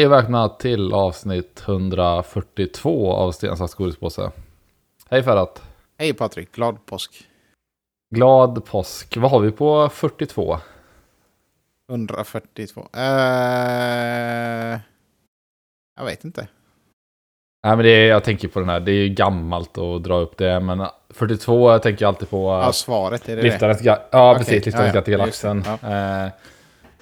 Hej 0.00 0.06
och 0.06 0.12
välkomna 0.12 0.48
till 0.48 0.92
avsnitt 0.92 1.62
142 1.66 3.12
av 3.12 3.32
Stensas 3.32 3.74
godispåse. 3.74 4.30
Hej 5.10 5.22
Ferhat. 5.22 5.62
Hej 5.98 6.14
Patrik, 6.14 6.52
glad 6.52 6.86
påsk. 6.86 7.28
Glad 8.14 8.64
påsk. 8.64 9.16
Vad 9.16 9.30
har 9.30 9.40
vi 9.40 9.50
på 9.50 9.88
42? 9.88 10.58
142. 11.90 12.80
Uh, 12.80 12.90
jag 15.96 16.04
vet 16.04 16.24
inte. 16.24 16.48
Nej 17.66 17.76
men 17.76 17.84
det 17.84 17.90
är, 17.90 18.08
jag 18.08 18.24
tänker 18.24 18.48
på 18.48 18.60
den 18.60 18.68
här, 18.68 18.80
det 18.80 18.92
är 18.92 19.02
ju 19.02 19.08
gammalt 19.08 19.78
att 19.78 20.04
dra 20.04 20.18
upp 20.18 20.36
det, 20.36 20.60
men 20.60 20.86
42 21.08 21.70
jag 21.70 21.82
tänker 21.82 22.04
jag 22.04 22.08
alltid 22.08 22.30
på... 22.30 22.48
Ja, 22.48 22.72
svaret, 22.72 23.28
är 23.28 23.36
det 23.36 23.42
Liftarens, 23.42 23.78
det? 23.78 23.84
Ja, 24.10 24.30
Okej, 24.32 24.44
precis, 24.44 24.66
Liftarens 24.66 24.94
ja, 24.94 25.02
ja, 25.06 25.12
ja, 25.12 25.18
galaxen. 25.18 25.64
Eh, 25.66 26.26
och 26.26 26.30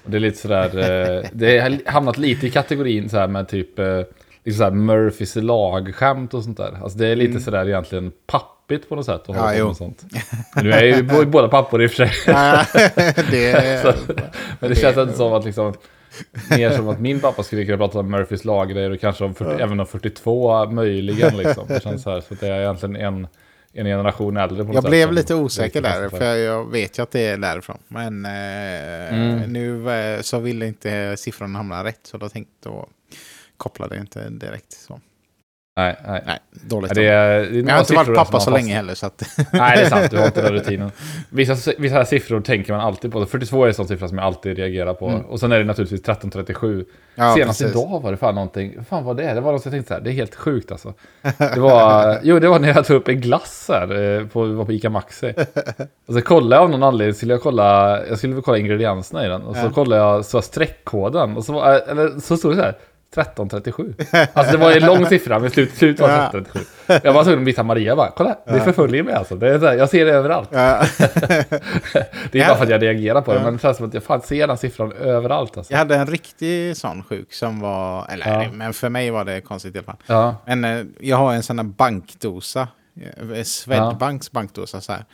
det 0.09 0.17
är 0.17 0.19
lite 0.19 0.37
sådär, 0.37 0.65
eh, 0.65 1.25
det 1.31 1.59
har 1.59 1.91
hamnat 1.91 2.17
lite 2.17 2.47
i 2.47 2.49
kategorin 2.49 3.09
så 3.09 3.27
med 3.27 3.47
typ 3.47 3.79
liksom 4.43 4.57
så 4.57 4.63
här 4.63 4.71
Murphys 4.71 5.35
lagskämt 5.35 6.33
och 6.33 6.43
sånt 6.43 6.57
där. 6.57 6.77
Alltså 6.83 6.97
det 6.97 7.07
är 7.07 7.15
lite 7.15 7.39
sådär 7.39 7.67
egentligen 7.67 8.11
pappigt 8.27 8.89
på 8.89 8.95
något 8.95 9.05
sätt 9.05 9.21
att 9.21 9.27
hålla 9.27 9.39
Mm. 9.53 9.57
Ja, 9.57 9.63
på 9.63 9.67
med 9.67 9.77
sånt. 9.77 10.03
Nu 10.63 10.71
är 10.71 10.83
ju 10.83 11.25
båda 11.25 11.47
pappor 11.47 11.83
i 11.83 11.87
och 11.87 11.91
för 11.91 12.05
sig. 12.05 12.11
Ja, 12.27 12.65
det 13.31 13.51
är... 13.51 13.95
Men 14.59 14.69
det 14.69 14.75
känns 14.75 14.97
inte 14.97 15.17
som 15.17 15.33
att 15.33 15.45
liksom, 15.45 15.73
mer 16.49 16.69
som 16.69 16.89
att 16.89 16.99
min 16.99 17.19
pappa 17.19 17.43
skulle 17.43 17.65
kunna 17.65 17.77
prata 17.77 17.99
om 17.99 18.11
Murphys 18.11 18.45
laggrejer 18.45 18.91
och 18.91 18.99
kanske 18.99 19.23
om 19.23 19.35
40, 19.35 19.63
även 19.63 19.79
om 19.79 19.85
42 19.85 20.65
möjligen 20.65 21.37
liksom. 21.37 21.67
Det 21.67 21.83
känns 21.83 22.03
så 22.03 22.09
här, 22.09 22.21
så 22.21 22.33
det 22.39 22.47
är 22.47 22.59
egentligen 22.61 22.95
en, 22.95 23.27
en 23.73 23.85
generation 23.85 24.37
äldre 24.37 24.73
Jag 24.73 24.83
blev 24.83 25.13
lite 25.13 25.35
osäker 25.35 25.81
där, 25.81 26.09
för 26.09 26.25
jag, 26.25 26.39
jag 26.39 26.71
vet 26.71 26.99
ju 26.99 27.03
att 27.03 27.11
det 27.11 27.19
är 27.27 27.37
därifrån. 27.37 27.77
Men 27.87 28.25
eh, 28.25 28.31
Mm. 29.13 29.53
nu 29.53 29.91
eh, 29.91 30.21
så 30.21 30.39
ville 30.39 30.67
inte 30.67 31.17
siffrorna 31.17 31.59
hamna 31.59 31.83
rätt, 31.83 31.99
så 32.03 32.17
då 32.17 32.29
tänkte 32.29 32.69
jag 32.69 32.89
koppla 33.57 33.87
det 33.87 33.97
inte 33.97 34.29
direkt. 34.29 34.71
Så. 34.71 34.99
Nej, 35.79 35.95
nej. 36.07 36.21
Nej, 36.25 36.39
dåligt. 36.51 36.95
Det 36.95 37.07
är, 37.07 37.39
det 37.39 37.45
är 37.45 37.51
Men 37.51 37.67
jag 37.67 37.73
har 37.73 37.79
inte 37.79 37.93
varit 37.93 38.15
pappa 38.15 38.39
så 38.39 38.51
länge 38.51 38.73
heller, 38.75 38.93
så 38.95 39.05
att... 39.05 39.23
Nej, 39.53 39.77
det 39.77 39.83
är 39.83 39.89
sant. 39.89 40.11
Du 40.11 40.17
har 40.17 40.25
inte 40.25 40.41
den 40.49 40.51
rutinen. 40.53 40.91
Vissa, 41.29 41.71
vissa 41.77 42.05
siffror 42.05 42.41
tänker 42.41 42.73
man 42.73 42.81
alltid 42.81 43.11
på. 43.11 43.25
42 43.25 43.63
är 43.63 43.67
en 43.67 43.73
sån 43.73 43.87
siffra 43.87 44.07
som 44.07 44.17
jag 44.17 44.25
alltid 44.27 44.57
reagerar 44.57 44.93
på. 44.93 45.07
Mm. 45.07 45.21
Och 45.21 45.39
sen 45.39 45.51
är 45.51 45.57
det 45.59 45.63
naturligtvis 45.65 46.01
1337. 46.01 46.85
Ja, 47.15 47.33
Senast 47.35 47.59
precis. 47.59 47.75
idag 47.75 47.99
var 48.03 48.11
det 48.11 48.17
fan 48.17 48.35
någonting. 48.35 48.73
Fan 48.89 49.03
var 49.03 49.13
det? 49.13 49.33
Det 49.33 49.41
var 49.41 49.51
något 49.51 49.65
jag 49.65 49.71
tänkte 49.73 49.87
så 49.87 49.93
här. 49.93 50.01
Det 50.01 50.09
är 50.09 50.13
helt 50.13 50.35
sjukt 50.35 50.71
alltså. 50.71 50.93
Det 51.37 51.59
var, 51.59 52.17
jo, 52.23 52.39
det 52.39 52.47
var 52.47 52.59
när 52.59 52.67
jag 52.67 52.85
tog 52.85 52.97
upp 52.97 53.07
en 53.07 53.21
glass 53.21 53.65
här. 53.73 54.17
eh, 54.19 54.27
På, 54.27 54.45
var 54.45 54.65
på 54.65 54.71
Ica 54.71 54.89
Maxi. 54.89 55.33
Och 56.07 56.13
så 56.13 56.21
kollade 56.21 56.55
jag 56.55 56.63
av 56.63 56.69
någon 56.69 56.83
anledning. 56.83 57.13
Skulle 57.15 57.33
jag, 57.33 57.41
kolla, 57.41 57.99
jag 58.07 58.17
skulle 58.17 58.41
kolla 58.41 58.57
ingredienserna 58.57 59.25
i 59.25 59.27
den. 59.29 59.41
Och 59.41 59.55
så 59.55 59.61
Ja. 59.65 59.69
kollade 59.71 60.01
jag 60.01 60.25
så 60.25 60.41
streckkoden. 60.41 61.37
Och 61.37 61.45
så, 61.45 61.53
var, 61.53 61.81
eller, 61.89 62.19
så 62.19 62.37
stod 62.37 62.51
det 62.51 62.55
så 62.55 62.61
här. 62.61 62.77
1337. 63.11 63.93
Alltså 64.33 64.57
det 64.57 64.63
var 64.63 64.71
en 64.71 64.85
lång 64.85 65.05
siffra, 65.05 65.39
men 65.39 65.49
slut, 65.49 65.75
slut 65.77 65.99
var 65.99 66.09
Ja. 66.09 66.15
1337. 66.15 66.99
Jag 67.03 67.13
var 67.13 67.23
tvungen 67.23 67.41
att 67.41 67.47
visa 67.47 67.63
Maria 67.63 67.95
bara, 67.95 68.11
kolla, 68.17 68.37
det 68.45 68.59
förföljer 68.61 69.03
mig 69.03 69.13
alltså. 69.13 69.35
Det 69.35 69.49
är 69.53 69.59
så 69.59 69.65
här, 69.65 69.73
jag 69.73 69.89
ser 69.89 70.05
det 70.05 70.11
överallt. 70.11 70.49
Det 72.31 72.39
är 72.41 72.47
bara 72.47 72.57
för 72.57 72.63
att 72.63 72.69
jag 72.69 72.81
reagerar 72.81 73.21
på 73.21 73.33
det, 73.33 73.39
men 73.43 73.53
det 73.53 73.59
känns 73.59 73.77
som 73.77 73.87
att 73.87 73.93
jag 73.93 74.03
fan 74.03 74.21
ser 74.21 74.47
den 74.47 74.57
siffran 74.57 74.91
överallt 74.91 75.57
alltså. 75.57 75.73
Jag 75.73 75.77
hade 75.77 75.95
en 75.95 76.07
riktig 76.07 76.77
sån 76.77 77.03
sjuk 77.03 77.33
som 77.33 77.59
var... 77.59 78.05
Eller, 78.09 78.49
men 78.53 78.73
för 78.73 78.89
mig 78.89 79.11
var 79.11 79.25
det 79.25 79.41
konstigt 79.41 79.75
i 79.75 79.77
alla 79.77 79.85
fall. 79.85 79.97
Men 80.45 80.65
eh, 80.79 80.85
jag 80.99 81.17
har 81.17 81.33
en 81.33 81.43
sån 81.43 81.59
här 81.59 81.65
bankdosa. 81.65 82.67
Eh, 83.01 83.43
Swedbanks 83.43 84.31
bankdosa 84.31 84.81
så 84.81 84.91
här. 84.91 85.05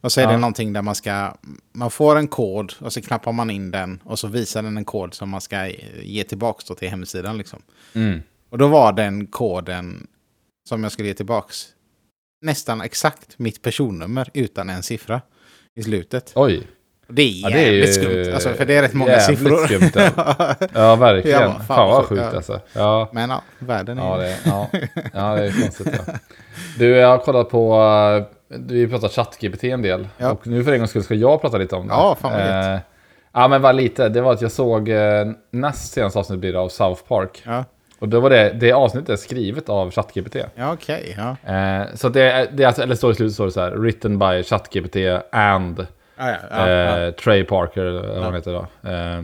Och 0.00 0.12
så 0.12 0.20
är 0.20 0.24
Ja. 0.24 0.30
det 0.30 0.36
någonting 0.38 0.72
där 0.72 0.82
man 0.82 0.94
ska... 0.94 1.34
Man 1.72 1.90
får 1.90 2.16
en 2.16 2.28
kod 2.28 2.72
och 2.78 2.92
så 2.92 3.02
knappar 3.02 3.32
man 3.32 3.50
in 3.50 3.70
den 3.70 4.00
och 4.04 4.18
så 4.18 4.28
visar 4.28 4.62
den 4.62 4.76
en 4.76 4.84
kod 4.84 5.14
som 5.14 5.28
man 5.30 5.40
ska 5.40 5.68
ge 6.02 6.24
tillbaka 6.24 6.74
till 6.74 6.88
hemsidan 6.88 7.38
liksom. 7.38 7.62
mm. 7.92 8.22
Och 8.50 8.58
då 8.58 8.68
var 8.68 8.92
den 8.92 9.26
koden 9.26 10.06
som 10.68 10.82
jag 10.82 10.92
skulle 10.92 11.08
ge 11.08 11.14
tillbaks 11.14 11.68
nästan 12.42 12.80
exakt 12.80 13.38
mitt 13.38 13.62
personnummer 13.62 14.30
utan 14.34 14.70
en 14.70 14.82
siffra 14.82 15.20
i 15.74 15.82
slutet. 15.82 16.32
Oj. 16.34 16.66
Det 17.08 17.22
är 17.22 17.50
Ja, 17.50 17.50
jävligt 17.50 17.54
det 17.54 18.04
är 18.04 18.10
ju 18.10 18.22
skumt, 18.22 18.34
alltså, 18.34 18.48
för 18.48 18.64
det 18.66 18.76
är 18.76 18.82
rätt 18.82 18.94
många 18.94 19.10
jävligt 19.12 19.38
siffror. 19.38 19.66
skumt, 19.66 19.90
Ja, 20.74 20.96
verkligen. 21.00 21.40
Ja, 21.42 21.48
fan, 21.52 21.64
fan 21.66 21.88
vad 21.88 22.04
sjukt 22.04 22.22
ja. 22.30 22.36
alltså. 22.36 22.60
Ja. 22.72 23.08
Men 23.12 23.30
ja, 23.30 23.42
världen 23.58 23.98
är... 23.98 24.02
Ja, 24.02 24.16
det, 24.16 24.36
ja. 24.44 24.68
ja, 25.12 25.34
det 25.34 25.46
är 25.46 25.60
konstigt. 25.62 25.88
Ja. 26.06 26.12
Du, 26.78 26.88
jag 26.88 27.08
har 27.08 27.18
kollat 27.18 27.48
på... 27.50 27.74
eh, 28.50 28.56
Vi 28.58 28.88
pratar 28.88 29.08
ChatGPT 29.08 29.64
en 29.64 29.82
del. 29.82 30.08
Ja. 30.18 30.30
Och 30.30 30.46
nu 30.46 30.64
för 30.64 30.72
en 30.72 30.78
gångs 30.78 30.90
skull 30.90 31.02
ska 31.04 31.14
jag 31.14 31.40
prata 31.40 31.58
lite 31.58 31.76
om 31.76 31.88
det. 31.88 31.94
Ja, 31.94 32.16
fan 32.20 32.32
vad 32.32 32.72
eh, 32.74 32.78
Ja, 33.34 33.48
men 33.48 33.62
bara 33.62 33.72
lite. 33.72 34.08
Det 34.08 34.20
var 34.20 34.32
att 34.32 34.42
jag 34.42 34.52
såg 34.52 34.88
eh, 34.88 35.24
näst 35.50 35.92
senaste 35.92 36.18
avsnitt 36.18 36.38
blir 36.40 36.52
det 36.52 36.58
av 36.60 36.68
South 36.68 37.02
Park. 37.08 37.42
Ja, 37.46 37.64
Och 37.98 38.08
då 38.08 38.20
var 38.20 38.30
det, 38.30 38.52
det 38.60 38.72
avsnittet 38.72 39.08
är 39.10 39.16
skrivet 39.16 39.68
av 39.68 39.90
ChatGPT. 39.90 40.36
ja 40.54 40.72
okej. 40.72 41.16
ja. 41.44 41.52
Eh, 41.54 41.86
så 41.94 42.08
det 42.08 42.48
det 42.52 42.64
alltså, 42.64 42.82
eller 42.82 42.94
står 42.94 43.12
i 43.12 43.14
slutet 43.14 43.34
står 43.34 43.46
det 43.46 43.52
så 43.52 43.60
här, 43.60 43.70
written 43.70 44.18
by 44.18 44.42
ChatGPT 44.42 44.96
and 45.32 45.86
Ja, 46.16 46.36
ja, 46.50 46.68
eh, 46.68 47.10
Trey 47.10 47.44
Parker, 47.44 47.82
eller 47.82 48.14
vad 48.14 48.24
han 48.24 48.34
heter 48.34 48.52
då. 48.52 48.88
Eh, 48.90 49.18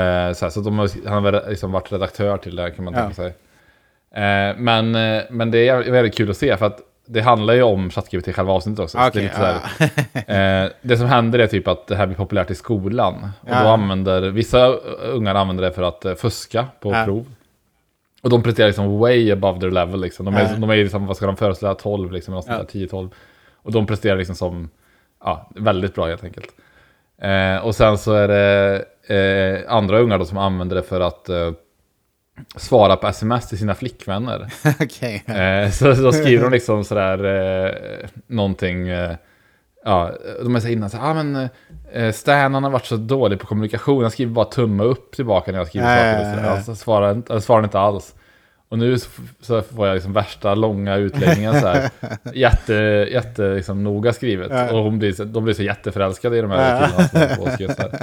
eh, 0.00 0.32
så 0.32 0.44
här, 0.44 0.50
så 0.50 0.60
de 0.60 0.78
har, 0.78 1.08
han 1.08 1.24
har 1.24 1.48
liksom 1.48 1.72
varit 1.72 1.92
redaktör 1.92 2.36
till 2.36 2.56
det 2.56 2.70
kan 2.70 2.84
man 2.84 2.94
tänka 2.94 3.14
sig. 3.14 3.26
Eh, 4.14 4.56
men, 4.56 4.94
eh, 4.94 5.22
men 5.30 5.50
det 5.50 5.68
är 5.68 5.90
väldigt 5.90 6.16
kul 6.16 6.30
att 6.30 6.36
se 6.36 6.56
för 6.56 6.66
att 6.66 6.80
det 7.06 7.20
handlar 7.20 7.54
ju 7.54 7.62
om 7.62 7.90
ChatGPT 7.90 8.28
i 8.28 8.32
själva 8.32 8.52
avsnittet 8.52 8.80
också. 8.84 8.98
så 8.98 9.10
det, 9.12 9.18
är 9.18 9.22
lite 9.22 9.60
här, 10.26 10.64
eh, 10.64 10.70
det 10.82 10.96
som 10.96 11.06
händer 11.06 11.38
är 11.38 11.46
typ 11.46 11.68
att 11.68 11.86
det 11.86 11.96
här 11.96 12.06
blir 12.06 12.16
populärt 12.16 12.50
i 12.50 12.54
skolan. 12.54 13.28
Och 13.40 13.48
då 13.48 13.54
använder, 13.68 14.22
vissa 14.22 14.66
ungar 15.02 15.34
använder 15.34 15.64
det 15.64 15.72
för 15.72 15.82
att 15.82 16.20
fuska 16.20 16.66
på 16.80 16.90
prov. 17.04 17.26
Och 18.22 18.30
de 18.30 18.42
presterar 18.42 18.66
liksom 18.66 18.98
way 18.98 19.30
above 19.32 19.60
their 19.60 19.70
level 19.70 20.00
liksom. 20.00 20.24
De 20.26 20.34
är, 20.34 20.56
de 20.56 20.70
är 20.70 20.76
liksom, 20.76 21.06
vad 21.06 21.16
ska 21.16 21.26
de 21.26 21.36
föreställa, 21.36 21.74
12 21.74 22.12
liksom, 22.12 22.34
eller 22.34 22.36
något 22.36 22.44
sånt 22.44 22.74
Ja. 22.74 22.80
där, 22.80 22.86
10-12. 22.86 23.10
Och 23.54 23.72
de 23.72 23.86
presterar 23.86 24.16
liksom 24.16 24.34
som, 24.34 24.70
ja, 25.24 25.50
väldigt 25.54 25.94
bra 25.94 26.06
helt 26.06 26.24
enkelt. 26.24 26.48
Eh, 27.22 27.56
och 27.56 27.74
sen 27.74 27.98
så 27.98 28.12
är 28.12 28.28
det 28.28 28.84
eh, 29.14 29.72
andra 29.72 29.98
ungar 29.98 30.18
då 30.18 30.24
som 30.24 30.38
använder 30.38 30.76
det 30.76 30.82
för 30.82 31.00
att 31.00 31.28
eh, 31.28 31.52
svara 32.56 32.96
på 32.96 33.06
sms 33.06 33.48
till 33.48 33.58
sina 33.58 33.74
flickvänner. 33.74 34.52
Okej. 34.80 35.24
Eh, 35.26 35.70
så 35.70 35.92
då 35.92 36.12
skriver 36.12 36.42
de 36.44 36.52
liksom 36.52 36.84
sådär 36.84 37.24
eh, 37.24 38.08
någonting, 38.26 38.88
eh, 38.88 39.16
ja, 39.84 40.10
de 40.42 40.56
är 40.56 40.60
så 40.60 40.68
innan 40.68 40.90
så 40.90 40.98
ah, 41.00 41.14
men 41.14 41.48
eh, 41.92 42.12
Stan 42.12 42.54
han 42.54 42.64
har 42.64 42.70
varit 42.70 42.86
så 42.86 42.96
dålig 42.96 43.40
på 43.40 43.46
kommunikation, 43.46 44.02
han 44.02 44.10
skriver 44.10 44.32
bara 44.32 44.44
tumme 44.44 44.82
upp 44.84 45.12
tillbaka 45.16 45.52
när 45.52 45.58
jag 45.58 45.68
skriver 45.68 45.86
saker. 46.32 46.44
och. 46.44 46.50
Alltså, 46.50 46.74
svarar, 46.74 47.22
eller 47.30 47.40
svarar 47.40 47.64
inte 47.64 47.78
alls. 47.78 48.14
Och 48.74 48.78
nu 48.80 48.98
så, 49.40 49.62
får 49.62 49.86
jag 49.86 49.94
liksom 49.94 50.12
värsta 50.12 50.54
långa 50.54 50.96
utläggningar 50.96 51.60
så 51.60 51.66
här. 51.66 51.90
Jätte, 52.34 52.72
jätte 53.12 53.42
liksom, 53.54 53.84
noga 53.84 54.12
skrivet. 54.12 54.50
Ja. 54.50 54.72
Och 54.72 54.78
hon 54.84 54.98
blir, 54.98 55.12
så- 55.12 55.24
de 55.24 55.44
blir 55.44 55.54
så 55.54 55.62
jätteförälskade 55.62 56.38
i 56.38 56.40
de 56.40 56.50
här 56.50 56.80
Ja. 56.80 56.86
killarna 56.86 57.08
som 57.08 57.20
håller 57.20 57.36
på 57.36 57.42
och 57.42 57.48
här. 57.78 58.00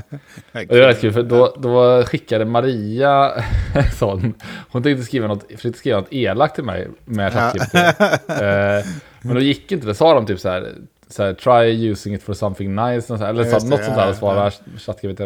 Och 0.54 0.68
det 0.76 0.80
var 0.82 0.88
rätt 0.88 1.02
kul, 1.02 1.14
för 1.14 1.24
då, 1.24 1.56
då 1.60 2.04
skickade 2.04 2.46
Maria 2.46 3.32
sån. 4.00 4.34
Hon 4.70 4.84
tänkte 4.84 5.04
skriva 5.06 5.28
något, 5.28 5.44
försökte 5.56 5.80
skriva 5.80 6.00
något 6.00 6.14
elakt 6.14 6.56
till 6.56 6.64
mig 6.64 6.88
med 7.06 7.34
ChatGPT. 7.34 7.76
eh, 7.76 8.92
men 9.22 9.36
då 9.36 9.40
gick 9.42 9.72
inte 9.72 9.88
det. 9.88 9.96
Sa 9.96 10.14
de 10.14 10.26
typ 10.26 10.40
så 10.40 10.50
här, 10.50 10.68
så 11.10 11.24
här 11.24 11.34
try 11.34 11.90
using 11.90 12.14
it 12.16 12.24
for 12.24 12.34
something 12.34 12.76
nice. 12.76 13.14
eller 13.14 13.26
Ja, 13.26 13.34
så, 13.34 13.40
just 13.52 13.62
det, 13.66 13.70
något 13.70 13.84
sånt 13.86 13.96
där 13.98 14.04
ja, 14.04 14.10
och 14.10 14.16
svarade 14.16 14.52
ChatGPT. 14.78 15.22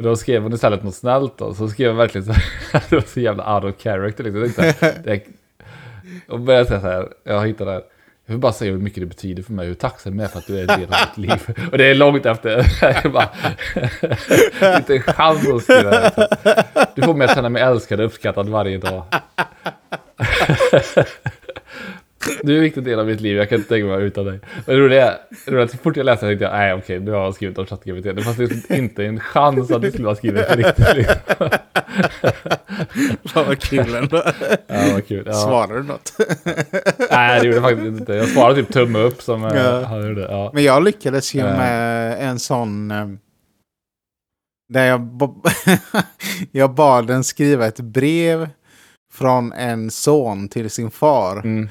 Då. 0.00 0.08
Och 0.08 0.10
då 0.10 0.16
skrev 0.16 0.42
hon 0.42 0.52
istället 0.52 0.82
något 0.82 0.94
snällt 0.94 1.38
då. 1.38 1.54
Så 1.54 1.68
skrev 1.68 1.88
hon 1.88 1.96
verkligen 1.96 2.24
så 2.24 2.32
här, 2.32 2.44
det 2.90 2.96
var 2.96 3.02
så 3.02 3.20
jävla 3.20 3.54
out 3.54 3.64
of 3.64 3.82
character 3.82 4.24
liksom. 4.24 4.64
Jag 4.64 4.78
tänkte, 4.78 5.02
det, 5.04 5.22
och 6.28 6.40
började 6.40 6.66
säga 6.66 6.80
så 6.80 6.86
här, 6.86 7.08
jag 7.24 7.46
hittade 7.46 7.70
det 7.70 7.74
här. 7.74 7.82
Jag 8.26 8.32
vill 8.32 8.40
bara 8.40 8.52
säga 8.52 8.72
hur 8.72 8.78
mycket 8.78 9.00
det 9.00 9.06
betyder 9.06 9.42
för 9.42 9.52
mig, 9.52 9.66
hur 9.66 9.74
tacksam 9.74 10.18
jag 10.18 10.24
är 10.24 10.28
för 10.28 10.38
att 10.38 10.46
du 10.46 10.58
är 10.58 10.60
en 10.60 10.80
del 10.80 10.92
av 10.92 10.98
mitt 11.08 11.28
liv. 11.28 11.68
Och 11.72 11.78
det 11.78 11.84
är 11.84 11.94
långt 11.94 12.26
efter. 12.26 12.66
Jag 13.02 13.12
bara, 13.12 13.28
inte 14.76 14.94
en 14.94 15.02
chans 15.02 15.48
att 15.48 15.62
skriva 15.62 15.90
det. 15.90 16.28
Du 16.94 17.02
får 17.02 17.14
mig 17.14 17.24
att 17.24 17.34
känna 17.34 17.48
mig 17.48 17.62
älskad 17.62 18.00
och 18.00 18.06
uppskattad 18.06 18.48
varje 18.48 18.78
dag. 18.78 19.04
Du 22.42 22.52
är 22.52 22.56
en 22.56 22.62
viktig 22.62 22.82
del 22.84 22.98
av 23.00 23.06
mitt 23.06 23.20
liv, 23.20 23.36
jag 23.36 23.48
kan 23.48 23.58
inte 23.58 23.68
tänka 23.68 23.86
mig 23.86 24.02
utan 24.04 24.24
dig. 24.24 24.40
Men 24.66 24.76
det 24.76 24.82
roliga 24.82 25.10
är, 25.46 25.50
det 25.52 25.62
att 25.62 25.70
så 25.70 25.76
fort 25.76 25.96
jag 25.96 26.04
läste 26.06 26.26
det 26.26 26.30
tänkte 26.30 26.44
jag, 26.44 26.52
nej 26.52 26.74
okej, 26.74 27.00
nu 27.00 27.10
har 27.10 27.18
jag 27.24 27.34
skrivit 27.34 27.58
om 27.58 27.66
ChatGPT. 27.66 28.04
Det 28.16 28.22
fanns 28.22 28.38
liksom 28.38 28.76
inte 28.76 29.04
en 29.04 29.20
chans 29.20 29.70
att 29.70 29.82
du 29.82 29.90
skulle 29.92 30.08
ha 30.08 30.14
skrivit 30.14 30.48
på 30.48 30.54
riktigt. 30.56 30.96
Liksom. 30.96 31.48
Fan 33.24 33.44
vad 33.46 33.58
kul 33.60 33.94
ändå. 33.94 34.22
Ja, 34.66 34.82
vad 34.92 35.06
kul. 35.06 35.22
Ja. 35.26 35.32
Svarar 35.32 35.74
du 35.76 35.82
något? 35.82 36.12
Nej, 37.10 37.40
det 37.40 37.46
gjorde 37.46 37.56
jag 37.56 37.62
faktiskt 37.64 37.98
inte. 38.00 38.14
Jag 38.14 38.28
svarade 38.28 38.54
typ 38.62 38.72
tumme 38.72 38.98
upp 38.98 39.22
som 39.22 39.42
Ja. 39.42 39.54
ja. 39.56 39.84
han 39.84 40.08
gjorde. 40.08 40.20
Ja. 40.20 40.50
Men 40.54 40.62
jag 40.64 40.84
lyckades 40.84 41.34
ju 41.34 41.40
Eh. 41.40 41.58
med 41.58 42.16
en 42.28 42.38
sån... 42.38 42.90
eh, 42.90 43.06
Där 44.72 44.84
jag, 44.86 45.08
jag 46.52 46.74
bad 46.74 47.06
den 47.06 47.24
skriva 47.24 47.66
ett 47.66 47.80
brev 47.80 48.48
från 49.12 49.52
en 49.52 49.90
son 49.90 50.48
till 50.48 50.70
sin 50.70 50.90
far. 50.90 51.36
Mm. 51.36 51.68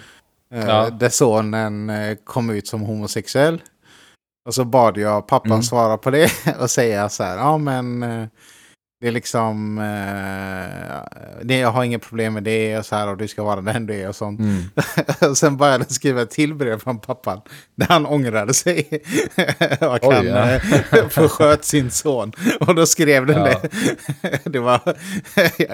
Eh, 0.54 0.66
Ja. 0.68 0.90
Där 0.90 1.10
sonen 1.10 1.90
eh, 1.90 2.18
kom 2.24 2.50
ut 2.50 2.68
som 2.68 2.82
homosexuell. 2.82 3.62
Och 4.48 4.54
så 4.56 4.66
bad 4.66 4.98
jag 4.98 5.28
pappan 5.28 5.52
Mm. 5.52 5.64
svara 5.64 5.98
på 5.98 6.12
det 6.12 6.32
och 6.60 6.70
säga 6.70 7.10
så 7.10 7.24
här, 7.24 7.38
ja 7.38 7.58
men... 7.58 8.04
eh, 9.00 9.02
Det 9.02 9.08
är 9.08 9.12
liksom, 9.12 9.78
eh, 9.78 11.44
det, 11.44 11.58
jag 11.58 11.72
har 11.72 11.84
inga 11.84 12.00
problem 12.00 12.34
med 12.34 12.44
det 12.44 12.78
och 12.78 12.86
så 12.86 12.96
här 12.96 13.08
och 13.08 13.18
du 13.18 13.28
ska 13.28 13.44
vara 13.44 13.62
den 13.62 13.86
du 13.86 13.94
är 13.94 14.10
och 14.10 14.16
sånt. 14.16 14.40
Mm. 14.40 14.64
och 15.32 15.38
sen 15.38 15.58
började 15.58 15.84
han 15.84 15.90
skriva 15.94 16.22
ett 16.22 16.32
till 16.32 16.54
brev 16.56 16.80
från 16.80 17.00
pappan 17.00 17.42
där 17.76 17.86
han 17.90 18.06
ångrade 18.06 18.54
sig. 18.54 18.88
och 19.82 20.00
Oj, 20.02 20.16
han 20.16 20.28
ja. 20.28 20.50
eh, 20.52 21.08
försköt 21.10 21.66
sin 21.66 21.92
son. 21.92 22.32
Och 22.60 22.76
då 22.76 22.86
skrev 22.86 23.26
den 23.26 23.38
Ja. 23.38 23.62
det. 24.22 24.40
det 24.46 24.60
var, 24.60 24.80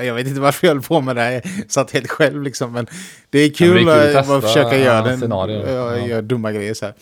jag 0.03 0.13
vet 0.13 0.27
inte 0.27 0.41
varför 0.41 0.67
jag 0.67 0.73
höll 0.73 0.83
på 0.83 1.01
med 1.01 1.15
det 1.15 1.21
här, 1.21 1.31
jag 1.31 1.43
satt 1.67 1.91
helt 1.91 2.09
själv 2.09 2.43
liksom. 2.43 2.71
Men 2.73 2.87
det 3.29 3.39
är 3.39 3.49
kul, 3.53 3.85
det 3.85 3.91
är 3.91 4.07
kul 4.07 4.09
att 4.09 4.15
att 4.15 4.25
testa 4.25 4.41
försöka 4.41 4.77
göra 4.77 5.01
den, 5.01 5.31
ja, 5.31 5.49
Ja. 5.49 6.07
göra 6.07 6.21
dumma 6.21 6.51
grejer 6.51 6.73
så 6.73 6.85
här. 6.85 6.93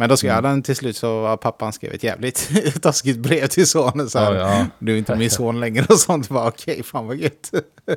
Men 0.00 0.08
då 0.08 0.16
ska 0.16 0.26
jag 0.26 0.42
den 0.42 0.62
till 0.62 0.76
slut 0.76 0.96
så 0.96 1.26
har 1.26 1.36
pappan 1.36 1.72
skrivit 1.72 1.96
ett 1.96 2.02
jävligt 2.02 2.50
taskigt 2.82 3.18
brev 3.18 3.46
till 3.46 3.66
sonen. 3.66 4.10
Så 4.10 4.18
här, 4.18 4.34
Ja, 4.34 4.58
ja. 4.58 4.66
Du 4.78 4.94
är 4.94 4.98
inte 4.98 5.16
min 5.16 5.30
son 5.40 5.60
längre 5.60 5.86
och 5.88 5.98
sånt. 5.98 6.28
Bara 6.28 6.48
okej, 6.48 6.82
fan 6.82 7.06
vad 7.06 7.16
gött. 7.16 7.50
Ja. 7.84 7.96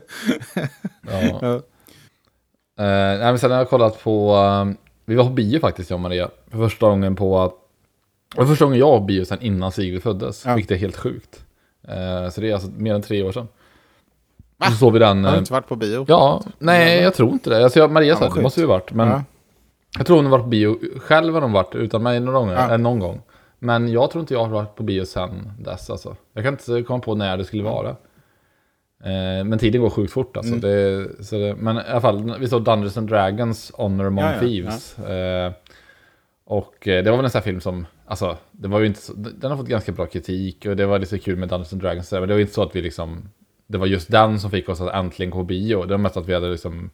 Ja. 1.42 1.62
Nej, 2.78 3.18
men 3.20 3.40
sen 3.40 3.52
har 3.52 3.58
jag 3.58 3.70
kollat 3.70 4.04
på, 4.04 4.36
eh, 4.36 4.78
vi 5.06 5.16
var 5.16 5.24
på 5.24 5.30
bio 5.30 5.60
faktiskt 5.60 5.90
jag 5.90 5.98
och 5.98 6.02
Maria. 6.02 6.30
För 6.52 6.58
första 6.58 6.90
gången 6.90 7.16
på, 7.16 7.54
var 8.36 8.46
första 8.46 8.66
gången 8.66 8.80
jag 8.80 8.88
var 8.88 9.00
på 9.00 9.06
bio 9.06 9.26
sen 9.26 9.42
innan 9.42 9.72
Sigrid 9.72 10.04
föddes. 10.04 10.46
Ja. 10.46 10.56
Vilket 10.56 10.72
är 10.72 10.76
helt 10.76 10.98
sjukt. 10.98 11.44
Eh, 11.88 12.30
så 12.30 12.42
det 12.42 12.50
är 12.50 12.54
alltså 12.54 12.70
mer 12.78 12.94
än 12.96 13.02
tre 13.02 13.24
år 13.24 13.32
sedan. 13.32 13.48
Va? 14.58 14.66
Så 14.66 14.76
såg 14.78 14.94
vi 14.94 15.00
den. 15.00 15.24
Har 15.24 15.32
du 15.32 15.36
eh, 15.38 15.40
inte 15.40 15.54
varit 15.54 15.68
på 15.68 15.76
bio? 15.76 16.06
Ja, 16.08 16.44
nej 16.60 17.02
jag 17.02 17.14
tror 17.14 17.32
inte 17.32 17.50
det. 17.50 17.64
Alltså, 17.64 17.80
jag, 17.80 17.92
Maria 17.92 18.16
sa 18.16 18.26
att 18.26 18.36
det 18.36 18.42
måste 18.42 18.62
vi 18.62 18.68
varit. 18.68 18.92
Men. 18.94 19.24
Jag 19.98 20.06
tror 20.06 20.16
hon 20.16 20.26
har 20.26 20.32
varit 20.32 20.44
på 20.44 20.50
bio. 20.50 21.00
Själv 21.00 21.34
har 21.34 21.42
hon 21.42 21.52
varit 21.52 21.76
utan 21.76 22.04
mig 22.04 22.20
några 22.20 22.40
gånger, 22.40 22.54
Ja. 22.54 22.66
eller 22.66 22.78
någon 22.78 23.00
gång. 23.00 23.22
Men 23.60 23.88
jag 23.92 24.12
tror 24.12 24.20
inte 24.22 24.34
jag 24.34 24.44
har 24.44 24.50
varit 24.50 24.76
på 24.76 24.84
bio 24.84 25.06
sen 25.06 25.52
dess 25.60 25.90
alltså. 25.90 26.16
Jag 26.34 26.44
kan 26.44 26.54
inte 26.54 26.84
komma 26.84 27.00
på 27.00 27.16
när 27.16 27.38
det 27.38 27.46
skulle 27.46 27.64
vara. 27.64 27.90
Eh, 29.04 29.44
men 29.46 29.60
tiden 29.60 29.82
går 29.82 29.90
sjukt 29.90 30.14
fort 30.14 30.38
alltså. 30.38 30.54
Mm. 30.54 30.62
Det, 30.62 31.08
så 31.26 31.36
det, 31.38 31.56
men 31.56 31.78
i 31.78 31.82
alla 31.90 32.02
fall, 32.02 32.36
vi 32.40 32.48
såg 32.48 32.64
Dungeons 32.64 32.98
and 32.98 33.10
Dragons 33.10 33.72
Honor 33.76 34.06
Among 34.08 34.24
Ja, 34.26 34.34
ja, 34.34 34.40
Thieves. 34.40 35.00
Eh, 35.00 35.52
och 36.46 36.88
eh, 36.88 37.04
det 37.04 37.10
var 37.10 37.18
väl 37.18 37.26
en 37.26 37.32
sån 37.32 37.40
här 37.40 37.44
film 37.44 37.62
som, 37.62 37.86
alltså, 38.06 38.38
det 38.52 38.68
var 38.68 38.80
ju 38.80 38.86
inte 38.86 39.02
så, 39.02 39.14
den 39.16 39.52
har 39.52 39.58
fått 39.58 39.68
ganska 39.68 39.92
bra 39.92 40.06
kritik 40.06 40.66
och 40.66 40.76
det 40.76 40.86
var 40.86 41.00
lite 41.00 41.20
kul 41.20 41.38
med 41.38 41.50
Dungeons 41.50 41.74
and 41.74 41.82
Dragons. 41.82 42.12
Men 42.12 42.28
det 42.28 42.34
var 42.34 42.42
inte 42.42 42.54
så 42.54 42.64
att 42.64 42.76
vi 42.76 42.82
liksom, 42.82 43.30
det 43.68 43.78
var 43.78 43.86
just 43.88 44.12
den 44.12 44.40
som 44.40 44.52
fick 44.52 44.70
oss 44.70 44.82
att 44.82 44.94
äntligen 44.94 45.30
gå 45.30 45.38
på 45.38 45.44
bio. 45.44 45.84
Det 45.86 45.94
var 45.94 45.98
mest 45.98 46.18
att 46.18 46.28
vi 46.28 46.34
hade 46.34 46.50
liksom, 46.50 46.90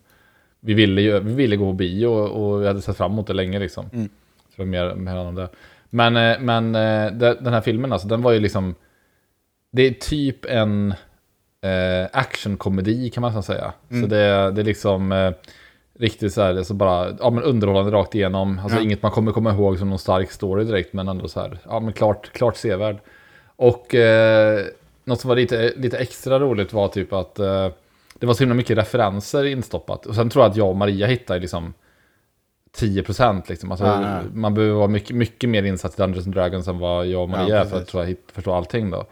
vi 0.68 0.74
ville, 0.74 1.02
ju, 1.02 1.20
vi 1.20 1.34
ville 1.34 1.56
gå 1.56 1.66
på 1.66 1.74
bio 1.74 2.08
och, 2.08 2.52
och 2.54 2.62
vi 2.62 2.68
hade 2.68 2.82
sett 2.82 2.98
fram 2.98 3.12
emot 3.12 3.28
det 3.28 3.34
länge 3.34 3.60
liksom. 3.60 3.90
Mm. 3.94 4.10
Så 4.56 4.66
mer, 4.66 4.96
mer 4.96 5.16
om 5.16 5.36
det. 5.36 5.50
Men, 5.90 6.18
eh, 6.18 6.40
men 6.40 6.76
eh, 6.76 7.12
det- 7.12 7.38
den 7.42 7.54
här 7.54 7.62
filmen 7.62 7.94
alltså, 7.94 8.08
den 8.08 8.22
var 8.22 8.32
ju 8.32 8.40
liksom, 8.40 8.76
det 9.72 9.82
är 9.88 9.92
typ 9.92 10.46
en 10.46 10.94
eh, 11.62 12.08
actionkomedi 12.14 13.10
kan 13.10 13.22
man 13.22 13.30
nästan 13.34 13.56
säga. 13.56 13.74
Mm. 13.92 14.04
Så 14.04 14.10
det, 14.10 14.52
det 14.52 14.62
är 14.62 14.66
liksom 14.66 15.12
eh, 15.12 15.32
riktigt 16.00 16.34
så 16.34 16.42
här, 16.42 16.54
det 16.54 16.60
är 16.60 16.64
så 16.64 16.74
bara, 16.74 17.08
ja 17.20 17.30
men 17.30 17.44
underhållande 17.44 17.92
rakt 17.92 18.16
igenom. 18.16 18.60
Alltså 18.64 18.78
Ja. 18.78 18.84
inget 18.84 19.02
man 19.02 19.12
kommer 19.12 19.32
komma 19.32 19.52
ihåg 19.52 19.80
som 19.80 19.90
någon 19.90 20.00
stark 20.00 20.32
story 20.32 20.64
direkt, 20.64 20.94
men 20.94 21.08
ändå 21.08 21.28
så 21.28 21.40
här, 21.40 21.58
ja 21.66 21.80
men 21.80 21.94
klart, 21.94 22.32
klart 22.34 22.56
sevärd. 22.58 22.98
Och 23.56 23.96
eh, 23.96 24.66
något 25.04 25.20
som 25.22 25.28
var 25.30 25.36
lite, 25.36 25.74
lite 25.78 25.98
extra 25.98 26.40
roligt 26.40 26.74
var 26.74 26.88
typ 26.88 27.14
att 27.14 27.40
eh, 27.40 27.68
det 28.20 28.26
var 28.26 28.34
så 28.34 28.40
himla 28.40 28.56
mycket 28.56 28.78
referenser 28.78 29.46
instoppat. 29.46 30.06
Och 30.06 30.16
sen 30.16 30.30
tror 30.30 30.44
jag 30.44 30.52
att 30.52 30.58
jag 30.58 30.70
och 30.70 30.76
Maria 30.76 31.08
hittade 31.08 31.40
liksom 31.40 31.74
10% 32.78 33.44
liksom. 33.48 33.72
Alltså, 33.72 33.86
ja. 33.86 34.22
Man 34.34 34.54
behöver 34.54 34.76
vara 34.76 34.88
mycket, 34.88 35.16
mycket 35.16 35.50
mer 35.50 35.64
insatt 35.64 35.94
i 35.94 36.02
Dungeons 36.02 36.26
and 36.26 36.36
Dragons 36.36 36.68
än 36.68 36.80
vad 36.80 37.08
jag 37.08 37.24
och 37.24 37.30
Maria 37.30 37.58
Ja, 37.58 37.66
för 37.66 37.78
att 37.78 37.88
tror 37.88 38.04
jag, 38.04 38.16
förstå 38.34 38.54
allting 38.54 38.92
då. 38.92 39.06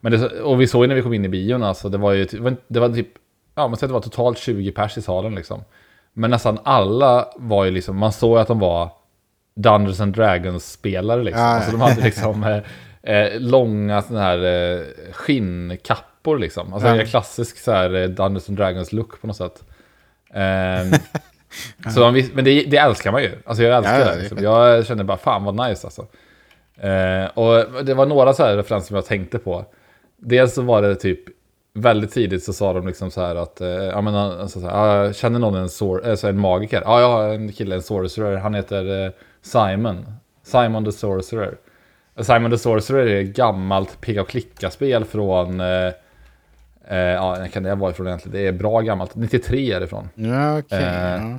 Men 0.00 0.12
det, 0.12 0.40
och 0.40 0.60
vi 0.60 0.66
såg 0.66 0.84
ju 0.84 0.88
när 0.88 0.94
vi 0.94 1.02
kom 1.02 1.14
in 1.14 1.24
i 1.24 1.28
bion 1.28 1.62
alltså, 1.62 1.88
det 1.88 1.98
var 1.98 2.12
ju 2.12 2.24
det 2.24 2.40
var, 2.40 2.56
det 2.68 2.80
var 2.80 2.88
typ, 2.88 3.08
ja 3.54 3.68
man 3.68 3.76
säger 3.76 3.86
att 3.86 3.90
det 3.90 3.94
var 3.94 4.00
totalt 4.00 4.38
20 4.38 4.72
pers 4.72 4.98
i 4.98 5.02
salen 5.02 5.34
liksom. 5.34 5.64
Men 6.12 6.30
nästan 6.30 6.58
alla 6.62 7.28
var 7.36 7.64
ju 7.64 7.70
liksom, 7.70 7.96
man 7.96 8.12
såg 8.12 8.38
att 8.38 8.48
de 8.48 8.58
var 8.58 8.90
Dungeons 9.54 10.00
and 10.00 10.14
Dragons-spelare 10.14 11.22
liksom. 11.22 11.42
Ja. 11.42 11.48
Alltså 11.48 11.70
de 11.70 11.80
hade 11.80 12.00
liksom 12.00 12.44
eh, 12.44 13.16
eh, 13.16 13.40
långa 13.40 14.02
sådana 14.02 14.24
här 14.24 14.44
eh, 14.44 14.80
skinnkappor 15.12 16.11
liksom. 16.26 16.72
Alltså 16.72 16.88
en 16.88 17.06
klassisk 17.06 17.58
så 17.58 17.72
här 17.72 17.94
eh, 17.94 18.08
Dungeons 18.08 18.48
and 18.48 18.58
Dragons-look 18.58 19.20
på 19.20 19.26
något 19.26 19.36
sätt. 19.36 19.64
Ehm, 20.34 20.86
så 21.94 22.10
vis- 22.10 22.30
men 22.34 22.44
det, 22.44 22.62
det 22.64 22.76
älskar 22.76 23.12
man 23.12 23.22
ju. 23.22 23.30
Alltså 23.44 23.62
jag 23.62 23.76
älskar 23.76 23.98
Ja, 24.00 24.04
det. 24.14 24.20
Liksom. 24.20 24.38
Jag 24.42 24.86
kände 24.86 25.04
bara 25.04 25.16
fan 25.18 25.44
vad 25.44 25.68
nice 25.68 25.86
alltså. 25.86 26.06
Eh, 26.76 27.24
och 27.34 27.84
det 27.84 27.94
var 27.94 28.06
några 28.06 28.32
så 28.32 28.44
här 28.44 28.56
referenser 28.56 28.86
som 28.86 28.96
jag 28.96 29.06
tänkte 29.06 29.38
på. 29.38 29.64
Dels 30.16 30.54
så 30.54 30.62
var 30.62 30.82
det 30.82 30.94
typ 30.94 31.20
väldigt 31.74 32.12
tidigt 32.12 32.44
så 32.44 32.52
sa 32.52 32.72
de 32.72 32.86
liksom 32.86 33.10
så 33.10 33.20
här 33.20 33.36
att, 33.36 33.60
eh, 33.60 33.68
ja 33.68 34.00
men 34.00 34.14
alltså 34.14 34.60
så 34.60 34.66
här, 34.68 34.74
ah, 35.08 35.12
känner 35.12 35.38
någon 35.38 35.54
en, 35.54 35.68
sor- 35.68 36.06
alltså 36.10 36.28
en 36.28 36.38
magiker? 36.38 36.82
Ja, 36.84 37.00
jag 37.00 37.08
har 37.08 37.28
en 37.28 37.52
kille, 37.52 37.74
en 37.74 37.82
sorcerer, 37.82 38.36
han 38.36 38.54
heter 38.54 39.04
eh, 39.06 39.10
Simon. 39.42 40.06
Simon 40.42 40.84
the 40.84 40.92
Sorcerer. 40.92 41.54
Simon 42.20 42.50
the 42.50 42.58
Sorcerer 42.58 43.06
är 43.06 43.20
ett 43.22 43.36
gammalt 43.36 44.00
peka 44.00 44.22
och 44.22 44.28
klicka-spel 44.28 45.04
från, 45.04 45.60
eh, 45.60 45.92
eh, 46.88 46.96
ja, 46.98 47.36
när 47.38 47.48
kan 47.48 47.62
det 47.62 47.74
vara 47.74 47.90
ifrån 47.90 48.06
egentligen? 48.06 48.38
Det 48.38 48.46
är 48.48 48.52
bra 48.52 48.80
gammalt, 48.80 49.14
93 49.14 49.72
är 49.72 49.80
det 49.80 49.84
ifrån. 49.86 50.08
Ja, 50.14 50.58
okej. 50.58 50.78
Eh, 50.82 51.22
ja. 51.22 51.38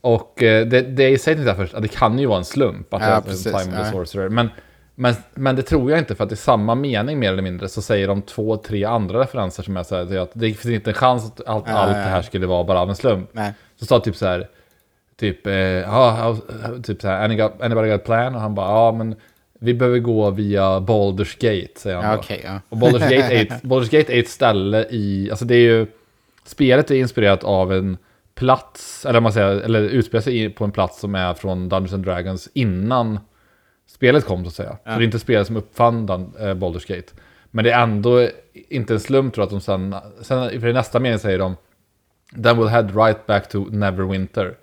Och 0.00 0.42
eh, 0.42 0.66
det, 0.66 0.80
det 0.82 1.08
i 1.08 1.18
sig 1.18 1.42
jag 1.46 1.56
först 1.56 1.74
det 1.82 1.88
kan 1.88 2.18
ju 2.18 2.26
vara 2.26 2.38
en 2.38 2.44
slump 2.44 2.94
att 2.94 3.02
Ja, 3.02 3.08
det 3.08 3.14
är 3.14 3.20
precis, 3.20 3.42
Simon 3.42 3.62
the 3.76 3.82
ja. 3.82 3.90
Sorcerer. 3.92 4.28
Men, 4.28 4.48
men, 4.94 5.14
men 5.34 5.56
det 5.56 5.62
tror 5.62 5.90
jag 5.90 5.98
inte 5.98 6.14
för 6.14 6.24
att 6.24 6.32
i 6.32 6.36
samma 6.36 6.74
mening 6.74 7.18
mer 7.18 7.32
eller 7.32 7.42
mindre 7.42 7.68
så 7.68 7.82
säger 7.82 8.08
de 8.08 8.22
två, 8.22 8.56
tre 8.56 8.84
andra 8.84 9.20
referenser 9.20 9.62
som 9.62 9.76
jag 9.76 9.86
säger 9.86 10.20
att 10.20 10.30
det 10.32 10.46
finns 10.54 10.74
inte 10.74 10.90
en 10.90 10.94
chans 10.94 11.26
att 11.26 11.46
allt, 11.46 11.64
Ja, 11.68 11.72
allt 11.74 11.92
det 11.92 11.98
här 11.98 12.22
skulle 12.22 12.46
vara 12.46 12.64
bara 12.64 12.80
av 12.80 12.88
en 12.88 12.96
slump. 12.96 13.28
Nej. 13.32 13.52
Så 13.76 13.86
sa 13.86 14.00
typ 14.00 14.16
så 14.16 14.26
här, 14.26 14.48
typ, 15.16 15.46
eh, 15.46 15.52
ja, 15.54 16.16
how- 16.42 16.82
typ 16.82 17.00
så 17.00 17.08
här, 17.08 17.24
anybody 17.60 17.88
got 17.90 18.00
a 18.00 18.04
plan? 18.04 18.34
Och 18.34 18.40
han 18.40 18.54
bara, 18.54 18.66
ja 18.68 18.92
men 18.92 19.14
vi 19.58 19.74
behöver 19.74 19.98
gå 19.98 20.30
via 20.30 20.80
Baldur's 20.80 21.36
Gate, 21.38 21.80
säger 21.80 21.96
han 21.96 22.18
okej, 22.18 22.40
ja. 22.44 22.60
Och 22.68 22.76
Baldur's 22.76 23.10
Gate, 23.10 23.34
är 23.34 23.42
ett, 23.42 23.48
Baldur's 23.62 23.98
Gate 23.98 24.14
är 24.14 24.20
ett 24.20 24.28
ställe 24.28 24.86
i, 24.90 25.28
alltså 25.30 25.44
det 25.44 25.54
är 25.54 25.60
ju, 25.60 25.86
spelet 26.44 26.90
är 26.90 26.94
inspirerat 26.94 27.44
av 27.44 27.72
en 27.72 27.96
plats, 28.34 29.06
eller 29.06 29.20
man 29.20 29.32
säger, 29.32 29.48
eller 29.48 29.80
utspelar 29.80 30.22
sig 30.22 30.50
på 30.50 30.64
en 30.64 30.72
plats 30.72 31.00
som 31.00 31.14
är 31.14 31.34
från 31.34 31.68
Dungeons 31.68 31.92
and 31.92 32.04
Dragons 32.04 32.48
innan 32.54 33.20
spelet 33.86 34.24
kom 34.24 34.44
så 34.44 34.48
att 34.48 34.54
säga. 34.54 34.78
Ja. 34.84 34.92
Så 34.92 34.98
det 34.98 35.02
är 35.02 35.06
inte 35.06 35.18
spelet 35.18 35.46
som 35.46 35.56
uppfann 35.56 36.06
Dan, 36.06 36.32
eh, 36.38 36.54
Baldur's 36.54 36.96
Gate. 36.96 37.12
Men 37.50 37.64
det 37.64 37.70
är 37.70 37.82
ändå 37.82 38.28
inte 38.52 38.94
en 38.94 39.00
slump 39.00 39.34
tror 39.34 39.42
jag 39.42 39.46
att 39.46 39.50
de 39.50 39.60
sen, 39.60 39.94
sen 40.22 40.60
för 40.60 40.68
i 40.68 40.72
nästa 40.72 41.00
mening 41.00 41.18
säger 41.18 41.38
de 41.38 41.56
Then 42.34 42.56
we'll 42.56 42.68
head 42.68 42.90
right 42.94 43.26
back 43.26 43.48
to 43.48 43.64
Neverwinter. 43.70 44.56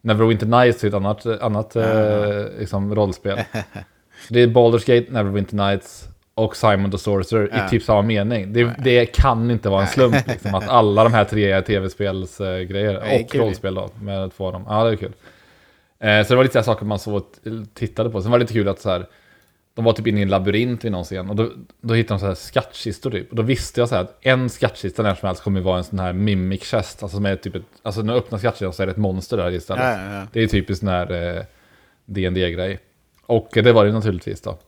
Neverwinter 0.00 0.46
Nights 0.46 0.84
är 0.84 0.88
ett 0.88 0.94
annat, 0.94 1.26
annat 1.26 1.76
eh, 1.76 2.44
liksom, 2.58 2.94
rollspel. 2.94 3.38
Det 4.28 4.40
är 4.40 4.46
Baldur's 4.46 4.86
Gate, 4.96 5.12
Neverwinter 5.12 5.56
Nights 5.56 6.08
och 6.34 6.56
Simon 6.56 6.90
the 6.90 6.98
Sorcerer 6.98 7.48
Ja. 7.52 7.66
i 7.66 7.68
typ 7.68 7.82
samma 7.82 8.02
mening. 8.02 8.52
Det, 8.52 8.74
det 8.84 9.06
kan 9.06 9.50
inte 9.50 9.68
vara 9.68 9.82
en 9.82 9.88
slump 9.88 10.16
liksom, 10.26 10.54
att 10.54 10.68
alla 10.68 11.04
de 11.04 11.12
här 11.12 11.24
tre 11.24 11.50
är 11.50 11.62
tv-spelsgrejer. 11.62 13.00
Nej, 13.00 13.24
och 13.24 13.34
rollspel 13.36 13.74
då, 13.74 13.90
med 14.02 14.32
två 14.36 14.46
av 14.46 14.52
dem. 14.52 14.64
Ja, 14.68 14.84
det 14.84 14.90
är 14.90 14.96
kul. 14.96 15.12
Eh, 15.98 16.22
så 16.26 16.32
det 16.32 16.36
var 16.36 16.42
lite 16.42 16.58
så 16.58 16.64
saker 16.64 16.86
man 16.86 16.98
så 16.98 17.22
tittade 17.74 18.10
på. 18.10 18.22
Sen 18.22 18.30
var 18.30 18.38
det 18.38 18.42
lite 18.42 18.52
kul 18.52 18.68
att 18.68 18.80
så 18.80 18.90
här, 18.90 19.06
de 19.74 19.84
var 19.84 19.92
typ 19.92 20.06
inne 20.06 20.18
i 20.20 20.22
en 20.22 20.28
labyrint 20.28 20.84
vid 20.84 20.92
någon 20.92 21.04
scen 21.04 21.30
och 21.30 21.36
då, 21.36 21.50
då 21.80 21.94
hittade 21.94 22.14
de 22.14 22.20
så 22.20 22.26
här 22.26 22.34
skattkistor 22.34 23.10
typ. 23.10 23.30
Och 23.30 23.36
då 23.36 23.42
visste 23.42 23.80
jag 23.80 23.88
så 23.88 23.94
här 23.94 24.02
att 24.02 24.18
en 24.20 24.48
skattkista 24.50 25.02
när 25.02 25.14
som 25.14 25.26
helst 25.26 25.42
kommer 25.42 25.60
vara 25.60 25.78
en 25.78 25.84
sån 25.84 25.98
här 25.98 26.12
mimic 26.12 26.64
chest. 26.64 27.02
Alltså 27.02 27.16
som 27.16 27.26
är 27.26 27.36
typ 27.36 27.54
ett, 27.54 27.62
alltså 27.82 28.02
när 28.02 28.12
du 28.12 28.18
öppnar 28.18 28.38
skattkistan 28.38 28.72
så 28.72 28.82
är 28.82 28.86
det 28.86 28.92
ett 28.92 28.98
monster 28.98 29.36
där 29.36 29.50
istället. 29.50 29.84
Ja, 29.84 30.04
ja, 30.04 30.14
ja. 30.14 30.26
Det 30.32 30.42
är 30.42 30.46
typiskt 30.46 30.80
sån 30.80 30.88
här 30.88 31.36
eh, 31.36 31.42
dd 32.06 32.50
grej 32.52 32.78
Och 33.30 33.48
det 33.52 33.72
var 33.72 33.84
det 33.84 33.92
naturligtvis 33.92 34.40
då. 34.40 34.58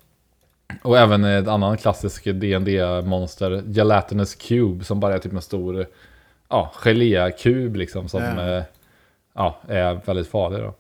Och 0.83 0.99
även 0.99 1.25
ett 1.25 1.49
annan 1.49 1.77
klassisk 1.77 2.25
dd 2.25 3.03
monster 3.05 3.63
Gelatinous 3.67 4.35
Cube, 4.35 4.85
som 4.85 5.01
bara 5.01 5.15
är 5.15 5.19
typ 5.19 5.33
en 5.33 5.43
stor 5.43 5.87
ja, 6.49 6.73
gelékub 6.75 7.77
liksom, 7.77 8.09
som 8.09 8.23
Ja. 8.23 8.57
eh, 8.57 8.63
ja, 9.35 9.61
är 9.69 10.01
väldigt 10.07 10.29
farlig 10.29 10.61
då. 10.61 10.75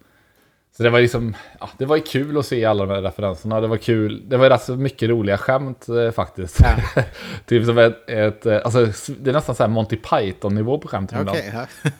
Så 0.76 0.82
det 0.82 0.90
var 0.90 1.00
liksom, 1.00 1.34
ja, 1.60 1.68
det 1.78 1.84
var 1.84 1.96
ju 1.96 2.02
kul 2.02 2.38
att 2.38 2.46
se 2.46 2.64
alla 2.64 2.86
de 2.86 2.94
här 2.94 3.02
referenserna. 3.02 3.60
Det 3.60 3.66
var 3.66 3.76
kul, 3.76 4.22
det 4.28 4.36
var 4.36 4.50
rätt 4.50 4.62
så 4.62 4.76
mycket 4.76 5.08
roliga 5.08 5.38
skämt 5.38 5.88
eh, 5.88 6.10
faktiskt. 6.10 6.60
Ja. 6.60 7.02
typ 7.46 7.66
som 7.66 7.78
ett, 7.78 8.10
ett, 8.10 8.46
eh, 8.46 8.60
alltså 8.64 8.86
det 9.20 9.30
är 9.30 9.34
nästan 9.34 9.54
så 9.54 9.62
här 9.62 9.70
Monty 9.70 9.96
Python-nivå 9.96 10.78
på 10.78 10.88
skämten 10.88 11.20
ibland. 11.20 11.38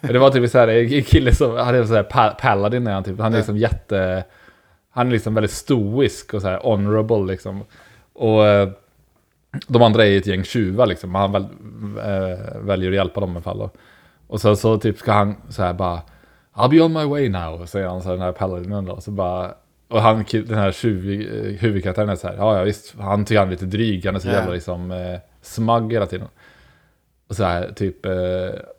Men 0.01 0.13
Det 0.13 0.19
var 0.19 0.31
typ 0.31 0.51
så 0.51 0.59
här, 0.59 0.69
en 0.69 1.03
kille 1.03 1.35
som, 1.35 1.57
han 1.57 1.75
är 1.75 1.85
så 1.85 1.95
här 1.95 2.03
pa- 2.03 2.35
paladin 2.41 2.87
är 2.87 2.93
han 2.93 3.05
typ. 3.05 3.19
Han 3.21 3.33
är 3.33 3.37
liksom 3.37 3.57
jätte, 3.57 4.25
han 4.93 5.07
är 5.07 5.11
liksom 5.11 5.35
väldigt 5.35 5.51
stoisk 5.51 6.35
och 6.35 6.43
så 6.43 6.49
här 6.49 6.59
honorable 6.63 7.33
liksom. 7.33 7.65
Och 8.13 8.47
eh, 8.47 8.69
de 9.69 9.83
andra 9.83 10.07
är 10.07 10.19
ett 10.19 10.27
gäng 10.27 10.45
tjuvar 10.45 10.87
liksom. 10.87 11.15
Han 11.15 11.33
väl, 11.33 11.43
eh, 11.43 12.61
väljer 12.61 12.91
att 12.91 12.97
hjälpa 12.97 13.21
dem 13.21 13.37
i 13.37 13.41
fall 13.41 13.59
då. 13.59 13.71
Och 14.27 14.41
så, 14.41 14.57
så 14.57 14.79
typ 14.79 14.99
ska 14.99 15.13
han 15.13 15.35
så 15.49 15.63
här 15.63 15.73
bara, 15.73 16.01
I'll 16.55 16.71
be 16.71 16.81
on 16.83 16.93
my 16.93 17.05
way 17.05 17.29
now, 17.29 17.67
säger 17.67 17.87
han 17.89 18.03
så 18.03 18.09
här, 18.09 18.15
den 18.17 18.25
här 18.25 18.33
paladinen 18.33 18.85
då. 18.85 19.01
Så 19.01 19.11
bara, 19.11 19.55
och 19.89 20.03
han, 20.03 20.25
den 20.33 20.59
här 20.59 20.73
tjuv, 20.73 21.11
eh, 21.21 21.61
huvudkaraktären 21.61 22.09
är 22.09 22.17
så 22.17 22.29
här, 22.29 22.37
ja 22.37 22.59
ja 22.59 22.63
visst, 22.65 22.95
han 22.99 23.25
tycker 23.25 23.39
han 23.39 23.49
är 23.49 23.53
lite 23.53 23.67
dryg, 23.67 24.07
han 24.07 24.15
är 24.15 24.21
så 24.21 24.29
Ja. 24.29 24.33
jävla 24.33 24.53
liksom 24.55 24.91
eh, 24.91 25.19
smug 25.43 25.93
hela 25.93 26.07
tiden. 26.07 26.29
Och 27.29 27.37
så 27.37 27.45
här, 27.45 27.73
typ, 27.77 28.07
eh, 28.07 28.13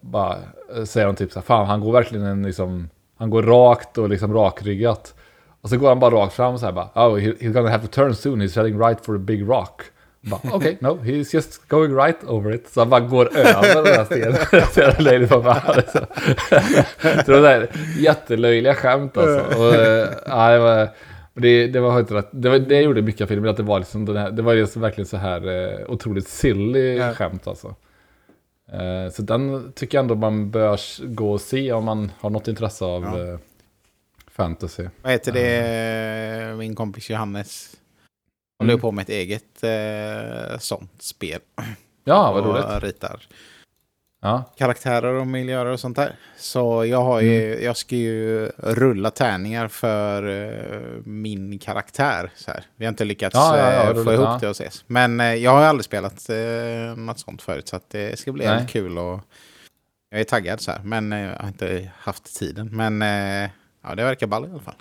bara 0.01 0.37
eh, 0.75 0.83
säger 0.83 1.07
de 1.07 1.15
typ 1.15 1.31
så 1.31 1.39
här, 1.39 1.45
fan 1.45 1.65
han 1.67 1.79
går 1.81 1.91
verkligen 1.91 2.25
en 2.25 2.43
liksom, 2.43 2.89
han 3.17 3.29
går 3.29 3.43
rakt 3.43 3.97
och 3.97 4.09
liksom 4.09 4.33
rakryggat. 4.33 5.15
Och 5.63 5.69
så 5.69 5.77
går 5.77 5.89
han 5.89 5.99
bara 5.99 6.15
rakt 6.15 6.33
fram 6.33 6.53
och 6.53 6.59
så 6.59 6.65
här 6.65 6.73
bara, 6.73 6.89
oh 6.95 7.17
he, 7.17 7.31
he's 7.31 7.53
gonna 7.53 7.69
have 7.69 7.87
to 7.87 7.93
turn 7.93 8.15
soon, 8.15 8.41
he's 8.41 8.55
heading 8.55 8.79
right 8.79 9.05
for 9.05 9.15
a 9.15 9.19
big 9.19 9.49
rock. 9.49 9.81
Okej, 10.31 10.51
okay, 10.53 10.77
no, 10.81 10.97
he's 11.03 11.33
just 11.33 11.67
going 11.67 11.95
right 11.95 12.23
over 12.23 12.51
it. 12.53 12.69
Så 12.69 12.81
han 12.81 12.89
bara 12.89 12.99
går 12.99 13.37
över 13.37 13.83
den 13.83 13.93
här 13.93 14.05
stenen. 14.05 14.65
så 14.73 14.79
jävla 14.79 14.99
löjligt. 14.99 15.31
Alltså. 15.31 16.05
så 17.25 17.31
det 17.31 17.41
var 17.41 17.67
jättelöjliga 17.97 18.73
skämt 18.73 19.17
alltså. 19.17 19.59
Och, 19.59 19.75
äh, 19.75 20.51
det 20.51 20.59
var... 20.59 20.89
Det, 21.35 21.67
det, 21.67 21.79
var 21.79 21.99
inte 21.99 22.13
rätt. 22.13 22.29
Det, 22.31 22.49
var, 22.49 22.59
det 22.59 22.81
gjorde 22.81 23.01
mycket 23.01 23.21
av 23.21 23.27
filmen, 23.27 23.49
att 23.49 23.57
det 23.57 23.63
var 23.63 23.79
liksom 23.79 24.05
den 24.05 24.17
här, 24.17 24.31
det 24.31 24.41
var 24.41 24.53
liksom 24.53 24.81
verkligen 24.81 25.07
så 25.07 25.17
här 25.17 25.47
eh, 25.47 25.79
otroligt 25.87 26.27
silly 26.27 26.97
ja. 26.97 27.13
skämt 27.13 27.47
alltså. 27.47 27.75
Eh, 28.71 29.11
så 29.11 29.21
den 29.21 29.71
tycker 29.75 29.97
jag 29.97 30.03
ändå 30.03 30.15
man 30.15 30.51
bör 30.51 30.79
gå 31.05 31.31
och 31.31 31.41
se 31.41 31.71
om 31.71 31.85
man 31.85 32.11
har 32.19 32.29
något 32.29 32.47
intresse 32.47 32.85
av 32.85 33.03
ja. 33.03 33.37
Eh, 34.33 34.35
fantasy. 34.35 34.87
Vad 35.01 35.11
heter 35.11 35.31
det, 35.31 36.51
uh. 36.51 36.57
min 36.57 36.75
kompis 36.75 37.09
Johannes 37.09 37.75
håller 38.59 38.73
mm. 38.73 38.81
på 38.81 38.91
med 38.91 39.03
ett 39.03 39.09
eget 39.09 39.63
eh, 39.63 40.59
sånt 40.59 41.01
spel. 41.01 41.39
Ja, 42.03 42.31
vad 42.31 42.45
roligt. 42.45 42.65
Och 42.65 42.81
ritar 42.81 43.27
ja. 44.23 44.43
karaktärer 44.57 45.13
och 45.13 45.27
miljöer 45.27 45.65
och 45.65 45.79
sånt 45.79 45.95
där. 45.95 46.15
Så 46.37 46.85
jag, 46.85 47.03
har 47.03 47.21
ju, 47.21 47.53
mm. 47.53 47.63
jag 47.63 47.77
ska 47.77 47.95
ju 47.95 48.51
rulla 48.57 49.11
tärningar 49.11 49.67
för 49.67 50.27
uh, 50.27 51.01
min 51.05 51.59
karaktär. 51.59 52.31
Så 52.35 52.51
här. 52.51 52.63
Vi 52.75 52.85
har 52.85 52.89
inte 52.89 53.05
lyckats 53.05 53.35
ja, 53.35 53.57
ja, 53.57 53.73
ja, 53.73 53.93
uh, 53.93 54.03
få 54.03 54.13
ihop 54.13 54.41
det 54.41 54.47
och 54.47 54.51
ses. 54.51 54.83
Men 54.87 55.19
uh, 55.19 55.35
jag 55.35 55.51
har 55.51 55.61
aldrig 55.61 55.85
spelat 55.85 56.29
uh, 56.29 56.95
något 56.97 57.19
sånt 57.19 57.41
förut. 57.41 57.67
Så 57.67 57.79
det 57.87 58.19
ska 58.19 58.31
bli 58.31 58.45
helt 58.45 58.69
kul. 58.69 58.97
Och 58.97 59.19
jag 60.09 60.19
är 60.19 60.23
taggad 60.23 60.61
så 60.61 60.71
här. 60.71 60.81
Men 60.83 61.11
jag 61.11 61.39
har 61.39 61.47
inte 61.47 61.91
haft 61.97 62.39
tiden. 62.39 62.69
Men 62.71 63.01
ja, 63.83 63.95
det 63.95 64.03
verkar 64.03 64.27
ball 64.27 64.45
i 64.45 64.49
alla 64.51 64.59
fall. 64.59 64.75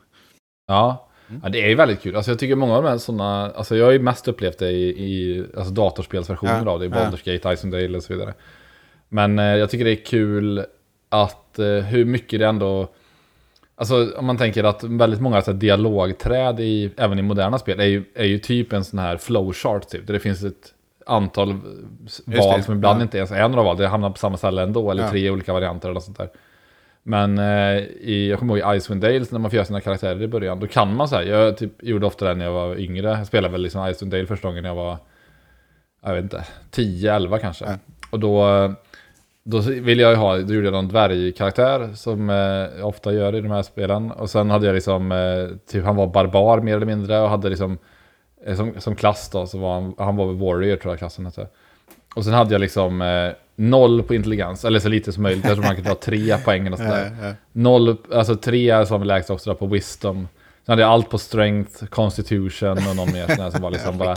Ja. 0.67 1.09
Mm. 1.29 1.41
ja, 1.45 1.49
det 1.49 1.63
är 1.63 1.69
ju 1.69 1.75
väldigt 1.75 2.03
kul. 2.03 2.17
Alltså 2.17 2.31
jag 2.31 2.39
tycker 2.39 2.55
många 2.55 2.77
av 2.77 2.83
de 2.83 2.89
här 2.89 2.99
sådana, 2.99 3.51
alltså 3.51 3.77
jag 3.77 3.85
har 3.85 3.93
ju 3.93 3.99
mest 3.99 4.29
upplevt 4.29 4.59
det 4.59 4.71
i, 4.71 4.89
i 4.89 5.45
alltså 5.57 5.73
datorspelsversioner 5.73 6.67
av 6.67 6.81
det, 6.81 6.87
i 6.87 6.89
Baldur's 6.89 7.33
Gate, 7.33 7.53
Isendale 7.53 7.97
och 7.97 8.03
så 8.03 8.13
vidare. 8.13 8.35
Men 9.09 9.39
eh, 9.39 9.45
jag 9.45 9.71
tycker 9.71 9.85
det 9.85 9.91
är 9.91 10.05
kul 10.05 10.65
att 11.09 11.59
eh, 11.59 11.67
hur 11.67 12.05
mycket 12.05 12.41
det 12.41 12.47
ändå... 12.47 12.89
Alltså 13.75 14.13
om 14.17 14.27
man 14.27 14.37
tänker 14.39 14.65
att 14.65 14.85
väldigt 14.85 15.21
många 15.21 15.43
så 15.43 15.53
här, 15.53 15.59
dialogträd 15.59 16.61
i, 16.61 16.91
även 16.97 17.19
i 17.19 17.23
moderna 17.23 17.59
spel 17.59 17.81
är 17.81 17.85
ju, 17.85 18.05
är 18.15 18.25
ju 18.25 18.39
typ 18.39 18.73
en 18.73 18.85
sån 18.85 18.99
här 18.99 19.17
flowchart 19.17 19.89
typ. 19.89 20.07
Där 20.07 20.15
det 20.15 20.21
finns 20.21 20.45
ett 20.45 20.75
antal 21.07 21.61
val 22.25 22.63
som 22.63 22.75
ibland 22.75 23.01
ja. 23.01 23.03
inte 23.03 23.17
ens 23.17 23.31
är 23.31 23.49
några 23.49 23.63
val. 23.63 23.77
Det 23.77 23.89
hamnar 23.89 24.11
på 24.11 24.19
samma 24.19 24.37
ställe 24.37 24.63
ändå. 24.63 24.91
Eller 24.91 25.03
ja. 25.03 25.11
tre 25.11 25.31
olika 25.31 25.53
varianter 25.53 25.91
eller 25.91 26.01
sånt 26.01 26.19
där. 26.19 26.31
Men 27.03 27.39
eh, 27.39 27.79
i, 28.01 28.29
jag 28.31 28.39
kommer 28.39 28.59
ihåg 28.59 28.75
i 28.75 28.79
Icewind 28.79 29.03
Dale 29.03 29.25
när 29.31 29.39
man 29.39 29.51
får 29.51 29.57
göra 29.57 29.67
sina 29.67 29.81
karaktärer 29.81 30.23
i 30.23 30.29
början. 30.29 30.61
Då 30.61 30.67
kan 30.67 30.97
man 30.97 31.09
säga, 31.09 31.39
jag 31.39 31.57
typ, 31.57 31.83
gjorde 31.83 32.07
ofta 32.07 32.29
det 32.29 32.35
när 32.35 32.45
jag 32.45 32.53
var 32.53 32.81
yngre. 32.81 33.09
Jag 33.09 33.27
spelade 33.27 33.53
väl 33.53 33.63
liksom 33.63 33.89
Icewind 33.89 34.13
Dale 34.13 34.27
första 34.27 34.49
gången 34.49 34.63
när 34.63 34.71
jag 34.71 34.77
var, 34.77 34.99
jag 36.03 36.15
vet 36.15 36.23
inte, 36.23 36.45
10-11 36.71 37.39
kanske. 37.39 37.65
Ja. 37.65 37.79
Och 38.11 38.21
då 38.21 38.75
då 39.45 39.59
ville 39.59 40.03
jag 40.03 40.11
ju 40.11 40.17
ha, 40.17 40.39
då 40.39 40.55
gjorde 40.55 40.67
jag 40.67 40.73
någon 40.73 40.89
dvärgkaraktär 40.89 41.95
som 41.95 42.31
eh, 42.31 42.37
jag 42.79 42.89
ofta 42.89 43.13
gör 43.13 43.35
i 43.35 43.41
de 43.41 43.51
här 43.51 43.63
spelen. 43.63 44.11
Och 44.11 44.31
sen 44.31 44.51
hade 44.51 44.67
jag 44.67 44.75
liksom, 44.75 45.13
eh, 45.13 45.57
typ 45.67 45.85
han 45.85 45.97
var 45.97 46.07
barbar 46.07 46.61
mer 46.61 46.77
eller 46.77 46.87
mindre 46.87 47.21
och 47.21 47.29
hade 47.29 47.49
liksom, 47.49 47.79
eh, 48.47 48.57
som, 48.57 48.81
som 48.81 48.95
klass 48.95 49.31
då, 49.31 49.47
så 49.47 49.59
var 49.59 49.75
han, 49.75 49.95
han 49.99 50.17
var 50.17 50.27
warrior 50.33 50.77
tror 50.77 50.93
jag 50.93 50.99
klassen 50.99 51.27
hette. 51.27 51.47
Och 52.15 52.25
sen 52.25 52.33
hade 52.33 52.55
jag 52.55 52.61
liksom 52.61 53.03
eh, 53.03 53.33
noll 53.63 54.03
på 54.03 54.15
intelligens, 54.15 54.65
eller 54.65 54.79
så 54.79 54.89
lite 54.89 55.13
som 55.13 55.23
möjligt. 55.23 55.45
Jag 55.45 55.55
tror 55.55 55.65
man 55.65 55.75
kunde 55.75 55.91
ha 55.91 55.97
tre 55.97 56.39
poäng 56.45 56.73
och 56.73 56.79
sådär. 56.79 57.35
Noll, 57.53 57.97
alltså 58.13 58.37
tre 58.37 58.87
som 58.87 59.03
lägst 59.03 59.31
också 59.31 59.55
på 59.55 59.67
wisdom. 59.67 60.29
Sen 60.67 60.73
hade 60.73 60.83
jag 60.83 60.91
allt 60.91 61.11
på 61.11 61.19
strength, 61.19 61.85
constitution 61.85 62.71
och 62.71 62.97
någon 62.97 63.13
mer 63.13 63.27
sån 63.27 63.41
här 63.41 63.51
som 63.51 63.63
var 63.63 63.71
liksom 63.71 63.99
bara... 63.99 64.17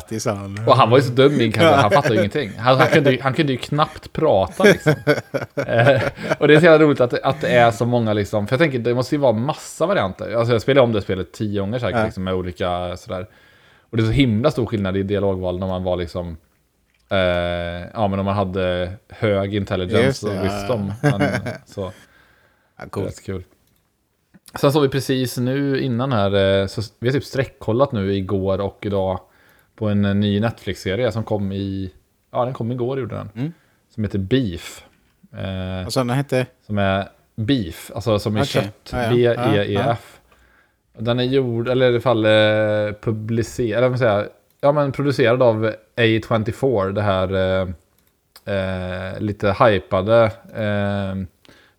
Och 0.67 0.75
han 0.75 0.89
var 0.89 0.97
ju 0.97 1.03
så 1.03 1.11
dum 1.11 1.41
i 1.41 1.53
han 1.57 1.91
fattade 1.91 2.13
ju 2.13 2.19
ingenting. 2.19 2.51
Han, 2.57 2.77
han, 2.77 2.87
kunde, 2.87 3.17
han 3.21 3.33
kunde 3.33 3.51
ju 3.51 3.57
knappt 3.57 4.13
prata 4.13 4.63
liksom. 4.63 4.93
eh, 5.55 6.01
och 6.37 6.47
det 6.47 6.55
är 6.55 6.59
så 6.59 6.65
jävla 6.65 6.85
roligt 6.85 7.01
att, 7.01 7.13
att 7.13 7.41
det 7.41 7.47
är 7.47 7.71
så 7.71 7.85
många 7.85 8.13
liksom, 8.13 8.47
för 8.47 8.53
jag 8.53 8.59
tänker 8.59 8.79
det 8.79 8.93
måste 8.93 9.15
ju 9.15 9.19
vara 9.21 9.31
massa 9.33 9.85
varianter. 9.85 10.35
Alltså 10.35 10.53
jag 10.53 10.61
spelade 10.61 10.83
om 10.83 10.91
det 10.91 11.01
spelet 11.01 11.33
tio 11.33 11.59
gånger 11.59 11.79
säkert 11.79 12.05
liksom, 12.05 12.23
med 12.23 12.33
olika 12.33 12.97
sådär. 12.97 13.27
Och 13.89 13.97
det 13.97 14.03
är 14.03 14.07
så 14.07 14.11
himla 14.11 14.51
stor 14.51 14.65
skillnad 14.65 14.97
i 14.97 15.03
dialogval 15.03 15.59
när 15.59 15.67
man 15.67 15.83
var 15.83 15.97
liksom 15.97 16.37
eh, 17.09 17.89
ja 17.93 18.07
men 18.07 18.19
om 18.19 18.25
man 18.25 18.35
hade 18.35 18.93
hög 19.09 19.55
intelligence 19.55 20.27
och 20.27 20.45
wisdom. 20.45 20.93
Men, 21.01 21.21
så. 21.65 21.91
Ja, 22.77 22.85
cool. 22.89 23.03
Det 23.03 23.07
är 23.07 23.11
rätt 23.11 23.25
kul. 23.25 23.43
Sen 24.59 24.71
såg 24.71 24.81
vi 24.81 24.89
precis 24.89 25.37
nu 25.37 25.81
innan 25.81 26.11
här, 26.11 26.61
eh, 26.61 26.67
så 26.67 26.81
vi 26.99 27.07
har 27.07 27.13
typ 27.13 27.23
sträckkollat 27.23 27.91
nu 27.91 28.15
igår 28.15 28.61
och 28.61 28.79
idag 28.81 29.19
på 29.75 29.87
en 29.89 30.05
eh, 30.05 30.15
ny 30.15 30.39
Netflix-serie 30.39 31.11
som 31.11 31.23
kom 31.23 31.51
i, 31.51 31.91
ja 32.31 32.45
den 32.45 32.53
kom 32.53 32.71
igår 32.71 32.99
gjorde 32.99 33.15
den. 33.15 33.29
Mm. 33.35 33.53
Som 33.93 34.03
heter 34.03 34.19
Beef. 34.19 34.85
Eh, 35.33 35.85
alltså 35.85 35.99
den 35.99 36.09
hette? 36.09 36.45
Som 36.65 36.77
är 36.77 37.09
Beef, 37.35 37.91
alltså 37.95 38.19
som 38.19 38.37
i 38.37 38.41
okay. 38.41 38.63
kött. 38.63 38.91
B-E-E-F. 38.91 40.19
Den 40.97 41.19
är 41.19 41.23
gjord, 41.23 41.67
eller 41.67 41.85
i 41.85 41.89
alla 41.89 42.01
fall 42.01 42.25
eh, 42.25 42.93
publicerad, 43.01 43.77
eller 43.77 43.89
vad 43.89 43.99
säga, 43.99 44.27
ja 44.65 44.71
men 44.71 44.91
producerad 44.91 45.43
av 45.43 45.71
A24, 45.95 46.91
det 46.91 47.01
här 47.01 47.33
eh, 47.33 47.67
eh, 48.55 49.19
lite 49.19 49.55
hypade 49.59 50.23
eh, 50.55 51.25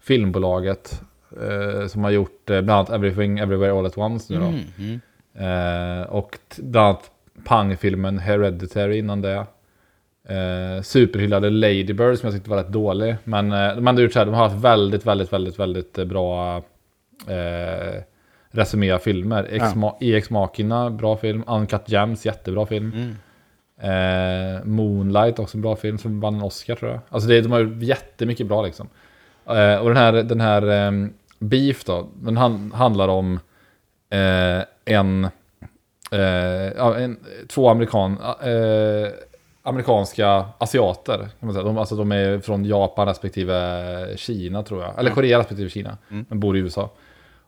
filmbolaget 0.01 1.03
eh, 1.43 1.87
som 1.87 2.05
har 2.05 2.11
gjort 2.11 2.51
eh, 2.51 2.61
bland 2.61 2.71
annat 2.71 2.91
Everything 2.91 3.39
Everywhere 3.39 3.73
All 3.73 3.87
At 3.87 3.99
Once 3.99 4.35
nu 4.35 4.41
då. 4.41 4.47
Mm, 4.47 4.61
mm. 4.79 6.01
Eh, 6.01 6.07
och 6.07 6.39
bland 6.59 6.87
annat 6.87 7.11
Pang-filmen 7.45 8.19
Hereditary 8.19 8.99
innan 8.99 9.23
det. 9.23 9.47
Eh, 10.29 10.83
superhyllade 10.83 11.51
Ladybird 11.51 12.19
som 12.19 12.27
jag 12.27 12.35
tyckte 12.35 12.51
var 12.51 12.57
rätt 12.57 12.73
dålig. 12.73 13.17
Men 13.25 13.53
eh, 13.53 13.75
de 13.77 13.87
har 13.87 14.01
gjort 14.01 14.13
så 14.13 14.19
här, 14.19 14.27
de 14.27 14.35
har 14.35 14.49
haft 14.49 14.65
väldigt, 14.65 15.07
väldigt, 15.07 15.33
väldigt, 15.33 15.59
väldigt 15.59 15.95
bra 15.95 16.57
eh, 17.29 18.03
resumé 18.57 18.91
av 18.91 18.99
filmer. 18.99 19.49
Ex 19.51 19.65
ja. 19.75 19.99
EX 20.01 20.31
Machina, 20.31 20.91
bra 20.91 21.17
film. 21.17 21.45
Uncut 21.47 21.89
Gems, 21.89 22.27
jättebra 22.27 22.67
film. 22.67 22.93
Mm. 22.93 23.17
Eh, 23.81 24.65
Moonlight, 24.65 25.39
också 25.39 25.57
en 25.57 25.63
bra 25.63 25.77
film 25.77 25.99
som 25.99 26.21
vann 26.21 26.35
en 26.35 26.43
Oscar 26.43 26.75
tror 26.75 26.91
jag. 26.91 27.01
Alltså 27.09 27.29
det, 27.29 27.41
de 27.41 27.53
har 27.53 27.61
gjort 27.61 27.83
jättemycket 27.83 28.47
bra 28.47 28.63
liksom. 28.63 28.89
Eh, 29.47 29.77
och 29.77 29.89
den 29.89 29.97
här, 29.97 30.13
den 30.13 30.41
här 30.41 30.89
um, 30.89 31.13
Beef 31.39 31.85
då, 31.85 32.09
den 32.15 32.37
han, 32.37 32.73
handlar 32.73 33.09
om 33.09 33.41
eh, 34.11 34.65
en, 34.85 35.25
eh, 36.11 37.03
en, 37.03 37.19
två 37.49 37.69
amerikan, 37.69 38.19
eh, 38.43 39.09
amerikanska 39.63 40.45
asiater. 40.59 41.19
Kan 41.19 41.47
man 41.47 41.53
säga. 41.53 41.65
De, 41.65 41.79
alltså 41.79 41.97
de 41.97 42.13
är 42.13 42.39
från 42.39 42.65
Japan 42.65 43.09
respektive 43.09 44.17
Kina 44.17 44.63
tror 44.63 44.83
jag. 44.83 44.99
Eller 44.99 45.11
Korea 45.11 45.39
respektive 45.39 45.71
Kina. 45.71 45.99
Mm. 46.11 46.27
Men 46.29 46.41
bor 46.41 46.57
i 46.57 46.61
USA. 46.61 46.91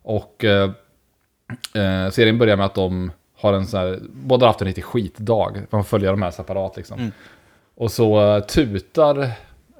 Och 0.02 0.44
eh, 1.74 2.04
eh, 2.04 2.10
serien 2.10 2.38
börjar 2.38 2.56
med 2.56 2.66
att 2.66 2.74
de 2.74 3.10
har 3.40 3.52
en 3.52 3.66
sån 3.66 3.80
här, 3.80 3.98
båda 4.02 4.46
har 4.46 4.48
haft 4.48 4.60
en 4.60 4.66
riktig 4.66 4.84
skitdag. 4.84 5.62
Man 5.70 5.84
följer 5.84 6.10
de 6.10 6.22
här 6.22 6.30
separat 6.30 6.76
liksom. 6.76 6.98
Mm. 6.98 7.12
Och 7.74 7.90
så 7.90 8.36
uh, 8.36 8.40
tutar 8.40 9.30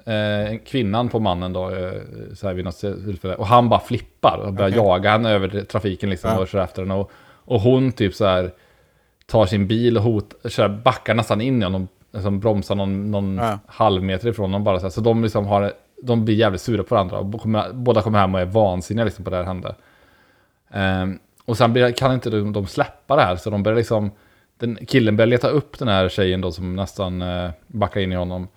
eh, 0.09 0.59
kvinnan 0.65 1.09
på 1.09 1.19
mannen 1.19 1.53
då, 1.53 1.69
eh, 1.69 1.91
så 2.33 2.47
här 2.47 2.53
vid 2.53 2.65
något 2.65 2.79
tillfälle. 2.79 3.35
Och 3.35 3.47
han 3.47 3.69
bara 3.69 3.79
flippar 3.79 4.37
och 4.37 4.53
börjar 4.53 4.69
okay. 4.69 4.81
jaga 4.83 5.11
henne 5.11 5.29
över 5.29 5.63
trafiken 5.63 6.09
liksom 6.09 6.31
ja. 6.31 6.39
och 6.39 6.47
kör 6.47 6.63
efter 6.63 6.81
henne. 6.81 6.93
Och, 6.93 7.11
och 7.45 7.61
hon 7.61 7.91
typ 7.91 8.13
så 8.13 8.25
här 8.25 8.51
tar 9.25 9.45
sin 9.45 9.67
bil 9.67 9.97
och 9.97 10.03
hot, 10.03 10.33
kör, 10.45 10.69
backar 10.69 11.13
nästan 11.13 11.41
in 11.41 11.61
i 11.61 11.65
honom. 11.65 11.87
Liksom 12.11 12.39
bromsar 12.39 12.75
någon, 12.75 13.11
någon 13.11 13.37
ja. 13.37 13.59
halv 13.67 14.03
meter 14.03 14.27
ifrån 14.27 14.43
honom 14.43 14.63
bara 14.63 14.79
så 14.79 14.85
här. 14.85 14.89
Så 14.89 15.01
de 15.01 15.23
liksom 15.23 15.45
har, 15.45 15.73
de 16.01 16.25
blir 16.25 16.35
jävligt 16.35 16.61
sura 16.61 16.83
på 16.83 16.95
varandra. 16.95 17.19
Och 17.19 17.41
kommer, 17.41 17.73
båda 17.73 18.01
kommer 18.01 18.19
hem 18.19 18.35
och 18.35 18.41
är 18.41 18.45
vansinniga 18.45 19.05
liksom 19.05 19.25
på 19.25 19.31
det 19.31 19.37
här 19.37 19.43
hände. 19.43 19.75
Um, 20.73 21.19
och 21.49 21.57
sen 21.57 21.93
kan 21.93 22.13
inte 22.13 22.29
de, 22.29 22.53
de 22.53 22.67
släppa 22.67 23.15
det 23.15 23.21
här. 23.21 23.35
Så 23.35 23.49
de 23.49 23.63
börjar 23.63 23.77
liksom, 23.77 24.11
den, 24.57 24.85
killen 24.85 25.15
börjar 25.15 25.27
leta 25.27 25.49
upp 25.49 25.79
den 25.79 25.87
här 25.87 26.09
tjejen 26.09 26.41
då 26.41 26.51
som 26.51 26.75
nästan 26.75 27.21
uh, 27.21 27.51
backar 27.67 28.01
in 28.01 28.11
i 28.11 28.15
honom. 28.15 28.47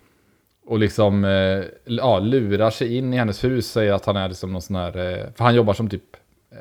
Och 0.65 0.79
liksom 0.79 1.25
eh, 1.25 1.63
ja, 1.85 2.19
lurar 2.19 2.69
sig 2.69 2.97
in 2.97 3.13
i 3.13 3.17
hennes 3.17 3.43
hus, 3.43 3.71
säger 3.71 3.93
att 3.93 4.05
han 4.05 4.15
är 4.15 4.27
liksom 4.27 4.51
någon 4.51 4.61
sån 4.61 4.75
här, 4.75 4.97
eh, 4.97 5.25
för 5.35 5.43
han 5.43 5.55
jobbar 5.55 5.73
som 5.73 5.89
typ 5.89 6.03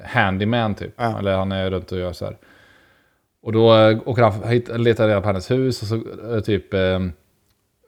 handyman 0.05 0.75
typ. 0.75 0.93
Ja. 0.97 1.19
Eller 1.19 1.37
han 1.37 1.53
är 1.53 1.71
runt 1.71 1.93
och 1.93 1.99
gör 1.99 2.13
så 2.13 2.25
här. 2.25 2.37
Och 3.43 3.53
då 3.53 3.75
eh, 3.75 3.99
åker 4.05 4.23
han, 4.23 4.83
letar 4.83 5.09
reda 5.09 5.21
på 5.21 5.27
hennes 5.27 5.51
hus 5.51 5.83
och 5.83 5.89
så 5.89 6.41
typ 6.41 6.75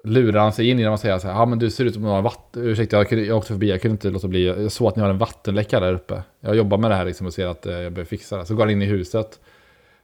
lurar 0.05 0.41
han 0.41 0.53
sig 0.53 0.71
in 0.71 0.79
genom 0.79 0.95
att 0.95 1.01
säga 1.01 1.21
så 1.21 1.29
här, 1.29 1.35
ja 1.35 1.47
men 1.47 1.59
du 1.59 1.71
ser 1.71 1.85
ut 1.85 1.95
som 1.95 2.03
du 2.03 2.09
har 2.09 2.23
vatten, 2.23 2.63
ursäkta 2.63 2.97
jag, 2.97 3.13
jag 3.13 3.39
åkte 3.39 3.53
förbi, 3.53 3.71
jag 3.71 3.83
kunde 3.83 3.93
inte 3.93 4.11
låta 4.11 4.29
bli, 4.29 4.47
jag 4.47 4.73
såg 4.73 4.89
att 4.89 4.97
ni 4.97 5.03
har 5.03 5.11
en 5.11 5.19
vattenläcka 5.19 5.81
där 5.81 5.93
uppe. 5.93 6.23
Jag 6.41 6.57
jobbar 6.57 6.79
med 6.79 6.91
det 6.91 6.95
här 6.95 7.05
liksom 7.05 7.27
och 7.27 7.35
ser 7.35 7.47
att 7.47 7.65
jag 7.65 7.93
behöver 7.93 8.05
fixa 8.05 8.37
det. 8.37 8.47
Så 8.47 8.55
går 8.55 8.63
han 8.63 8.71
in 8.71 8.83
i 8.83 8.87
huset. 8.87 9.41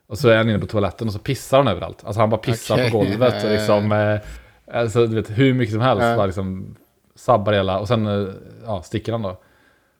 Och 0.06 0.18
så 0.18 0.28
är 0.28 0.36
han 0.36 0.48
inne 0.48 0.58
på 0.58 0.66
toaletten 0.66 1.06
och 1.06 1.12
så 1.12 1.18
pissar 1.18 1.56
han 1.56 1.68
överallt. 1.68 2.04
Alltså 2.04 2.20
han 2.20 2.30
bara 2.30 2.40
pissar 2.40 2.74
okay. 2.74 2.90
på 2.90 2.98
golvet 2.98 3.44
och 3.44 3.50
liksom 3.50 4.18
Alltså 4.72 5.06
du 5.06 5.14
vet 5.14 5.38
hur 5.38 5.54
mycket 5.54 5.72
som 5.72 5.82
helst. 5.82 6.16
Bara 6.16 6.26
liksom 6.26 6.76
sabbar 7.14 7.52
hela 7.52 7.78
och 7.78 7.88
sen 7.88 8.06
eh, 8.06 8.28
ja, 8.66 8.82
sticker 8.82 9.12
han 9.12 9.22
då. 9.22 9.40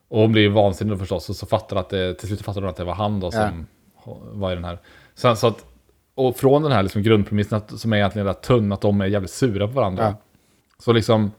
Och 0.09 0.21
hon 0.21 0.33
blir 0.33 0.43
ju 0.43 0.49
vansinnig 0.49 0.95
då 0.95 0.99
förstås 0.99 1.29
och 1.29 1.37
så 1.37 1.47
fattar 1.47 1.77
att 1.77 1.89
det, 1.89 2.15
till 2.15 2.29
slut 2.29 2.43
fattar 2.43 2.61
hon 2.61 2.71
att 2.71 2.77
det 2.77 2.85
var 2.85 2.95
han 2.95 3.21
då 3.21 3.31
som 3.31 3.67
var 4.33 4.53
i 4.53 4.55
den 4.55 4.65
här. 4.65 4.79
Sen 5.15 5.37
så 5.37 5.47
att, 5.47 5.65
och 6.27 6.37
från 6.37 6.63
den 6.63 6.73
här 6.73 6.83
liksom 6.83 7.03
grundpremissen 7.03 7.59
att, 7.59 7.81
som 7.81 7.93
är 7.93 7.97
egentligen 7.97 8.27
rätt 8.27 8.43
tunn, 8.43 8.73
att 8.73 8.81
de 8.81 9.01
är 9.01 9.07
jävligt 9.07 9.31
sura 9.31 9.67
på 9.67 9.73
varandra. 9.73 10.05
Ja. 10.05 10.15
Så 10.79 10.93
liksom 10.93 11.31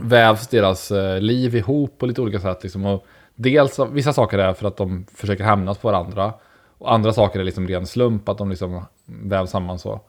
vävs 0.00 0.48
deras 0.48 0.90
eh, 0.90 1.20
liv 1.20 1.56
ihop 1.56 1.98
på 1.98 2.06
lite 2.06 2.20
olika 2.20 2.40
sätt. 2.40 2.62
Liksom, 2.62 2.86
och 2.86 3.06
dels 3.34 3.78
vissa 3.78 4.12
saker 4.12 4.38
är 4.38 4.52
för 4.52 4.68
att 4.68 4.76
de 4.76 5.06
försöker 5.14 5.44
hämnas 5.44 5.78
på 5.78 5.88
varandra. 5.88 6.32
Och 6.78 6.92
andra 6.92 7.12
saker 7.12 7.40
är 7.40 7.44
liksom 7.44 7.68
ren 7.68 7.86
slump, 7.86 8.28
att 8.28 8.38
de 8.38 8.50
liksom 8.50 8.84
vävs 9.04 9.50
samman 9.50 9.78
så. 9.78 10.00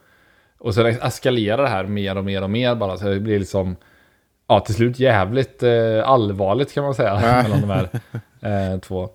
Och 0.60 0.74
sen 0.74 0.86
eskalerar 0.86 1.64
det 1.64 1.70
här 1.70 1.84
mer 1.84 2.18
och 2.18 2.26
mer 2.26 2.42
och 2.42 2.50
mer 2.50 2.76
bara. 2.76 2.98
Så 2.98 3.06
det 3.06 3.20
blir 3.20 3.40
liksom, 3.40 3.76
ja 4.48 4.60
till 4.60 4.76
slut 4.76 5.00
jävligt 5.00 5.64
eh, 5.64 6.04
allvarligt 6.10 6.74
kan 6.74 6.84
man 6.84 6.96
säga. 6.96 7.16
mellan 7.44 7.62
de 7.62 7.70
här 7.70 7.90
eh, 8.74 8.80
två. 8.80 9.10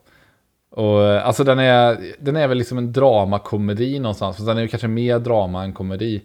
Och 0.74 1.04
eh, 1.04 1.26
alltså 1.26 1.44
den 1.44 1.58
är, 1.58 1.98
den 2.18 2.36
är 2.36 2.48
väl 2.48 2.58
liksom 2.58 2.78
en 2.78 2.92
dramakomedi 2.92 3.98
någonstans. 3.98 4.36
Fast 4.36 4.46
den 4.46 4.58
är 4.58 4.62
ju 4.62 4.68
kanske 4.68 4.88
mer 4.88 5.18
drama 5.18 5.64
än 5.64 5.72
komedi. 5.72 6.22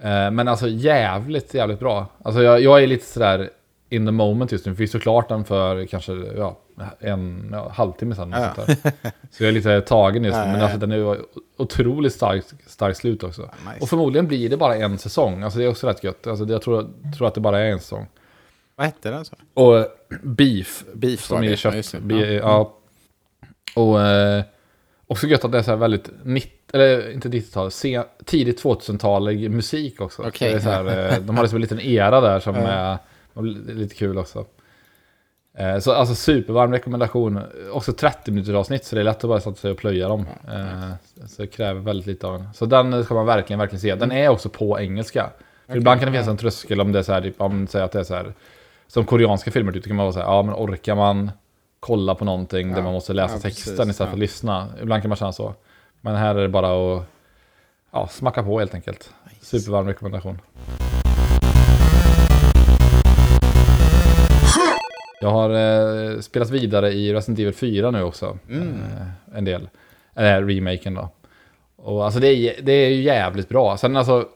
Eh, 0.00 0.30
men 0.30 0.48
alltså 0.48 0.68
jävligt, 0.68 1.54
jävligt 1.54 1.80
bra. 1.80 2.06
Alltså 2.22 2.42
jag, 2.42 2.60
jag 2.60 2.82
är 2.82 2.86
lite 2.86 3.06
sådär 3.06 3.50
in 3.88 4.06
the 4.06 4.12
moment 4.12 4.52
just 4.52 4.66
nu. 4.66 4.72
Vi 4.72 4.88
såg 4.88 5.02
klart 5.02 5.28
den 5.28 5.44
för 5.44 5.86
kanske 5.86 6.12
ja, 6.12 6.58
en 7.00 7.48
ja, 7.52 7.68
halvtimme 7.68 8.14
sedan. 8.14 8.34
Ja. 8.36 8.54
Så 9.30 9.42
jag 9.44 9.48
är 9.48 9.52
lite 9.52 9.80
tagen 9.80 10.24
just 10.24 10.38
nu. 10.38 10.44
Men 10.44 10.60
alltså 10.60 10.78
den 10.78 10.92
är 10.92 11.18
otroligt 11.56 12.12
starkt 12.12 12.54
stark 12.66 12.96
slut 12.96 13.22
också. 13.22 13.42
Nice. 13.42 13.80
Och 13.80 13.88
förmodligen 13.88 14.26
blir 14.26 14.48
det 14.48 14.56
bara 14.56 14.76
en 14.76 14.98
säsong. 14.98 15.42
Alltså 15.42 15.58
det 15.58 15.64
är 15.64 15.68
också 15.68 15.86
rätt 15.86 16.04
gött. 16.04 16.26
Alltså 16.26 16.44
jag 16.44 16.62
tror, 16.62 16.90
tror 17.16 17.28
att 17.28 17.34
det 17.34 17.40
bara 17.40 17.60
är 17.60 17.70
en 17.70 17.80
säsong. 17.80 18.06
Vad 18.76 18.86
hette 18.86 19.10
den 19.10 19.24
så? 19.24 19.36
Och 19.54 19.86
Beef. 20.22 20.84
Beef 20.94 21.24
som 21.24 21.44
är 21.44 21.50
det. 21.50 21.56
kött. 21.56 21.94
Be, 22.02 22.32
Ja. 22.32 22.74
Och 23.78 24.00
eh, 24.02 24.42
också 25.06 25.26
gött 25.26 25.44
att 25.44 25.52
det 25.52 25.58
är 25.58 25.62
så 25.62 25.70
här 25.70 25.78
väldigt, 25.78 26.10
90, 26.22 26.50
eller 26.72 27.10
inte 27.12 27.28
90-tal, 27.28 27.70
se- 27.70 28.02
tidigt 28.24 28.62
2000-talig 28.64 29.50
musik 29.50 30.00
också. 30.00 30.22
Okej. 30.28 30.50
Det 30.50 30.56
är 30.56 30.60
så 30.60 30.70
här, 30.70 31.12
eh, 31.12 31.18
de 31.20 31.36
har 31.36 31.42
liksom 31.44 31.56
en 31.56 31.62
liten 31.62 31.80
era 31.80 32.20
där 32.20 32.40
som 32.40 32.54
är 32.56 32.98
var 33.32 33.42
lite 33.74 33.94
kul 33.94 34.18
också. 34.18 34.44
Eh, 35.58 35.78
Så 35.78 35.92
alltså 35.92 36.14
supervarm 36.14 36.72
rekommendation. 36.72 37.40
Också 37.72 37.92
30 37.92 38.30
minuters 38.30 38.54
avsnitt 38.54 38.84
så 38.84 38.94
det 38.96 39.02
är 39.02 39.04
lätt 39.04 39.24
att 39.24 39.30
bara 39.30 39.40
sätta 39.40 39.56
sig 39.56 39.70
och 39.70 39.78
plöja 39.78 40.08
dem. 40.08 40.26
Eh, 40.48 41.26
Så 41.26 41.42
det 41.42 41.48
kräver 41.48 41.80
väldigt 41.80 42.06
lite 42.06 42.26
av 42.26 42.34
en. 42.34 42.48
Så 42.54 42.66
den 42.66 43.04
ska 43.04 43.14
man 43.14 43.26
verkligen, 43.26 43.58
verkligen 43.60 43.80
se. 43.80 43.94
Den 43.94 44.12
är 44.12 44.28
också 44.28 44.48
på 44.48 44.80
engelska. 44.80 45.30
För 45.66 45.76
ibland 45.76 46.00
kan 46.00 46.06
det 46.06 46.12
finnas 46.12 46.28
en 46.28 46.36
tröskel 46.36 46.80
om 46.80 46.92
det 46.92 46.98
är 46.98 47.02
så 47.02 47.12
här, 47.12 47.20
typ, 47.20 47.40
om 47.40 47.66
säger 47.66 47.84
att 47.84 47.92
det 47.92 48.00
är 48.00 48.04
så 48.04 48.14
här. 48.14 48.34
Som 48.86 49.04
koreanska 49.04 49.50
filmer, 49.50 49.72
typ, 49.72 49.82
då 49.84 49.88
kan 49.88 49.96
man 49.96 50.04
vara 50.06 50.12
så 50.12 50.18
här, 50.18 50.26
ja 50.26 50.42
men 50.42 50.54
orkar 50.54 50.94
man 50.94 51.30
kolla 51.80 52.14
på 52.14 52.24
någonting 52.24 52.68
där 52.70 52.76
Ja. 52.78 52.82
man 52.84 52.92
måste 52.92 53.12
läsa 53.12 53.34
Ja, 53.34 53.40
texten 53.40 53.50
precis. 53.50 53.66
istället 53.72 53.96
för 53.96 54.04
att 54.06 54.18
lyssna. 54.18 54.66
Ibland 54.82 55.02
kan 55.02 55.08
man 55.08 55.16
känna 55.16 55.32
så. 55.32 55.54
Men 56.00 56.16
här 56.16 56.34
är 56.34 56.42
det 56.42 56.48
bara 56.48 56.96
att 56.96 57.04
ja, 57.92 58.08
smacka 58.08 58.42
på 58.42 58.58
helt 58.58 58.74
enkelt. 58.74 59.10
Supervarm 59.40 59.86
rekommendation. 59.86 60.38
Jag 65.20 65.30
har 65.30 65.50
eh, 65.50 66.20
spelat 66.20 66.50
vidare 66.50 66.92
i 66.92 67.12
Resident 67.14 67.38
Evil 67.38 67.54
4 67.54 67.90
nu 67.90 68.02
också. 68.02 68.38
Mm. 68.48 68.68
Eh, 68.68 69.38
en 69.38 69.44
del. 69.44 69.68
Eller 70.14 70.42
remaken 70.42 70.94
då. 70.94 71.08
Och 71.76 72.04
alltså 72.04 72.20
det 72.20 72.28
är, 72.28 72.62
det 72.62 72.72
är 72.72 72.88
ju 72.90 73.02
jävligt 73.02 73.48
bra. 73.48 73.76
Sen 73.76 73.96
alltså, 73.96 74.28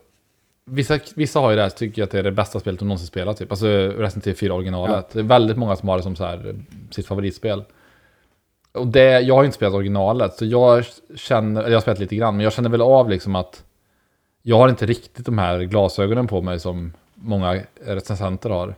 vissa, 0.64 0.98
vissa 1.14 1.40
har 1.40 1.50
ju 1.50 1.56
det 1.56 1.62
här, 1.62 1.70
tycker 1.70 2.02
att 2.02 2.10
det 2.10 2.18
är 2.18 2.22
det 2.22 2.32
bästa 2.32 2.60
spelet 2.60 2.80
de 2.80 2.88
någonsin 2.88 3.06
spelat. 3.06 3.36
Typ. 3.36 3.50
Alltså 3.50 3.66
Resident 3.66 4.26
Evil 4.26 4.36
4 4.36 4.54
originalet. 4.54 5.10
Det 5.12 5.18
är 5.18 5.22
väldigt 5.22 5.56
många 5.56 5.76
som 5.76 5.88
har 5.88 5.96
det 5.96 6.02
som 6.02 6.16
så 6.16 6.24
här, 6.24 6.48
eh, 6.48 6.54
sitt 6.90 7.06
favoritspel. 7.06 7.64
Och 8.72 8.86
det, 8.86 9.20
jag 9.20 9.34
har 9.34 9.42
ju 9.42 9.46
inte 9.46 9.56
spelat 9.56 9.74
originalet, 9.74 10.34
så 10.34 10.44
jag 10.44 10.84
känner, 11.16 11.60
eller 11.60 11.70
jag 11.70 11.76
har 11.76 11.82
spelat 11.82 11.98
lite 11.98 12.16
grann, 12.16 12.36
men 12.36 12.44
jag 12.44 12.52
känner 12.52 12.70
väl 12.70 12.82
av 12.82 13.10
liksom 13.10 13.36
att 13.36 13.64
jag 14.42 14.58
har 14.58 14.68
inte 14.68 14.86
riktigt 14.86 15.26
de 15.26 15.38
här 15.38 15.60
glasögonen 15.60 16.26
på 16.26 16.42
mig 16.42 16.60
som 16.60 16.92
många 17.14 17.60
recensenter 17.84 18.50
har. 18.50 18.74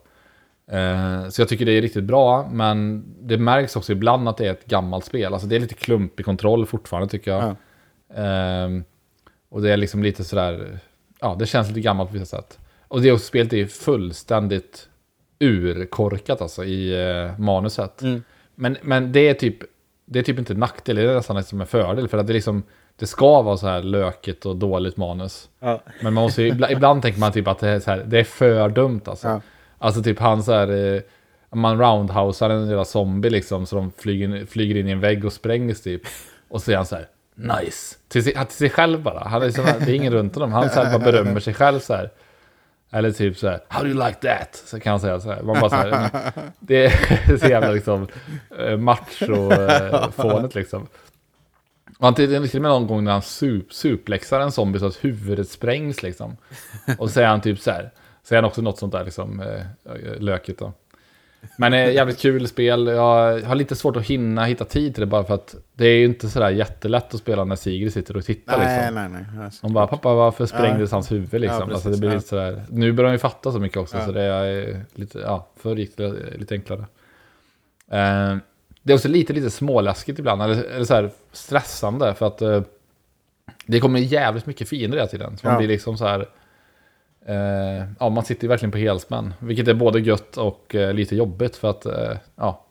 Eh, 0.71 1.29
så 1.29 1.41
jag 1.41 1.49
tycker 1.49 1.67
det 1.67 1.73
är 1.73 1.83
riktigt 1.83 2.05
bra, 2.05 2.49
men 2.53 3.05
det 3.21 3.39
märks 3.39 3.77
också 3.77 3.93
ibland 3.93 4.29
att 4.29 4.37
det 4.37 4.47
är 4.47 4.51
ett 4.53 4.67
gammalt 4.67 5.05
spel. 5.05 5.33
Alltså 5.33 5.49
det 5.49 5.57
är 5.57 5.61
lite 5.61 5.75
klumpig 5.75 6.25
kontroll 6.25 6.67
fortfarande 6.67 7.09
tycker 7.09 7.31
jag. 7.31 7.45
Ja. 7.45 7.55
Ehm, 8.23 8.85
och 9.49 9.63
det 9.63 9.73
är 9.73 9.77
liksom 9.77 10.03
lite 10.03 10.25
sådär, 10.25 10.79
ja 11.25 11.37
det 11.39 11.47
känns 11.47 11.69
lite 11.69 11.81
gammalt 11.81 12.11
på 12.11 12.19
vissa 12.19 12.37
sätt. 12.37 12.59
Och 12.89 13.03
det 13.03 13.09
är 13.09 13.13
också, 13.13 13.27
spelet 13.27 13.53
är 13.53 13.57
ju 13.57 13.67
fullständigt 13.67 14.89
urkorkat 15.41 16.41
alltså 16.41 16.65
i 16.65 17.09
eh, 17.09 17.39
manuset. 17.39 18.03
Mm. 18.03 18.23
Men, 18.55 18.77
men 18.83 19.13
det 19.13 19.29
är 19.29 19.35
typ, 19.35 19.59
det 20.05 20.19
är 20.19 20.23
typ 20.23 20.39
inte 20.39 20.53
en 20.53 20.59
nackdel, 20.59 20.97
det 20.97 21.03
är 21.03 21.15
nästan 21.15 21.45
som 21.45 21.61
en 21.61 21.67
fördel. 21.67 22.09
För 22.09 22.19
att 22.19 22.27
det 22.27 22.33
liksom, 22.33 22.63
det 22.97 23.07
ska 23.07 23.43
vara 23.43 23.57
så 23.57 23.67
här 23.67 23.83
lökigt 23.83 24.47
och 24.47 24.57
dåligt 24.57 24.97
manus. 24.97 25.49
Ja. 25.61 25.83
Men 26.03 26.15
man 26.15 26.25
måste 26.25 26.43
ju, 26.43 26.49
ibland, 26.49 26.73
ibland 26.73 27.03
tänker 27.03 27.21
man 27.21 27.33
typ 27.33 27.49
att 27.49 27.59
det 27.59 27.69
är, 27.69 27.81
så 27.81 27.91
här, 27.91 28.05
det 28.07 28.21
är 28.21 28.25
för 28.25 28.69
dumt 28.69 29.01
alltså. 29.05 29.29
Ja. 29.29 29.41
Alltså 29.79 30.03
typ 30.03 30.19
han 30.19 30.43
så 30.43 30.53
här, 30.53 30.95
eh, 30.95 31.03
man 31.53 31.79
roundhousear 31.79 32.51
en 32.51 32.69
jävla 32.69 32.85
zombie 32.85 33.31
liksom 33.31 33.67
så 33.67 33.77
de 33.77 33.93
flyger, 33.99 34.47
flyger 34.47 34.77
in 34.77 34.89
i 34.89 34.91
en 34.91 35.01
vägg 35.01 35.25
och 35.25 35.33
sprängs 35.33 35.83
typ. 35.83 36.03
Och 36.49 36.63
så 36.63 36.73
är 36.73 36.77
han 36.77 36.87
så 36.87 36.97
här, 36.97 37.09
nice. 37.35 37.97
Till 38.09 38.25
sig, 38.25 38.33
till 38.33 38.57
sig 38.57 38.71
själv 38.71 39.03
bara. 39.03 39.29
Han 39.29 39.43
är 39.43 39.63
här, 39.63 39.81
det 39.81 39.93
är 39.93 39.95
ingen 39.95 40.13
runt 40.13 40.35
honom. 40.35 40.53
Han 40.53 40.71
så 40.71 40.83
här, 40.83 40.99
bara 40.99 41.13
berömmer 41.13 41.41
sig 41.41 41.55
själv 41.55 41.81
så 41.81 41.95
här. 41.95 42.11
Eller 42.91 43.13
typ 43.13 43.37
så 43.37 43.49
här, 43.49 43.61
how 43.69 43.83
do 43.83 43.89
you 43.89 44.07
like 44.07 44.19
that? 44.21 44.63
Så 44.67 44.81
kan 44.81 44.91
han 44.91 45.01
säga 45.01 45.21
så 45.21 45.33
här. 45.33 45.43
Man 45.43 45.61
bara 45.61 45.71
så 45.71 45.77
här, 45.77 46.11
det 46.61 46.87
är 46.87 47.37
så 47.39 47.47
jävla 47.47 47.71
liksom 47.71 48.09
eh, 48.59 48.77
macho-fånet 48.77 50.55
liksom. 50.55 50.89
Och 51.99 52.05
han 52.07 52.15
till, 52.15 52.29
till 52.29 52.59
och 52.59 52.63
med 52.63 52.71
någon 52.71 52.87
gång 52.87 53.05
när 53.05 53.13
han 53.13 53.23
sup, 53.23 53.73
suplexar 53.73 54.41
en 54.41 54.53
zombie 54.53 54.79
så 54.79 54.87
att 54.87 55.05
huvudet 55.05 55.49
sprängs 55.49 56.03
liksom. 56.03 56.37
Och 56.99 57.09
så 57.09 57.13
säger 57.15 57.29
han 57.29 57.41
typ 57.41 57.61
så 57.61 57.71
här. 57.71 57.91
Säger 58.23 58.43
han 58.43 58.49
också 58.49 58.63
något 58.63 58.79
sånt 58.79 58.93
där 58.93 59.05
liksom 59.05 59.41
eh, 59.41 60.21
lökigt 60.21 60.59
då. 60.59 60.73
Men 61.59 61.73
eh, 61.73 61.93
jävligt 61.93 62.19
kul 62.19 62.49
spel. 62.49 62.87
Jag 62.87 63.41
har 63.41 63.55
lite 63.55 63.77
svårt 63.77 63.97
att 63.97 64.05
hinna 64.07 64.45
hitta 64.45 64.65
tid 64.65 64.95
till 64.95 65.01
det 65.01 65.07
bara 65.07 65.25
för 65.25 65.35
att 65.35 65.55
det 65.75 65.87
är 65.87 65.97
ju 65.97 66.05
inte 66.05 66.29
sådär 66.29 66.51
jättelätt 66.51 67.15
att 67.15 67.21
spela 67.21 67.45
när 67.45 67.57
Sigrid 67.57 67.93
sitter 67.93 68.17
och 68.17 68.25
tittar 68.25 68.59
Nej, 68.59 68.77
liksom. 68.79 68.95
nej, 69.13 69.25
nej. 69.37 69.51
Hon 69.63 69.73
bara, 69.73 69.87
pappa 69.87 70.15
varför 70.15 70.47
sprängdes 70.47 70.93
hans 70.93 71.13
huvud 71.13 71.41
liksom? 71.41 71.65
Ja, 71.69 71.75
alltså, 71.75 71.89
det 71.91 71.99
blir 71.99 72.09
ja. 72.11 72.15
lite 72.17 72.29
sådär. 72.29 72.63
Nu 72.71 72.93
börjar 72.93 73.09
han 73.09 73.15
ju 73.15 73.19
fatta 73.19 73.53
så 73.53 73.59
mycket 73.59 73.79
också 73.79 73.97
Ja. 73.97 74.07
så 74.07 74.13
det 74.13 74.23
är 74.23 74.81
lite, 74.95 75.19
ja, 75.19 75.49
förr 75.57 75.77
gick 75.77 75.97
det 75.97 76.15
lite 76.37 76.55
enklare. 76.55 76.81
Eh, 77.91 78.37
det 78.83 78.93
är 78.93 78.95
också 78.95 79.09
lite, 79.09 79.33
lite 79.33 79.51
småläskigt 79.51 80.19
ibland, 80.19 80.43
eller, 80.43 80.63
eller 80.65 80.85
så 80.85 80.95
här 80.95 81.11
stressande 81.33 82.15
för 82.15 82.27
att 82.27 82.43
eh, 82.43 82.63
det 83.67 83.81
kommer 83.81 84.01
jävligt 84.01 84.47
mycket 84.47 84.69
fiender 84.69 84.99
hela 84.99 85.09
tiden. 85.09 85.37
Så 85.39 85.47
man 85.47 85.53
Ja. 85.55 85.59
blir 85.59 85.69
liksom 85.69 85.97
så 85.97 86.07
här, 86.07 86.27
eh, 87.27 87.85
ja 88.01 88.09
man 88.09 88.25
sitter 88.25 88.43
ju 88.45 88.49
verkligen 88.49 88.73
på 88.73 88.79
helspänn. 88.79 89.35
Vilket 89.39 89.69
är 89.69 89.75
både 89.75 90.01
gött 90.01 90.37
och 90.37 90.75
eh, 90.75 90.93
lite 90.95 91.17
jobbigt 91.17 91.57
för 91.57 91.71
att, 91.71 91.87
eh, 91.87 92.17
ja, 92.37 92.65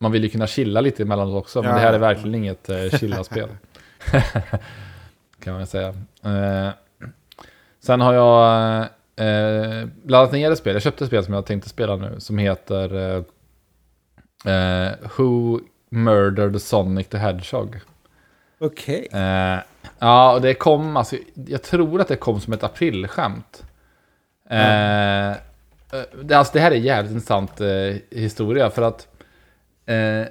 man 0.00 0.12
vill 0.12 0.22
ju 0.24 0.28
kunna 0.28 0.46
chilla 0.46 0.80
lite 0.80 1.02
emellanåt 1.02 1.42
också. 1.42 1.62
Men 1.62 1.70
Ja. 1.70 1.76
det 1.76 1.82
här 1.82 1.92
är 1.92 1.98
verkligen 1.98 2.34
inget 2.34 2.68
eh, 2.68 2.98
chilla-spel. 2.98 3.48
kan 5.44 5.54
man 5.54 5.66
säga. 5.66 5.88
Eh, 6.24 6.68
sen 7.80 8.00
har 8.00 8.14
jag 8.14 8.78
eh, 9.16 9.88
laddat 10.06 10.32
ner 10.32 10.50
ett 10.50 10.58
spel. 10.58 10.72
Jag 10.72 10.82
köpte 10.82 11.04
ett 11.04 11.08
spel 11.08 11.24
som 11.24 11.34
jag 11.34 11.46
tänkte 11.46 11.68
spela 11.68 11.96
nu. 11.96 12.14
Som 12.18 12.38
heter 12.38 13.16
eh, 14.44 14.90
Who 15.16 15.60
Murdered 15.90 16.62
Sonic 16.62 17.08
the 17.08 17.18
Hedgehog. 17.18 17.80
Okej. 18.58 19.08
Eh, 19.12 19.58
ja, 19.98 20.34
och 20.34 20.40
det 20.40 20.54
kom, 20.54 20.96
alltså, 20.96 21.16
jag 21.34 21.62
tror 21.62 22.00
att 22.00 22.08
det 22.08 22.16
kom 22.16 22.40
som 22.40 22.52
ett 22.52 22.64
aprilskämt. 22.64 23.64
Eh, 24.50 25.30
eh, 25.30 25.36
det, 26.22 26.34
alltså, 26.34 26.52
det 26.52 26.60
här 26.60 26.70
är 26.70 26.76
jävligt 26.76 27.12
intressant 27.12 27.60
eh, 27.60 27.94
historia 28.10 28.70
för 28.70 28.82
att 28.82 29.08
eh, 29.86 30.28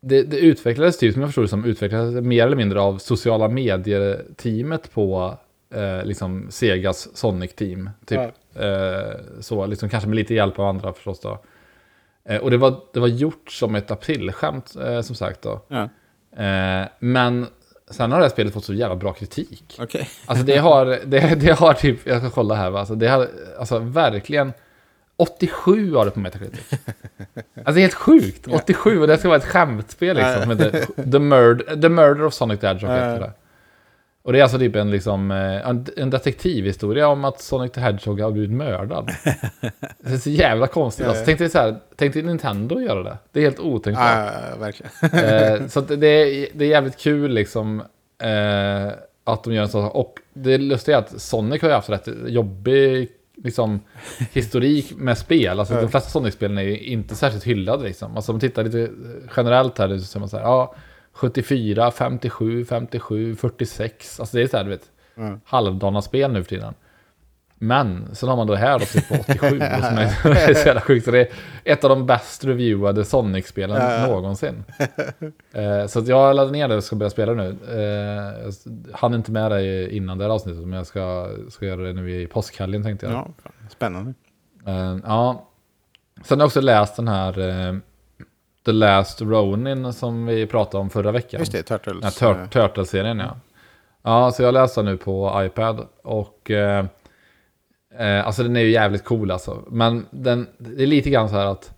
det, 0.00 0.22
det 0.22 0.38
utvecklades 0.38 0.98
typ, 0.98 1.12
som 1.12 1.22
jag 1.22 1.28
förstod 1.28 1.44
det 1.44 1.48
som, 1.48 1.64
utvecklades 1.64 2.24
mer 2.24 2.46
eller 2.46 2.56
mindre 2.56 2.80
av 2.80 2.98
sociala 2.98 3.48
medier-teamet 3.48 4.92
på 4.92 5.38
eh, 5.74 6.04
liksom 6.04 6.46
Segas 6.50 7.16
Sonic-team. 7.16 7.90
Typ. 8.06 8.20
Eh, 8.54 9.20
så, 9.40 9.66
liksom, 9.66 9.88
kanske 9.88 10.08
med 10.08 10.16
lite 10.16 10.34
hjälp 10.34 10.58
av 10.58 10.66
andra 10.66 10.92
förstås 10.92 11.20
då. 11.20 11.38
Eh, 12.24 12.40
och 12.40 12.50
det 12.50 12.56
var, 12.56 12.80
det 12.92 13.00
var 13.00 13.08
gjort 13.08 13.50
som 13.50 13.74
ett 13.74 13.90
aprilskämt, 13.90 14.68
som 15.02 15.16
sagt 15.16 15.42
då. 15.42 15.60
Eh, 16.36 16.88
men 16.98 17.46
sen 17.90 18.12
har 18.12 18.18
det 18.18 18.24
här 18.24 18.30
spelet 18.30 18.54
fått 18.54 18.64
så 18.64 18.74
jävla 18.74 18.96
bra 18.96 19.12
kritik. 19.12 19.78
Okej. 19.80 20.08
Alltså 20.26 20.44
det 20.44 20.56
har, 20.56 20.86
det, 20.86 21.34
det 21.40 21.52
har 21.52 21.74
typ, 21.74 22.06
jag 22.06 22.18
ska 22.18 22.30
kolla 22.30 22.54
här 22.54 22.70
va, 22.70 22.78
alltså 22.78 22.94
det 22.94 23.08
har, 23.08 23.28
alltså 23.58 23.78
verkligen 23.78 24.52
87 25.16 25.94
har 25.94 26.04
det 26.04 26.10
på 26.10 26.20
Metacritic. 26.20 26.70
Alltså 26.70 27.72
det 27.72 27.80
är 27.80 27.80
helt 27.80 27.94
sjukt, 27.94 28.46
87 28.48 29.00
och 29.00 29.06
det 29.06 29.18
ska 29.18 29.28
vara 29.28 29.38
ett 29.38 29.44
skämtspel 29.44 30.16
liksom, 30.16 30.42
som 30.42 30.50
heter 30.50 30.86
The 31.12 31.18
Murder, 31.18 31.76
The 31.82 31.88
Murder 31.88 32.24
of 32.24 32.34
Sonic 32.34 32.60
the 32.60 32.66
Hedgehog 32.66 32.96
Ja, 32.96 33.00
ja. 33.00 33.12
heter 33.12 33.20
det. 33.20 33.32
Och 34.28 34.32
det 34.32 34.38
är 34.38 34.42
alltså 34.42 34.58
typ 34.58 34.76
en, 34.76 34.90
liksom, 34.90 35.30
eh, 35.30 35.68
en, 35.96 36.10
detektivhistoria 36.10 37.08
om 37.08 37.24
att 37.24 37.40
Sonic 37.40 37.72
the 37.72 37.80
Hedgehog 37.80 38.20
har 38.20 38.30
blivit 38.30 38.50
mördad. 38.50 39.10
det 39.98 40.12
är 40.12 40.16
så 40.16 40.30
jävla 40.30 40.66
konstigt. 40.66 41.06
Alltså, 41.06 41.24
tänkte 41.24 41.44
vi 41.44 41.50
så 41.50 41.58
här, 41.58 41.76
tänkte 41.96 42.22
Nintendo 42.22 42.80
göra 42.80 43.02
det? 43.02 43.18
Det 43.32 43.40
är 43.40 43.44
helt 43.44 43.60
otänkbart. 43.60 44.32
Ja, 44.50 44.56
verkligen. 44.58 44.92
eh, 45.62 45.66
så 45.68 45.80
det, 45.80 46.06
är, 46.06 46.48
det 46.54 46.64
är 46.64 46.68
jävligt 46.68 46.98
kul 46.98 47.30
liksom. 47.30 47.82
Eh, 48.22 48.92
att 49.24 49.44
de 49.44 49.52
gör 49.52 49.62
en 49.62 49.68
sån 49.68 49.82
sak. 49.82 49.94
Och 49.94 50.18
det 50.32 50.58
lustiga 50.58 50.96
är 50.96 51.00
att 51.00 51.20
Sonic 51.20 51.62
har 51.62 51.68
ju 51.68 51.74
haft 51.74 51.90
rätt 51.90 52.08
jobbig 52.26 53.08
liksom, 53.36 53.80
historik 54.32 54.92
med 54.96 55.18
spel. 55.18 55.60
Alltså, 55.60 55.74
De 55.74 55.88
flesta 55.88 56.10
Sonic-spelen 56.10 56.58
är 56.58 56.62
ju 56.62 56.78
inte 56.78 57.14
särskilt 57.14 57.44
hyllade. 57.44 57.84
Liksom. 57.84 58.16
Alltså, 58.16 58.32
om 58.32 58.34
man 58.34 58.40
tittar 58.40 58.64
lite 58.64 58.90
generellt 59.36 59.78
här 59.78 59.98
så 59.98 60.04
ser 60.04 60.20
man 60.20 60.28
så 60.28 60.36
här, 60.36 60.44
ja, 60.44 60.74
74, 61.18 61.90
57, 61.90 62.64
57, 62.64 63.36
46. 63.36 64.20
Alltså 64.20 64.36
det 64.36 64.42
är 64.42 64.46
så 64.46 64.56
här, 64.56 64.64
du 64.64 64.70
vet, 64.70 64.90
mm. 65.16 65.40
halvdana 65.44 66.02
spel 66.02 66.32
nu 66.32 66.42
för 66.42 66.48
tiden. 66.48 66.74
Men 67.54 68.14
sen 68.14 68.28
har 68.28 68.36
man 68.36 68.46
då 68.46 68.54
här 68.54 68.78
då 68.78 68.84
typ 68.84 69.08
på 69.08 69.14
87 69.20 69.48
som 69.58 69.64
är, 69.64 70.54
så 70.54 70.66
jävla 70.66 70.80
sjukt. 70.80 71.04
Så 71.04 71.10
det 71.10 71.20
är 71.20 71.28
ett 71.64 71.84
av 71.84 71.90
de 71.90 72.06
bäst 72.06 72.44
reviewade 72.44 73.04
Sonic-spelen 73.04 74.08
någonsin. 74.08 74.64
eh, 75.52 75.86
så 75.86 76.02
jag 76.06 76.36
laddade 76.36 76.52
ner 76.52 76.68
det 76.68 76.76
och 76.76 76.84
ska 76.84 76.96
börja 76.96 77.10
spela 77.10 77.32
nu. 77.32 77.56
Eh, 77.68 78.44
jag 78.44 78.52
hann 78.92 79.14
inte 79.14 79.32
med 79.32 79.50
det 79.50 79.94
innan 79.94 80.18
det 80.18 80.24
här 80.24 80.30
avsnittet, 80.30 80.66
men 80.66 80.76
jag 80.76 80.86
ska, 80.86 81.30
ska 81.50 81.66
göra 81.66 81.82
det 81.82 81.92
nu 81.92 82.20
i 82.20 82.26
påskhelgen 82.26 82.82
tänkte 82.82 83.06
jag. 83.06 83.14
Ja, 83.14 83.50
spännande. 83.68 84.14
Eh, 84.66 84.96
ja. 85.04 85.48
Sen 86.24 86.38
har 86.38 86.42
jag 86.42 86.46
också 86.46 86.60
läst 86.60 86.96
den 86.96 87.08
här 87.08 87.38
eh, 87.38 87.74
The 88.68 88.72
Last 88.72 89.20
Ronin 89.20 89.92
som 89.92 90.26
vi 90.26 90.46
pratade 90.46 90.80
om 90.80 90.90
förra 90.90 91.12
veckan. 91.12 91.40
Just 91.40 91.52
det, 91.52 91.62
Turtles. 91.62 92.20
Ja, 92.20 92.34
Tur 92.34 92.46
Turtles-serien 92.46 93.18
ja. 93.18 93.36
Ja, 94.02 94.32
så 94.32 94.42
jag 94.42 94.54
läser 94.54 94.82
nu 94.82 94.96
på 94.96 95.42
iPad 95.44 95.86
och 96.02 96.50
eh, 96.50 96.86
eh, 97.98 98.26
alltså 98.26 98.42
den 98.42 98.56
är 98.56 98.60
ju 98.60 98.70
jävligt 98.70 99.04
cool 99.04 99.30
alltså. 99.30 99.64
Men 99.70 100.06
den, 100.10 100.46
det 100.58 100.82
är 100.82 100.86
lite 100.86 101.10
grann 101.10 101.28
så 101.28 101.34
här 101.34 101.46
att 101.46 101.72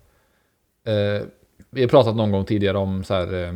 eh, 0.85 1.27
vi 1.69 1.81
har 1.81 1.87
pratat 1.87 2.15
någon 2.15 2.31
gång 2.31 2.45
tidigare 2.45 2.77
om 2.77 3.03
så 3.03 3.13
här 3.13 3.43
eh, 3.43 3.53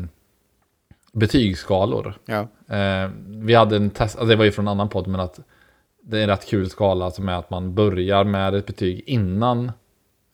betygsskalor. 1.13 2.13
Ja. 2.25 2.47
Eh, 2.75 3.09
vi 3.27 3.53
hade 3.53 3.75
en 3.75 3.89
test, 3.89 4.15
alltså 4.15 4.29
det 4.29 4.35
var 4.35 4.45
ju 4.45 4.51
från 4.51 4.67
en 4.67 4.71
annan 4.71 4.89
podd, 4.89 5.07
men 5.07 5.19
att 5.19 5.39
det 6.03 6.17
är 6.19 6.23
en 6.23 6.29
rätt 6.29 6.45
kul 6.45 6.69
skala 6.69 7.11
som 7.11 7.29
är 7.29 7.35
att 7.35 7.49
man 7.49 7.75
börjar 7.75 8.23
med 8.23 8.55
ett 8.55 8.65
betyg 8.65 9.03
innan 9.07 9.71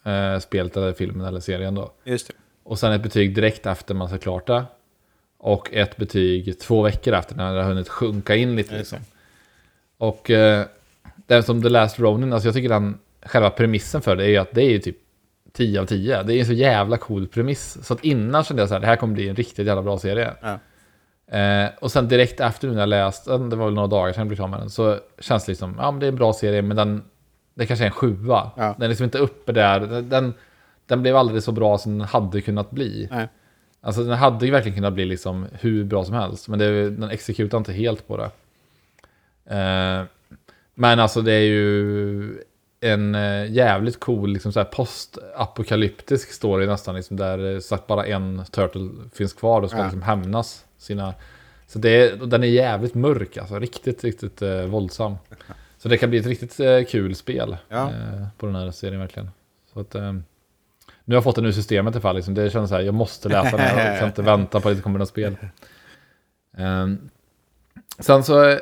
eh, 0.06 0.40
spelet 0.40 0.78
eller 0.78 0.94
filmen 0.94 1.28
eller 1.28 1.40
serien 1.40 1.76
då. 1.76 1.92
Just 2.04 2.28
det. 2.28 2.34
Och 2.72 2.80
sen 2.80 2.92
ett 2.92 3.04
betyg 3.04 3.36
direkt 3.36 3.66
efter 3.66 3.94
man 3.94 4.10
har 4.10 4.18
klart 4.18 4.48
det. 4.48 4.66
Och 5.38 5.74
ett 5.74 5.98
betyg 5.98 6.60
två 6.60 6.82
veckor 6.82 7.14
efter 7.14 7.36
när 7.36 7.56
det 7.56 7.62
har 7.62 7.70
hunnit 7.70 7.90
sjunka 7.90 8.36
in 8.36 8.56
lite. 8.56 8.78
Liksom. 8.78 9.00
Och 9.98 10.32
eh, 10.32 10.66
den 11.16 11.44
som 11.44 11.62
The 11.62 11.70
Last 11.70 12.00
Ronin, 12.00 12.34
alltså 12.34 12.48
jag 12.48 12.56
tycker 12.56 12.70
den 12.70 12.98
själva 13.26 13.50
premissen 13.50 14.02
för 14.02 14.16
det 14.16 14.24
är 14.24 14.28
ju 14.28 14.38
att 14.38 14.52
det 14.52 14.62
är 14.64 14.70
ju 14.70 14.80
typ 14.80 14.98
10 15.54 15.82
av 15.82 15.86
10. 15.86 16.24
Det 16.24 16.34
är 16.34 16.40
en 16.40 16.46
så 16.46 16.54
jävla 16.54 16.98
cool 16.98 17.28
premiss. 17.28 17.86
Så 17.86 17.94
att 17.94 18.04
innan 18.04 18.44
kände 18.44 18.62
jag 18.62 18.70
så 18.70 18.76
här, 18.76 18.82
det 18.82 18.88
här 18.88 18.96
kommer 18.96 19.14
bli 19.14 19.30
en 19.30 19.36
riktigt 19.36 19.68
jävla 19.68 19.82
bra 19.82 20.00
serie. 20.00 20.32
Ja. 20.42 20.60
Eh, 21.38 21.70
och 21.80 21.92
sen 21.92 22.08
direkt 22.08 22.40
efter 22.40 22.68
nu 22.68 22.74
när 22.74 22.82
jag 22.82 22.90
läst 22.90 23.26
den, 23.26 23.50
det 23.50 23.56
var 23.56 23.66
väl 23.66 23.74
några 23.74 23.88
dagar 23.88 24.14
sedan 24.14 24.22
jag 24.22 24.28
blev 24.28 24.38
klar 24.38 24.48
med 24.48 24.60
den, 24.60 24.70
så 24.70 24.98
känns 25.20 25.46
det 25.46 25.52
liksom, 25.52 25.76
ja 25.80 25.92
men 25.92 26.00
det 26.00 26.06
är 26.06 26.12
en 26.12 26.16
bra 26.16 26.34
serie, 26.34 26.62
men 26.62 26.78
den, 26.78 27.04
det 27.54 27.66
kanske 27.66 27.86
är 27.86 27.88
en 27.88 27.94
sjua. 27.94 28.52
Ja. 28.58 28.76
Den 28.78 28.82
är 28.82 28.88
liksom 28.88 29.04
inte 29.04 29.18
uppe 29.18 29.52
där. 29.52 29.80
Den, 30.02 30.34
den 30.86 31.02
blev 31.02 31.15
aldrig 31.15 31.44
så 31.44 31.52
bra 31.52 31.78
som 31.78 31.98
den 31.98 32.08
hade 32.08 32.41
kunnat 32.41 32.72
bli. 32.72 33.08
Nej. 33.12 33.28
Alltså 33.82 34.04
den 34.04 34.17
hade 34.17 34.46
ju 34.46 34.52
verkligen 34.52 34.76
kunnat 34.76 34.94
bli 34.94 35.06
liksom 35.06 35.48
hur 35.60 35.84
bra 35.84 36.06
som 36.06 36.13
helst, 36.13 36.48
men 36.48 36.60
det, 36.60 36.89
den 36.89 37.10
exekutar 37.10 37.58
inte 37.58 37.74
helt 37.74 38.08
på 38.08 38.17
det. 38.17 38.32
Eh, 39.56 40.04
men 40.74 41.00
alltså 41.00 41.22
det 41.22 41.34
är 41.34 41.46
ju 41.46 42.44
en 42.80 43.15
eh, 43.15 43.52
jävligt 43.52 44.00
cool 44.00 44.34
liksom 44.34 44.54
så 44.54 44.63
post-apokalyptisk 44.63 46.32
story 46.32 46.67
nästan, 46.67 46.96
liksom, 46.96 47.17
där 47.17 47.60
sagt 47.60 47.88
bara 47.88 48.06
en 48.06 48.44
turtle 48.52 48.89
finns 49.13 49.34
kvar 49.34 49.62
och 49.62 49.70
ska 49.70 49.80
ja. 49.80 49.84
liksom 49.84 50.02
hämnas 50.02 50.65
sina... 50.78 51.13
Så 51.67 51.80
det 51.80 51.89
är, 51.89 52.15
den 52.15 52.44
är 52.44 52.48
jävligt 52.48 52.96
mörk, 52.96 53.38
alltså 53.38 53.60
riktigt, 53.60 54.04
riktigt 54.04 54.41
eh, 54.41 54.65
våldsam. 54.65 55.15
Så 55.78 55.89
det 55.89 55.98
kan 55.98 56.10
bli 56.10 56.20
ett 56.20 56.26
riktigt 56.26 56.60
eh, 56.60 56.84
kul 56.84 57.15
spel 57.15 57.58
ja. 57.70 57.89
eh, 57.89 58.28
på 58.38 58.46
den 58.46 58.56
här 58.56 58.72
serien 58.72 59.00
verkligen. 59.00 59.30
Så 59.74 59.80
att, 59.80 59.96
eh, 59.96 60.13
nu 61.12 61.15
har 61.15 61.17
jag 61.17 61.24
fått 61.24 61.36
det 61.36 61.41
nu 61.41 61.54
systemet 61.54 61.95
i 61.95 62.00
fall. 62.00 62.15
Liksom. 62.15 62.34
Det 62.34 62.50
känns 62.50 62.69
så 62.69 62.76
här, 62.76 62.82
jag 62.82 62.93
måste 62.93 63.30
läsa 63.30 63.58
den. 63.58 63.78
Jag 63.78 64.00
kan 64.00 64.08
inte 64.08 64.21
vänta 64.21 64.60
på 64.60 64.69
att 64.69 64.76
det 64.76 64.82
kommer 64.82 65.00
något 65.00 65.10
spel. 65.10 65.38
Um, 66.58 67.10
sen 68.00 68.24
så 68.24 68.45
uh, 68.45 68.58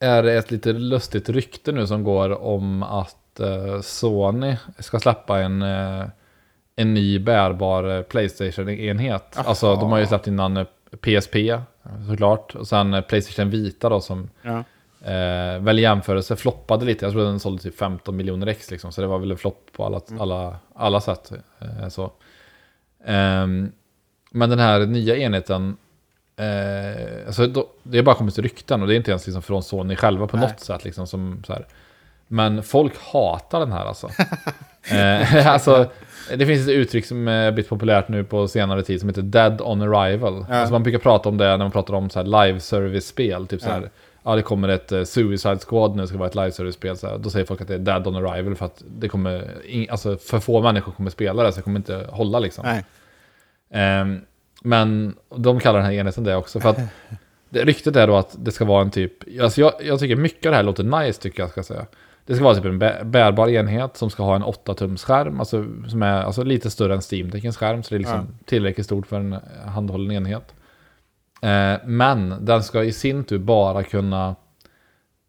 är 0.00 0.22
det 0.22 0.32
ett 0.32 0.50
lite 0.50 0.72
lustigt 0.72 1.28
rykte 1.28 1.72
nu 1.72 1.86
som 1.86 2.04
går 2.04 2.42
om 2.42 2.82
att 2.82 3.40
uh, 3.40 3.80
Sony 3.80 4.56
ska 4.78 5.00
släppa 5.00 5.40
en, 5.40 5.62
uh, 5.62 6.04
en 6.76 6.94
ny 6.94 7.18
bärbar 7.18 8.02
Playstation-enhet. 8.02 9.38
Alltså 9.38 9.76
de 9.76 9.92
har 9.92 9.98
ju 9.98 10.06
släppt 10.06 10.26
innan 10.26 10.66
PSP 11.00 11.36
såklart. 12.08 12.54
Och 12.54 12.68
sen 12.68 13.02
Playstation 13.08 13.50
Vita 13.50 13.88
då 13.88 14.00
som 14.00 14.30
ja. 14.42 14.64
Eh, 15.04 15.60
väl 15.60 15.78
i 15.78 15.82
jämförelse 15.82 16.36
floppade 16.36 16.84
lite. 16.84 17.04
Jag 17.04 17.12
tror 17.12 17.24
den 17.24 17.40
sålde 17.40 17.62
typ 17.62 17.78
15 17.78 18.16
miljoner 18.16 18.46
ex 18.46 18.70
liksom. 18.70 18.92
Så 18.92 19.00
det 19.00 19.06
var 19.06 19.18
väl 19.18 19.30
en 19.30 19.36
flopp 19.36 19.70
på 19.76 19.84
alla, 19.84 20.00
mm. 20.08 20.20
alla, 20.20 20.56
alla 20.74 21.00
sätt. 21.00 21.32
Eh, 21.60 21.88
så. 21.88 22.02
Eh, 23.04 23.46
men 24.30 24.50
den 24.50 24.58
här 24.58 24.86
nya 24.86 25.16
enheten. 25.16 25.76
Eh, 26.36 27.26
alltså 27.26 27.46
då, 27.46 27.68
det 27.82 27.98
är 27.98 28.02
bara 28.02 28.14
kommit 28.14 28.34
till 28.34 28.42
rykten 28.42 28.82
och 28.82 28.88
det 28.88 28.94
är 28.94 28.96
inte 28.96 29.10
ens 29.10 29.26
liksom 29.26 29.42
från 29.42 29.62
Sony 29.62 29.96
själva 29.96 30.26
på 30.26 30.36
Nej. 30.36 30.48
något 30.48 30.60
sätt. 30.60 30.84
Liksom, 30.84 31.06
som, 31.06 31.42
så 31.46 31.52
här. 31.52 31.66
Men 32.26 32.62
folk 32.62 32.92
hatar 33.12 33.60
den 33.60 33.72
här 33.72 33.84
alltså. 33.84 34.06
eh, 34.90 35.46
alltså 35.52 35.90
det 36.36 36.46
finns 36.46 36.68
ett 36.68 36.74
uttryck 36.74 37.06
som 37.06 37.28
är 37.28 37.52
blivit 37.52 37.68
populärt 37.68 38.08
nu 38.08 38.24
på 38.24 38.48
senare 38.48 38.82
tid 38.82 39.00
som 39.00 39.08
heter 39.08 39.22
Dead 39.22 39.60
on 39.60 39.82
Arrival. 39.82 40.46
Ja. 40.48 40.56
Alltså 40.56 40.72
man 40.72 40.82
brukar 40.82 40.98
prata 40.98 41.28
om 41.28 41.36
det 41.36 41.44
när 41.44 41.58
man 41.58 41.70
pratar 41.70 41.94
om 41.94 42.10
så 42.10 42.18
här 42.18 42.46
live 42.46 42.60
service-spel. 42.60 43.46
Typ 43.46 43.60
så 43.60 43.68
här, 43.68 43.80
ja 43.82 43.88
det 44.36 44.42
kommer 44.42 44.68
ett 44.68 44.92
uh, 44.92 45.04
Suicide 45.04 45.58
Squad 45.58 45.96
nu, 45.96 46.02
det 46.02 46.08
ska 46.08 46.18
vara 46.18 46.28
ett 46.28 46.34
live 46.34 46.52
service-spel. 46.52 46.96
Så 46.96 47.16
då 47.16 47.30
säger 47.30 47.46
folk 47.46 47.60
att 47.60 47.68
det 47.68 47.74
är 47.74 47.78
Dead 47.78 48.06
on 48.06 48.16
Arrival 48.16 48.54
för 48.54 48.66
att 48.66 48.82
det 48.88 49.08
kommer, 49.08 49.54
alltså 49.90 50.16
för 50.16 50.40
få 50.40 50.62
människor 50.62 50.92
kommer 50.92 51.10
spela 51.10 51.42
det 51.42 51.52
så 51.52 51.56
det 51.56 51.62
kommer 51.62 51.78
inte 51.78 52.06
hålla 52.10 52.38
liksom. 52.38 52.82
Um, 54.02 54.20
men 54.62 55.14
de 55.36 55.60
kallar 55.60 55.78
den 55.78 55.86
här 55.86 55.92
enheten 55.92 56.24
det 56.24 56.36
också 56.36 56.60
för 56.60 56.70
att 56.70 56.78
det, 57.48 57.64
ryktet 57.64 57.96
är 57.96 58.06
då 58.06 58.16
att 58.16 58.36
det 58.38 58.52
ska 58.52 58.64
vara 58.64 58.82
en 58.82 58.90
typ, 58.90 59.12
alltså 59.42 59.60
jag, 59.60 59.72
jag 59.80 60.00
tycker 60.00 60.16
mycket 60.16 60.46
av 60.46 60.50
det 60.50 60.56
här 60.56 60.62
låter 60.62 60.84
nice 60.84 61.22
tycker 61.22 61.42
jag 61.42 61.50
ska 61.50 61.62
säga. 61.62 61.86
Det 62.26 62.34
ska 62.34 62.44
vara 62.44 62.54
typ 62.54 62.64
en 62.64 63.10
bärbar 63.10 63.48
enhet 63.48 63.96
som 63.96 64.10
ska 64.10 64.22
ha 64.22 64.36
en 64.36 64.44
8-tums 64.44 65.04
skärm, 65.04 65.40
alltså 65.40 65.64
som 65.88 66.02
är 66.02 66.22
alltså 66.22 66.42
lite 66.42 66.70
större 66.70 66.94
än 66.94 67.02
Steam 67.12 67.30
Deckens 67.30 67.56
skärm, 67.56 67.82
så 67.82 67.88
det 67.90 67.96
är 67.96 67.98
liksom 67.98 68.16
ja. 68.16 68.44
tillräckligt 68.44 68.86
stort 68.86 69.06
för 69.06 69.16
en 69.16 69.36
handhållen 69.66 70.12
enhet. 70.12 70.54
Eh, 71.42 71.78
men 71.84 72.44
den 72.44 72.62
ska 72.62 72.84
i 72.84 72.92
sin 72.92 73.24
tur 73.24 73.38
bara 73.38 73.82
kunna 73.82 74.36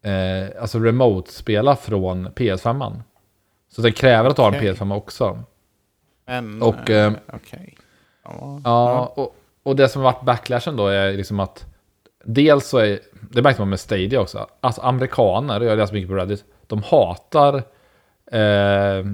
eh, 0.02 0.60
alltså 0.60 0.78
remote-spela 0.78 1.76
från 1.76 2.28
PS5. 2.28 3.00
Så 3.68 3.82
den 3.82 3.92
kräver 3.92 4.30
att 4.30 4.36
du 4.36 4.42
har 4.42 4.52
en 4.52 4.60
PS5 4.60 4.96
också. 4.96 5.38
Men, 6.26 6.62
och, 6.62 6.90
eh, 6.90 7.12
okay. 7.32 7.74
ja, 8.24 8.60
ja, 8.64 9.12
och, 9.16 9.36
och 9.62 9.76
det 9.76 9.88
som 9.88 10.02
har 10.02 10.12
varit 10.12 10.24
backlashen 10.24 10.76
då 10.76 10.86
är 10.86 11.12
liksom 11.12 11.40
att 11.40 11.66
dels 12.24 12.68
så 12.68 12.78
är, 12.78 13.00
det 13.30 13.42
märkte 13.42 13.62
man 13.62 13.68
med 13.68 13.80
Stadia 13.80 14.20
också, 14.20 14.46
alltså 14.60 14.80
amerikaner, 14.80 15.60
jag 15.60 15.78
läser 15.78 15.94
mycket 15.94 16.10
på 16.10 16.14
Reddit, 16.16 16.44
de 16.66 16.82
hatar 16.82 17.54
eh, 18.32 19.04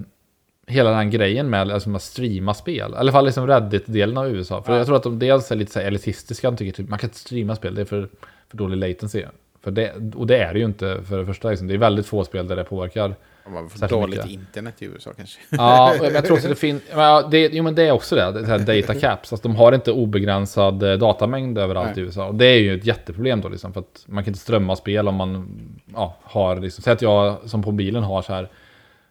hela 0.67 0.91
den 0.91 0.99
här 0.99 1.05
grejen 1.05 1.51
med 1.51 1.71
alltså, 1.71 1.95
att 1.95 2.03
streama 2.03 2.55
spel. 2.55 2.93
I 2.93 2.97
alla 2.97 3.13
fall 3.13 3.25
liksom 3.25 3.47
Reddit-delen 3.47 4.19
av 4.19 4.29
USA. 4.29 4.63
För 4.63 4.73
ja. 4.73 4.79
jag 4.79 4.87
tror 4.87 4.97
att 4.97 5.03
de 5.03 5.19
dels 5.19 5.51
är 5.53 5.57
lite 5.57 5.73
så 5.73 5.81
elitistiska. 5.81 6.51
De 6.51 6.57
tycker 6.57 6.73
typ 6.73 6.89
man 6.89 6.99
kan 6.99 7.09
inte 7.09 7.19
streama 7.19 7.57
spel, 7.57 7.75
det 7.75 7.81
är 7.81 7.85
för, 7.85 8.09
för 8.49 8.57
dålig 8.57 8.77
latency. 8.77 9.25
För 9.63 9.71
det, 9.71 9.93
och 10.15 10.27
det 10.27 10.39
är 10.39 10.53
det 10.53 10.59
ju 10.59 10.65
inte 10.65 11.03
för 11.09 11.19
det 11.19 11.27
första. 11.27 11.51
Liksom. 11.51 11.69
Det 11.69 11.75
är 11.75 11.79
väldigt 11.79 12.07
få 12.07 12.25
spel 12.25 12.49
där 12.49 12.57
det 12.57 12.65
påverkar. 12.65 13.15
Man 13.49 13.71
får 13.71 13.89
dåligt 13.89 14.25
mycket. 14.25 14.31
internet 14.31 14.83
i 14.83 14.85
USA 14.85 15.13
kanske. 15.17 15.39
Ja, 15.51 15.95
men 16.01 16.15
jag 16.15 16.25
tror 16.25 16.37
också 16.37 16.49
det 16.49 16.55
finns... 16.69 16.83
Ja, 16.91 17.29
det, 17.31 17.49
jo, 17.53 17.65
men 17.65 17.75
det 17.75 17.83
är 17.83 17.91
också 17.91 18.17
det. 18.17 18.33
det 18.33 18.47
här 18.47 18.59
data 18.59 18.95
caps. 18.95 19.33
Alltså, 19.33 19.49
de 19.49 19.57
har 19.57 19.73
inte 19.73 19.93
obegränsad 19.93 20.83
eh, 20.83 20.99
datamängd 20.99 21.59
överallt 21.59 21.97
Nej. 21.97 22.05
i 22.05 22.07
USA. 22.07 22.27
Och 22.27 22.35
det 22.35 22.47
är 22.47 22.59
ju 22.59 22.79
ett 22.79 22.85
jätteproblem 22.85 23.41
då. 23.41 23.49
Liksom, 23.49 23.73
för 23.73 23.81
att 23.81 24.05
man 24.07 24.25
kan 24.25 24.31
inte 24.31 24.41
strömma 24.41 24.77
spel 24.77 25.09
om 25.09 25.15
man 25.15 25.49
ja, 25.95 26.17
har... 26.23 26.61
Liksom, 26.61 26.83
säg 26.83 26.93
att 26.93 27.03
jag 27.03 27.37
som 27.45 27.63
på 27.63 27.73
bilen 27.73 28.03
har 28.03 28.23
så 28.23 28.33
här 28.33 28.49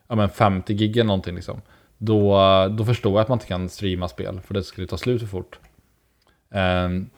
ja, 0.07 0.15
men 0.15 0.29
50 0.29 0.73
gig 0.73 0.97
eller 0.97 1.07
någonting 1.07 1.35
liksom. 1.35 1.61
Då, 1.97 2.37
då 2.77 2.85
förstår 2.85 3.13
jag 3.13 3.21
att 3.21 3.29
man 3.29 3.35
inte 3.35 3.47
kan 3.47 3.69
streama 3.69 4.07
spel, 4.07 4.41
för 4.47 4.53
det 4.53 4.63
skulle 4.63 4.87
ta 4.87 4.97
slut 4.97 5.21
för 5.21 5.27
fort. 5.27 5.59
Um, 6.49 7.09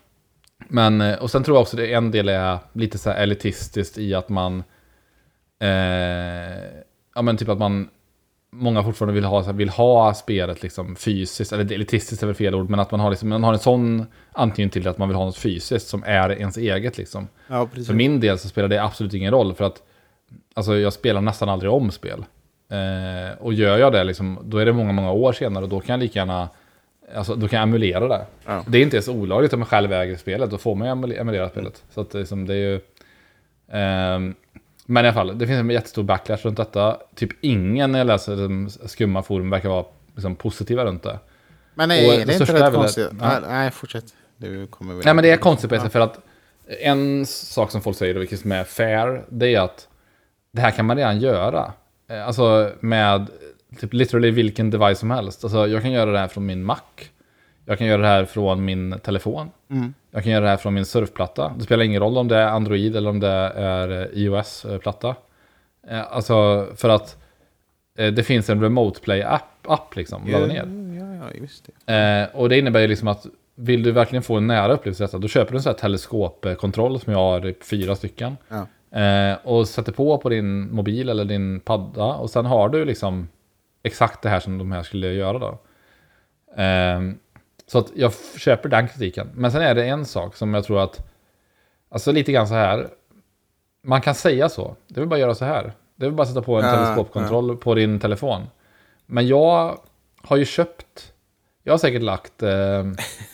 men, 0.67 1.01
och 1.01 1.31
sen 1.31 1.43
tror 1.43 1.57
jag 1.57 1.61
också 1.61 1.77
att 1.77 1.83
en 1.83 2.11
del 2.11 2.29
är 2.29 2.59
lite 2.73 2.97
så 2.97 3.09
här 3.09 3.23
elitistiskt 3.23 3.97
i 3.97 4.13
att 4.13 4.29
man, 4.29 4.63
eh, 5.59 5.67
ja 7.15 7.21
men 7.21 7.37
typ 7.37 7.49
att 7.49 7.59
man 7.59 7.89
många 8.51 8.83
fortfarande 8.83 9.13
vill 9.13 9.23
ha, 9.23 9.51
vill 9.51 9.69
ha 9.69 10.13
spelet 10.13 10.63
liksom 10.63 10.95
fysiskt, 10.95 11.53
eller 11.53 11.73
elitistiskt 11.73 12.23
är 12.23 12.27
väl 12.27 12.35
fel 12.35 12.55
ord, 12.55 12.69
men 12.69 12.79
att 12.79 12.91
man 12.91 12.99
har, 12.99 13.09
liksom, 13.09 13.29
man 13.29 13.43
har 13.43 13.53
en 13.53 13.59
sån 13.59 14.05
antingen 14.31 14.69
till 14.69 14.87
att 14.87 14.97
man 14.97 15.07
vill 15.07 15.17
ha 15.17 15.25
något 15.25 15.37
fysiskt 15.37 15.87
som 15.87 16.03
är 16.05 16.29
ens 16.29 16.57
eget. 16.57 16.97
Liksom. 16.97 17.27
Ja, 17.47 17.67
För 17.87 17.93
min 17.93 18.19
del 18.19 18.39
så 18.39 18.47
spelar 18.47 18.67
det 18.67 18.83
absolut 18.83 19.13
ingen 19.13 19.31
roll, 19.31 19.53
för 19.53 19.65
att 19.65 19.83
alltså, 20.53 20.77
jag 20.77 20.93
spelar 20.93 21.21
nästan 21.21 21.49
aldrig 21.49 21.71
om 21.71 21.91
spel. 21.91 22.25
Eh, 22.69 23.37
och 23.39 23.53
gör 23.53 23.77
jag 23.77 23.93
det, 23.93 24.03
liksom, 24.03 24.39
då 24.43 24.57
är 24.57 24.65
det 24.65 24.73
många, 24.73 24.91
många 24.91 25.11
år 25.11 25.33
senare 25.33 25.63
och 25.63 25.69
då 25.69 25.79
kan 25.79 25.93
jag 25.93 25.99
lika 25.99 26.19
gärna 26.19 26.49
Alltså, 27.15 27.35
då 27.35 27.47
kan 27.47 27.59
jag 27.59 27.67
emulera 27.67 28.07
det. 28.07 28.25
Ja. 28.45 28.63
Det 28.67 28.77
är 28.77 28.81
inte 28.81 28.95
ens 28.95 29.07
olagligt 29.07 29.53
om 29.53 29.59
man 29.59 29.67
själv 29.67 29.93
äger 29.93 30.17
spelet. 30.17 30.51
Då 30.51 30.57
får 30.57 30.75
man 30.75 30.87
ju 30.87 30.93
emul- 30.93 31.19
emulera 31.21 31.49
spelet. 31.49 31.83
Så 31.93 32.01
att 32.01 32.11
det, 32.11 32.19
liksom, 32.19 32.47
det 32.47 32.53
är 32.53 32.57
ju... 32.57 32.79
ehm, 33.71 34.35
men 34.85 35.05
i 35.05 35.07
alla 35.07 35.13
fall, 35.13 35.37
det 35.37 35.47
finns 35.47 35.59
en 35.59 35.69
jättestor 35.69 36.03
backlash 36.03 36.37
runt 36.37 36.57
detta. 36.57 36.97
Typ 37.15 37.29
ingen 37.41 37.91
när 37.91 37.99
jag 37.99 38.07
läser 38.07 38.35
liksom, 38.35 38.69
skumma 38.87 39.23
forum 39.23 39.49
verkar 39.49 39.69
vara 39.69 39.85
liksom, 40.15 40.35
positiva 40.35 40.85
runt 40.85 41.03
det. 41.03 41.19
Men 41.73 41.89
Och 41.89 41.95
är, 41.95 42.25
det 42.25 42.33
är 42.33 42.41
inte 42.41 42.67
rätt 42.67 42.73
konstigt? 42.73 43.09
Nej, 43.11 43.37
nej, 43.47 43.71
fortsätt. 43.71 44.05
Du 44.37 44.67
kommer 44.67 44.93
väl... 44.93 45.05
Nej 45.05 45.13
men 45.13 45.23
det 45.23 45.31
är 45.31 45.37
konstigt 45.37 45.69
på 45.69 45.75
ett 45.75 45.81
sätt 45.81 45.91
för 45.91 45.99
att 45.99 46.19
en 46.81 47.25
sak 47.25 47.71
som 47.71 47.81
folk 47.81 47.97
säger, 47.97 48.13
vilket 48.13 48.39
som 48.39 48.51
är 48.51 48.63
fair, 48.63 49.25
det 49.29 49.55
är 49.55 49.61
att 49.61 49.87
det 50.51 50.61
här 50.61 50.71
kan 50.71 50.85
man 50.85 50.97
redan 50.97 51.19
göra. 51.19 51.73
Eh, 52.09 52.27
Alltså 52.27 52.71
med 52.79 53.27
typ 53.79 53.93
literally 53.93 54.31
vilken 54.31 54.69
device 54.69 54.99
som 54.99 55.11
helst. 55.11 55.43
Alltså 55.43 55.67
jag 55.67 55.81
kan 55.81 55.91
göra 55.91 56.11
det 56.11 56.19
här 56.19 56.27
från 56.27 56.45
min 56.45 56.63
Mac. 56.63 56.77
Jag 57.65 57.77
kan 57.77 57.87
göra 57.87 58.01
det 58.01 58.07
här 58.07 58.25
från 58.25 58.65
min 58.65 58.99
telefon. 59.03 59.49
Mm. 59.69 59.93
Jag 60.11 60.23
kan 60.23 60.31
göra 60.31 60.43
det 60.43 60.49
här 60.49 60.57
från 60.57 60.73
min 60.73 60.85
surfplatta. 60.85 61.53
Det 61.57 61.63
spelar 61.63 61.83
ingen 61.83 62.01
roll 62.01 62.17
om 62.17 62.27
det 62.27 62.37
är 62.37 62.47
Android 62.47 62.95
eller 62.95 63.09
om 63.09 63.19
det 63.19 63.27
är 63.55 63.89
eh, 64.01 64.07
iOS-platta. 64.13 65.15
Eh, 65.89 66.13
Alltså 66.13 66.67
för 66.75 66.89
att 66.89 67.17
det 67.95 68.23
finns 68.25 68.49
en 68.49 68.61
Remote 68.61 68.99
Play-app 69.01 69.67
app 69.67 69.95
liksom, 69.95 70.21
Ja, 70.27 70.39
ladda 70.39 70.53
ner. 70.53 70.65
ja, 70.99 71.25
ja, 71.25 71.39
just 71.41 71.69
det. 71.85 72.29
Och 72.33 72.49
det 72.49 72.57
innebär 72.59 72.79
ju 72.79 72.87
liksom 72.87 73.07
att 73.07 73.25
vill 73.55 73.83
du 73.83 73.91
verkligen 73.91 74.23
få 74.23 74.35
en 74.37 74.47
nära 74.47 74.73
upplevelse 74.73 75.03
av 75.03 75.07
detta, 75.07 75.17
då 75.17 75.27
köper 75.27 75.51
du 75.51 75.57
en 75.57 75.63
sån 75.63 75.69
här 75.69 75.77
teleskopkontroll 75.79 76.99
som 76.99 77.13
jag 77.13 77.19
har 77.19 77.53
fyra 77.63 77.95
stycken. 77.95 78.37
Ja. 78.49 78.67
Eh, 78.91 79.37
och 79.43 79.67
sätter 79.67 79.91
på 79.91 80.17
på 80.17 80.29
din 80.29 80.75
mobil 80.75 81.09
eller 81.09 81.25
din 81.25 81.59
padda 81.59 82.05
och 82.05 82.29
sen 82.29 82.45
har 82.45 82.69
du 82.69 82.85
liksom 82.85 83.27
exakt 83.83 84.21
det 84.21 84.29
här 84.29 84.39
som 84.39 84.57
de 84.57 84.71
här 84.71 84.83
skulle 84.83 85.07
göra 85.13 85.39
då. 85.39 85.59
Eh, 86.61 87.01
så 87.67 87.77
att 87.79 87.91
jag 87.95 88.13
köper 88.37 88.69
den 88.69 88.87
kritiken. 88.87 89.29
Men 89.33 89.51
sen 89.51 89.61
är 89.61 89.75
det 89.75 89.85
en 89.85 90.05
sak 90.05 90.35
som 90.35 90.53
jag 90.53 90.63
tror 90.63 90.79
att, 90.83 91.07
alltså 91.89 92.11
lite 92.11 92.31
grann 92.31 92.47
så 92.47 92.53
här, 92.53 92.87
man 93.83 94.01
kan 94.01 94.15
säga 94.15 94.49
så, 94.49 94.75
det 94.87 94.99
vill 94.99 95.09
bara 95.09 95.19
göra 95.19 95.35
så 95.35 95.45
här. 95.45 95.73
Det 95.95 96.05
vill 96.05 96.13
bara 96.15 96.27
sätta 96.27 96.41
på 96.41 96.55
en 96.59 96.65
Ja, 96.65 96.71
teleskopkontroll 96.71 97.57
på 97.57 97.75
din 97.75 97.99
telefon. 97.99 98.41
Men 99.05 99.27
jag 99.27 99.79
har 100.21 100.37
ju 100.37 100.45
köpt, 100.45 101.13
jag 101.63 101.73
har 101.73 101.77
säkert 101.77 102.01
lagt, 102.01 102.43
eh, 102.43 102.85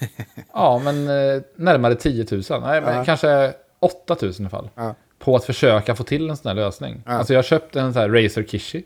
ja 0.54 0.82
men 0.84 1.08
eh, 1.08 1.42
närmare 1.56 1.96
10 1.96 2.26
000, 2.32 2.62
nej 2.62 2.84
Ja. 2.86 3.04
kanske 3.06 3.54
8 3.80 4.16
000 4.22 4.32
i 4.32 4.50
fall. 4.50 4.70
Ja. 4.76 4.96
På 5.24 5.36
att 5.36 5.46
försöka 5.46 5.96
få 5.96 6.04
till 6.04 6.30
en 6.30 6.38
sån 6.38 6.48
här 6.50 6.56
lösning. 6.56 7.04
Ja. 7.06 7.12
Alltså 7.12 7.34
jag 7.34 7.38
har 7.38 7.44
köpt 7.44 7.76
en 7.76 7.94
sån 7.94 8.02
här 8.02 8.10
Razer 8.10 8.44
Kishi. 8.44 8.84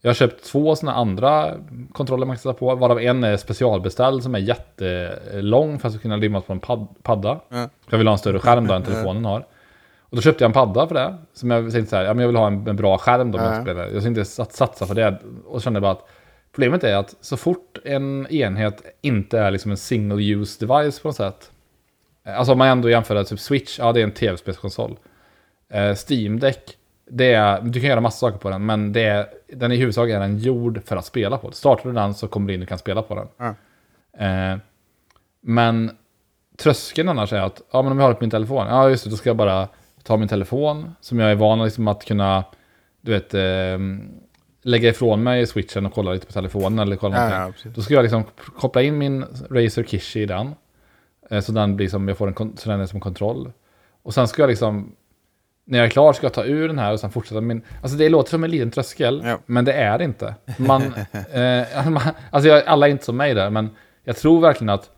Jag 0.00 0.08
har 0.08 0.14
köpt 0.14 0.44
två 0.44 0.76
såna 0.76 0.94
andra 0.94 1.54
kontroller 1.92 2.26
man 2.26 2.36
kan 2.36 2.40
sätta 2.40 2.54
på, 2.54 2.74
varav 2.74 3.00
en 3.00 3.24
är 3.24 3.36
specialbeställd 3.36 4.22
som 4.22 4.34
är 4.34 4.38
jättelång 4.38 5.78
för 5.78 5.88
att 5.88 6.02
kunna 6.02 6.16
limmas 6.16 6.44
på 6.44 6.52
en 6.52 6.60
pad- 6.60 6.88
padda. 7.02 7.40
Ja. 7.48 7.68
Jag 7.90 7.98
vill 7.98 8.06
ha 8.06 8.12
en 8.12 8.18
större 8.18 8.38
skärm 8.38 8.66
då 8.66 8.74
än 8.74 8.82
telefonen 8.82 9.24
har. 9.24 9.46
Och 10.00 10.16
då 10.16 10.22
köpte 10.22 10.44
jag 10.44 10.48
en 10.48 10.52
padda 10.52 10.86
för 10.86 10.94
det. 10.94 11.16
Som 11.34 11.50
jag 11.50 11.72
tänkte 11.72 11.90
så 11.90 11.96
här, 11.96 12.04
ja 12.04 12.14
men 12.14 12.20
jag 12.20 12.26
vill 12.28 12.36
ha 12.36 12.46
en, 12.46 12.66
en 12.66 12.76
bra 12.76 12.98
skärm 12.98 13.30
då 13.32 13.38
om 13.38 13.44
jag. 13.66 13.94
Jag 13.94 14.02
tänkte 14.02 14.24
sat- 14.24 14.52
satsa 14.52 14.86
för 14.86 14.94
det. 14.94 15.18
Och 15.46 15.62
kände 15.62 15.80
bara 15.80 15.92
att 15.92 16.08
problemet 16.52 16.84
är 16.84 16.96
att 16.96 17.14
så 17.20 17.36
fort 17.36 17.78
en 17.84 18.26
enhet 18.30 18.82
inte 19.00 19.38
är 19.38 19.50
liksom 19.50 19.70
en 19.70 19.76
single 19.76 20.22
use 20.34 20.66
device 20.66 21.00
på 21.00 21.08
något 21.08 21.16
sätt. 21.16 21.50
Alltså 22.24 22.52
om 22.52 22.58
man 22.58 22.68
ändå 22.68 22.90
jämför 22.90 23.14
det, 23.14 23.24
typ 23.24 23.40
Switch, 23.40 23.78
ja 23.78 23.92
det 23.92 24.00
är 24.00 24.04
en 24.04 24.12
tv-spelskonsol. 24.12 24.96
Eh, 25.72 25.96
Steam 26.08 26.38
Deck, 26.40 26.76
det 27.10 27.32
är, 27.32 27.60
du 27.60 27.80
kan 27.80 27.88
göra 27.90 28.00
massa 28.00 28.18
saker 28.18 28.38
på 28.38 28.50
den, 28.50 28.66
men 28.66 28.92
det 28.92 29.02
är, 29.04 29.26
den 29.52 29.72
i 29.72 29.76
huvudsak 29.76 30.08
är 30.10 30.20
den 30.20 30.38
gjord 30.38 30.80
för 30.84 30.96
att 30.96 31.04
spela 31.04 31.38
på. 31.38 31.52
Startar 31.52 31.88
du 31.88 31.94
den 31.94 32.14
så 32.14 32.28
kommer 32.28 32.48
du 32.48 32.54
in 32.54 32.62
och 32.62 32.68
kan 32.68 32.78
spela 32.78 33.02
på 33.02 33.14
den. 33.14 33.28
Ja. 33.36 33.54
Eh, 34.26 34.58
men 35.40 35.90
tröskeln 36.58 37.08
annars 37.08 37.32
är 37.32 37.40
att, 37.40 37.62
ja 37.72 37.82
men 37.82 37.92
om 37.92 37.98
jag 37.98 38.04
har 38.04 38.10
det 38.10 38.14
på 38.18 38.22
min 38.24 38.30
telefon, 38.30 38.66
ja 38.66 38.88
just 38.88 39.04
det, 39.04 39.10
då 39.10 39.16
ska 39.16 39.28
jag 39.28 39.36
bara 39.36 39.68
ta 40.02 40.16
min 40.16 40.28
telefon, 40.28 40.94
som 41.00 41.18
jag 41.18 41.30
är 41.30 41.34
van 41.34 41.64
liksom 41.64 41.88
att 41.88 42.04
kunna, 42.04 42.44
du 43.00 43.12
vet, 43.12 43.34
eh, 43.34 43.78
lägga 44.62 44.88
ifrån 44.88 45.22
mig 45.22 45.46
switchen 45.46 45.86
och 45.86 45.94
kolla 45.94 46.12
lite 46.12 46.26
på 46.26 46.32
telefonen 46.32 46.78
eller 46.78 46.96
kolla 46.96 47.16
Ja, 47.30 47.38
någonting. 47.38 47.62
ja. 47.64 47.70
Då 47.74 47.82
ska 47.82 47.94
jag 47.94 48.02
liksom 48.02 48.24
koppla 48.58 48.82
in 48.82 48.98
min 48.98 49.24
Razer 49.50 49.84
Kishi 49.84 50.20
i 50.22 50.26
den. 50.26 50.54
Eh, 51.30 51.40
Så 51.40 51.52
den 51.52 51.76
blir 51.76 51.88
som, 51.88 52.08
jag 52.08 52.18
får 52.18 52.28
en, 52.40 52.56
så 52.56 52.70
den 52.70 52.80
är 52.80 52.86
som 52.86 53.00
kontroll. 53.00 53.52
Och 54.02 54.14
sen 54.14 54.28
ska 54.28 54.42
jag 54.42 54.48
liksom, 54.48 54.92
när 55.66 55.78
jag 55.78 55.86
är 55.86 55.90
klar 55.90 56.12
ska 56.12 56.26
jag 56.26 56.32
ta 56.34 56.44
ur 56.44 56.68
den 56.68 56.78
här 56.78 56.92
och 56.92 57.00
sen 57.00 57.10
fortsätta 57.10 57.40
min... 57.40 57.62
Alltså 57.82 57.98
det 57.98 58.08
låter 58.08 58.30
som 58.30 58.44
en 58.44 58.50
liten 58.50 58.70
tröskel, 58.70 59.22
Ja. 59.24 59.38
men 59.46 59.64
det 59.64 59.72
är 59.72 59.98
det 59.98 60.04
inte. 60.04 60.34
Man, 60.56 60.82
eh, 61.32 61.88
man, 61.90 62.02
alltså 62.30 62.48
jag, 62.48 62.64
alla 62.66 62.86
är 62.86 62.90
inte 62.90 63.04
som 63.04 63.16
mig 63.16 63.34
där, 63.34 63.50
men 63.50 63.70
jag 64.04 64.16
tror 64.16 64.40
verkligen 64.40 64.68
att 64.70 64.90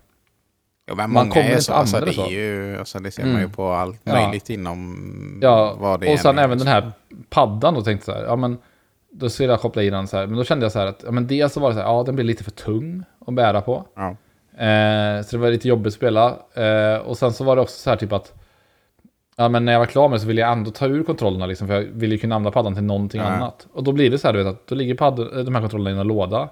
Ja, 0.87 0.95
men 0.95 1.11
Man 1.13 1.29
kommer 1.29 1.45
är 1.45 1.49
inte 1.49 1.61
så. 1.63 1.73
Alltså, 1.73 1.97
använda 1.97 2.21
det, 2.21 2.27
så. 2.27 2.31
ju, 2.33 2.77
alltså, 2.79 2.99
det 2.99 3.11
ser 3.11 3.21
Mm. 3.23 3.33
man 3.33 3.41
ju 3.41 3.49
på 3.49 3.67
allt 3.71 4.01
Ja. 4.03 4.13
möjligt 4.13 4.49
inom 4.49 5.39
Ja, 5.41 5.75
vad 5.79 5.99
det 5.99 6.07
och 6.07 6.13
är 6.13 6.17
sen 6.17 6.35
med, 6.35 6.43
även 6.43 6.57
den 6.57 6.65
liksom. 6.67 6.83
här 6.83 6.91
paddan 7.29 7.73
då 7.73 7.81
tänkte 7.81 8.11
jag 8.11 8.17
så 8.17 8.21
här, 8.21 8.29
ja 8.29 8.35
men 8.35 8.57
då 9.11 9.29
skulle 9.29 9.49
jag 9.49 9.59
koppla 9.61 9.83
i 9.83 9.89
den 9.89 10.07
så 10.07 10.17
här, 10.17 10.27
men 10.27 10.37
då 10.37 10.43
kände 10.43 10.65
jag 10.65 10.71
så 10.71 10.79
här 10.79 10.87
att, 10.87 11.01
ja 11.05 11.11
men 11.11 11.27
dels 11.27 11.53
så 11.53 11.59
var 11.59 11.69
det 11.69 11.75
så 11.75 11.81
här, 11.81 11.87
ja 11.87 12.03
den 12.03 12.15
blir 12.15 12.25
lite 12.25 12.43
för 12.43 12.51
tung 12.51 13.03
att 13.27 13.33
bära 13.33 13.61
på. 13.61 13.85
Ja. 13.95 14.07
Eh, 14.65 15.21
så 15.21 15.35
det 15.35 15.41
var 15.41 15.49
lite 15.51 15.67
jobbigt 15.67 15.87
att 15.87 15.93
spela. 15.93 16.37
Eh, 16.53 16.97
och 16.97 17.17
sen 17.17 17.33
så 17.33 17.43
var 17.43 17.55
det 17.55 17.61
också 17.61 17.75
så 17.79 17.89
här 17.89 17.97
typ 17.97 18.11
att, 18.13 18.33
ja 19.37 19.49
men 19.49 19.65
när 19.65 19.71
jag 19.71 19.79
var 19.79 19.85
klar 19.85 20.09
med 20.09 20.15
det 20.15 20.21
så 20.21 20.27
ville 20.27 20.41
jag 20.41 20.51
ändå 20.51 20.71
ta 20.71 20.85
ur 20.87 21.03
kontrollerna 21.03 21.45
liksom, 21.45 21.67
för 21.67 21.73
jag 21.75 21.81
ville 21.81 22.15
ju 22.15 22.19
kunna 22.19 22.35
använda 22.35 22.51
paddan 22.53 22.73
till 22.75 22.83
någonting 22.83 23.21
Ja. 23.21 23.27
annat. 23.27 23.67
Och 23.73 23.83
då 23.83 23.91
blir 23.91 24.09
det 24.11 24.17
så 24.17 24.27
här, 24.27 24.33
du 24.33 24.43
vet, 24.43 24.53
att 24.53 24.67
då 24.67 24.75
ligger 24.75 24.95
padd, 24.95 25.15
de 25.45 25.55
här 25.55 25.61
kontrollerna 25.61 25.97
i 25.97 26.01
en 26.01 26.07
låda. 26.07 26.49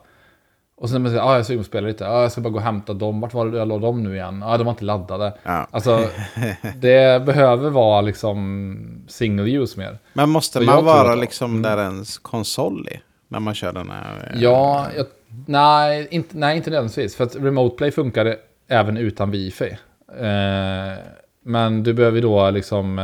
Och 0.78 0.90
sen 0.90 1.06
säger 1.06 1.18
jag, 1.18 1.28
ah, 1.28 1.36
jag 1.36 1.46
ska 1.46 1.54
ju 1.54 1.64
spela 1.64 1.88
lite, 1.88 2.08
ah, 2.10 2.22
jag 2.22 2.32
ska 2.32 2.42
bara 2.42 2.50
gå 2.50 2.56
och 2.58 2.62
hämta 2.64 2.94
dem, 2.94 3.22
vart 3.22 3.34
var 3.34 3.46
det 3.46 3.58
jag 3.58 3.68
la 3.68 3.78
dem 3.78 4.04
nu 4.04 4.16
igen? 4.16 4.44
Ah, 4.44 4.58
de 4.58 4.64
var 4.64 4.72
inte 4.72 4.86
laddade. 4.86 5.34
Ja. 5.44 5.68
Alltså, 5.72 6.00
det 6.76 7.26
behöver 7.26 7.70
vara 7.70 8.02
liksom 8.02 9.06
single 9.08 9.44
use 9.58 9.80
mer. 9.80 9.98
Men 10.14 10.30
måste 10.30 10.60
Så 10.60 10.66
man 10.66 10.86
vara 10.86 11.12
att- 11.14 11.20
liksom 11.20 11.62
där 11.62 11.78
ens 11.78 12.18
konsol 12.18 12.88
är? 12.92 13.00
När 13.28 13.40
man 13.40 13.54
kör 13.54 13.74
den 13.74 13.90
här... 13.90 14.32
eh, 14.34 14.42
Ja, 14.42 14.88
jag, 14.98 15.06
nej, 15.46 16.08
inte, 16.12 16.38
nej, 16.38 16.58
inte 16.58 16.70
nödvändigtvis. 16.70 17.16
För 17.16 17.24
att 17.24 17.36
Remote 17.36 17.76
Play 17.76 17.92
funkar 17.92 18.36
även 18.68 18.98
utan 18.98 19.32
wifi. 19.32 19.78
Eh, 20.20 20.98
men 21.44 21.84
du 21.84 21.94
behöver 21.94 22.22
då 22.22 22.50
liksom, 22.50 23.00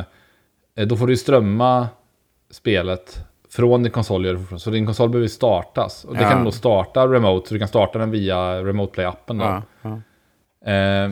eh, 0.75 0.88
då 0.88 0.95
får 0.97 1.08
du 1.08 1.17
strömma 1.17 1.88
spelet 2.52 3.17
från 3.49 3.84
din 3.84 3.91
konsol. 3.91 4.45
Så 4.60 4.69
din 4.69 4.86
konsol 4.86 5.10
behöver 5.10 5.28
startas. 5.28 6.06
Och 6.06 6.15
det 6.15 6.21
Ja. 6.23 6.30
kan 6.30 6.38
du 6.39 6.45
då 6.45 6.52
starta 6.52 7.08
remote, 7.08 7.47
så 7.47 7.54
du 7.54 7.60
kan 7.60 7.67
starta 7.67 7.99
den 7.99 8.12
via 8.12 8.63
Remote 8.63 9.02
Play-appen. 9.02 9.41
Ja, 9.41 9.62
ja. 9.82 10.71
Eh, 10.71 11.12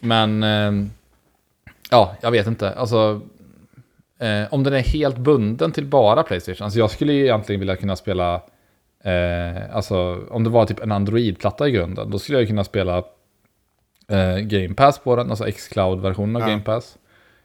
men, 0.00 0.42
eh, 0.42 0.86
ja, 1.90 2.14
jag 2.20 2.30
vet 2.30 2.46
inte. 2.46 2.70
Alltså, 2.70 3.20
eh, 4.18 4.42
om 4.54 4.62
den 4.62 4.72
är 4.74 4.80
helt 4.80 5.16
bunden 5.18 5.72
till 5.72 5.86
bara 5.86 6.22
Playstation. 6.22 6.64
Alltså 6.64 6.78
jag 6.78 6.90
skulle 6.90 7.12
ju 7.12 7.24
egentligen 7.24 7.60
vilja 7.60 7.76
kunna 7.76 7.96
spela, 7.96 8.40
alltså 9.72 10.20
om 10.30 10.44
det 10.44 10.50
var 10.50 10.66
typ 10.66 10.80
en 10.82 10.92
Android-platta 10.92 11.68
i 11.68 11.70
grunden, 11.70 12.10
då 12.10 12.18
skulle 12.18 12.38
jag 12.38 12.48
kunna 12.48 12.64
spela 12.64 13.04
eh, 14.08 14.36
Game 14.38 14.74
Pass 14.74 14.98
på 14.98 15.16
den, 15.16 15.30
alltså 15.30 15.48
X-Cloud-versionen 15.48 16.36
av 16.36 16.42
Ja. 16.42 16.48
Game 16.48 16.62
Pass. 16.62 16.98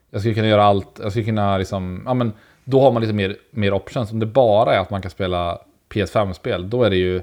Jag 0.10 0.22
skulle 0.22 0.36
kunna 0.36 0.48
göra 0.48 0.63
allt, 0.63 1.00
jag 1.04 1.12
skulle 1.12 1.26
kunna 1.26 1.58
liksom, 1.58 2.04
ja 2.06 2.13
men 2.13 2.34
då 2.63 2.82
har 2.82 2.91
man 2.91 3.02
lite 3.02 3.13
mer, 3.13 3.36
mer 3.52 3.74
options. 3.74 4.12
Om 4.12 4.19
det 4.19 4.26
bara 4.26 4.76
är 4.76 4.80
att 4.80 4.89
man 4.89 5.02
kan 5.02 5.12
spela 5.12 5.62
PS5-spel, 5.89 6.69
då 6.69 6.84
är 6.84 6.89
det 6.89 6.95
ju, 6.95 7.22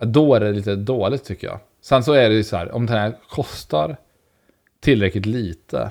då 0.00 0.34
är 0.34 0.40
det 0.40 0.52
lite 0.52 0.76
dåligt 0.76 1.24
tycker 1.24 1.46
jag. 1.46 1.58
Sen 1.80 2.02
så 2.04 2.12
är 2.12 2.28
det 2.28 2.34
ju 2.34 2.44
så 2.44 2.56
här, 2.56 2.72
om 2.74 2.86
den 2.86 2.96
här 2.98 3.12
kostar 3.28 3.96
tillräckligt 4.80 5.26
lite 5.26 5.90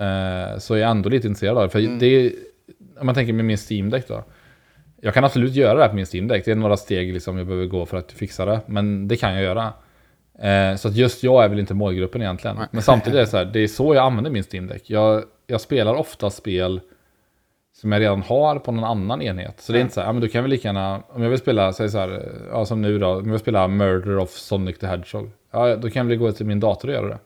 eh, 0.00 0.58
så 0.58 0.74
är 0.74 0.78
jag 0.78 0.90
ändå 0.90 1.08
lite 1.08 1.26
intresserad 1.28 1.56
av 1.58 1.62
det. 1.64 1.70
För 1.70 1.78
Mm. 1.78 1.98
det 1.98 2.06
är, 2.06 2.32
om 3.00 3.06
man 3.06 3.14
tänker 3.14 3.32
med 3.32 3.44
min 3.44 3.58
Steam 3.70 3.90
Deck 3.90 4.08
då. 4.08 4.24
Jag 5.00 5.14
kan 5.14 5.24
absolut 5.24 5.54
göra 5.54 5.74
det 5.74 5.82
här 5.82 5.88
på 5.88 5.94
min 5.94 6.06
Steam 6.12 6.28
Deck. 6.28 6.44
Det 6.44 6.50
är 6.50 6.54
några 6.54 6.76
steg 6.76 7.12
liksom 7.12 7.38
jag 7.38 7.46
behöver 7.46 7.66
gå 7.66 7.86
för 7.86 7.96
att 7.96 8.12
fixa 8.12 8.44
det. 8.44 8.60
Men 8.66 9.08
det 9.08 9.16
kan 9.16 9.34
jag 9.34 9.42
göra. 9.42 9.72
Eh, 10.38 10.76
så 10.76 10.88
att 10.88 10.94
just 10.94 11.22
jag 11.22 11.44
är 11.44 11.48
väl 11.48 11.58
inte 11.58 11.74
målgruppen 11.74 12.22
egentligen. 12.22 12.56
Nej. 12.56 12.66
Men 12.70 12.82
samtidigt 12.82 13.16
är 13.16 13.20
det 13.20 13.26
så 13.26 13.36
här, 13.36 13.44
det 13.44 13.60
är 13.60 13.68
så 13.68 13.94
jag 13.94 14.04
använder 14.04 14.30
min 14.30 14.44
Steam 14.52 14.66
Deck. 14.66 14.90
Jag, 14.90 15.24
jag 15.46 15.60
spelar 15.60 15.94
ofta 15.94 16.30
spel 16.30 16.80
som 17.80 17.92
jag 17.92 18.00
redan 18.00 18.22
har 18.22 18.58
på 18.58 18.72
någon 18.72 18.84
annan 18.84 19.22
enhet. 19.22 19.60
Så 19.60 19.72
det 19.72 19.78
är 19.78 19.80
inte 19.80 19.94
så 19.94 20.00
här, 20.00 20.08
ja 20.08 20.12
men 20.12 20.22
då 20.22 20.28
kan 20.28 20.42
väl 20.42 20.50
lika 20.50 20.68
gärna, 20.68 21.02
om 21.08 21.22
jag 21.22 21.30
vill 21.30 21.38
spela, 21.38 21.72
säg 21.72 21.88
så 21.88 21.98
här, 21.98 22.32
ja 22.50 22.64
som 22.64 22.82
nu 22.82 22.98
då, 22.98 23.08
om 23.08 23.24
jag 23.24 23.32
vill 23.32 23.40
spela 23.40 23.68
Murder 23.68 24.18
of 24.18 24.30
Sonic 24.30 24.78
the 24.78 24.86
Hedgehog. 24.86 25.30
Ja, 25.50 25.76
då 25.76 25.90
kan 25.90 26.00
jag 26.00 26.08
väl 26.08 26.18
gå 26.18 26.32
till 26.32 26.46
min 26.46 26.60
dator 26.60 26.88
och 26.88 26.94
göra 26.94 27.08
det. 27.08 27.18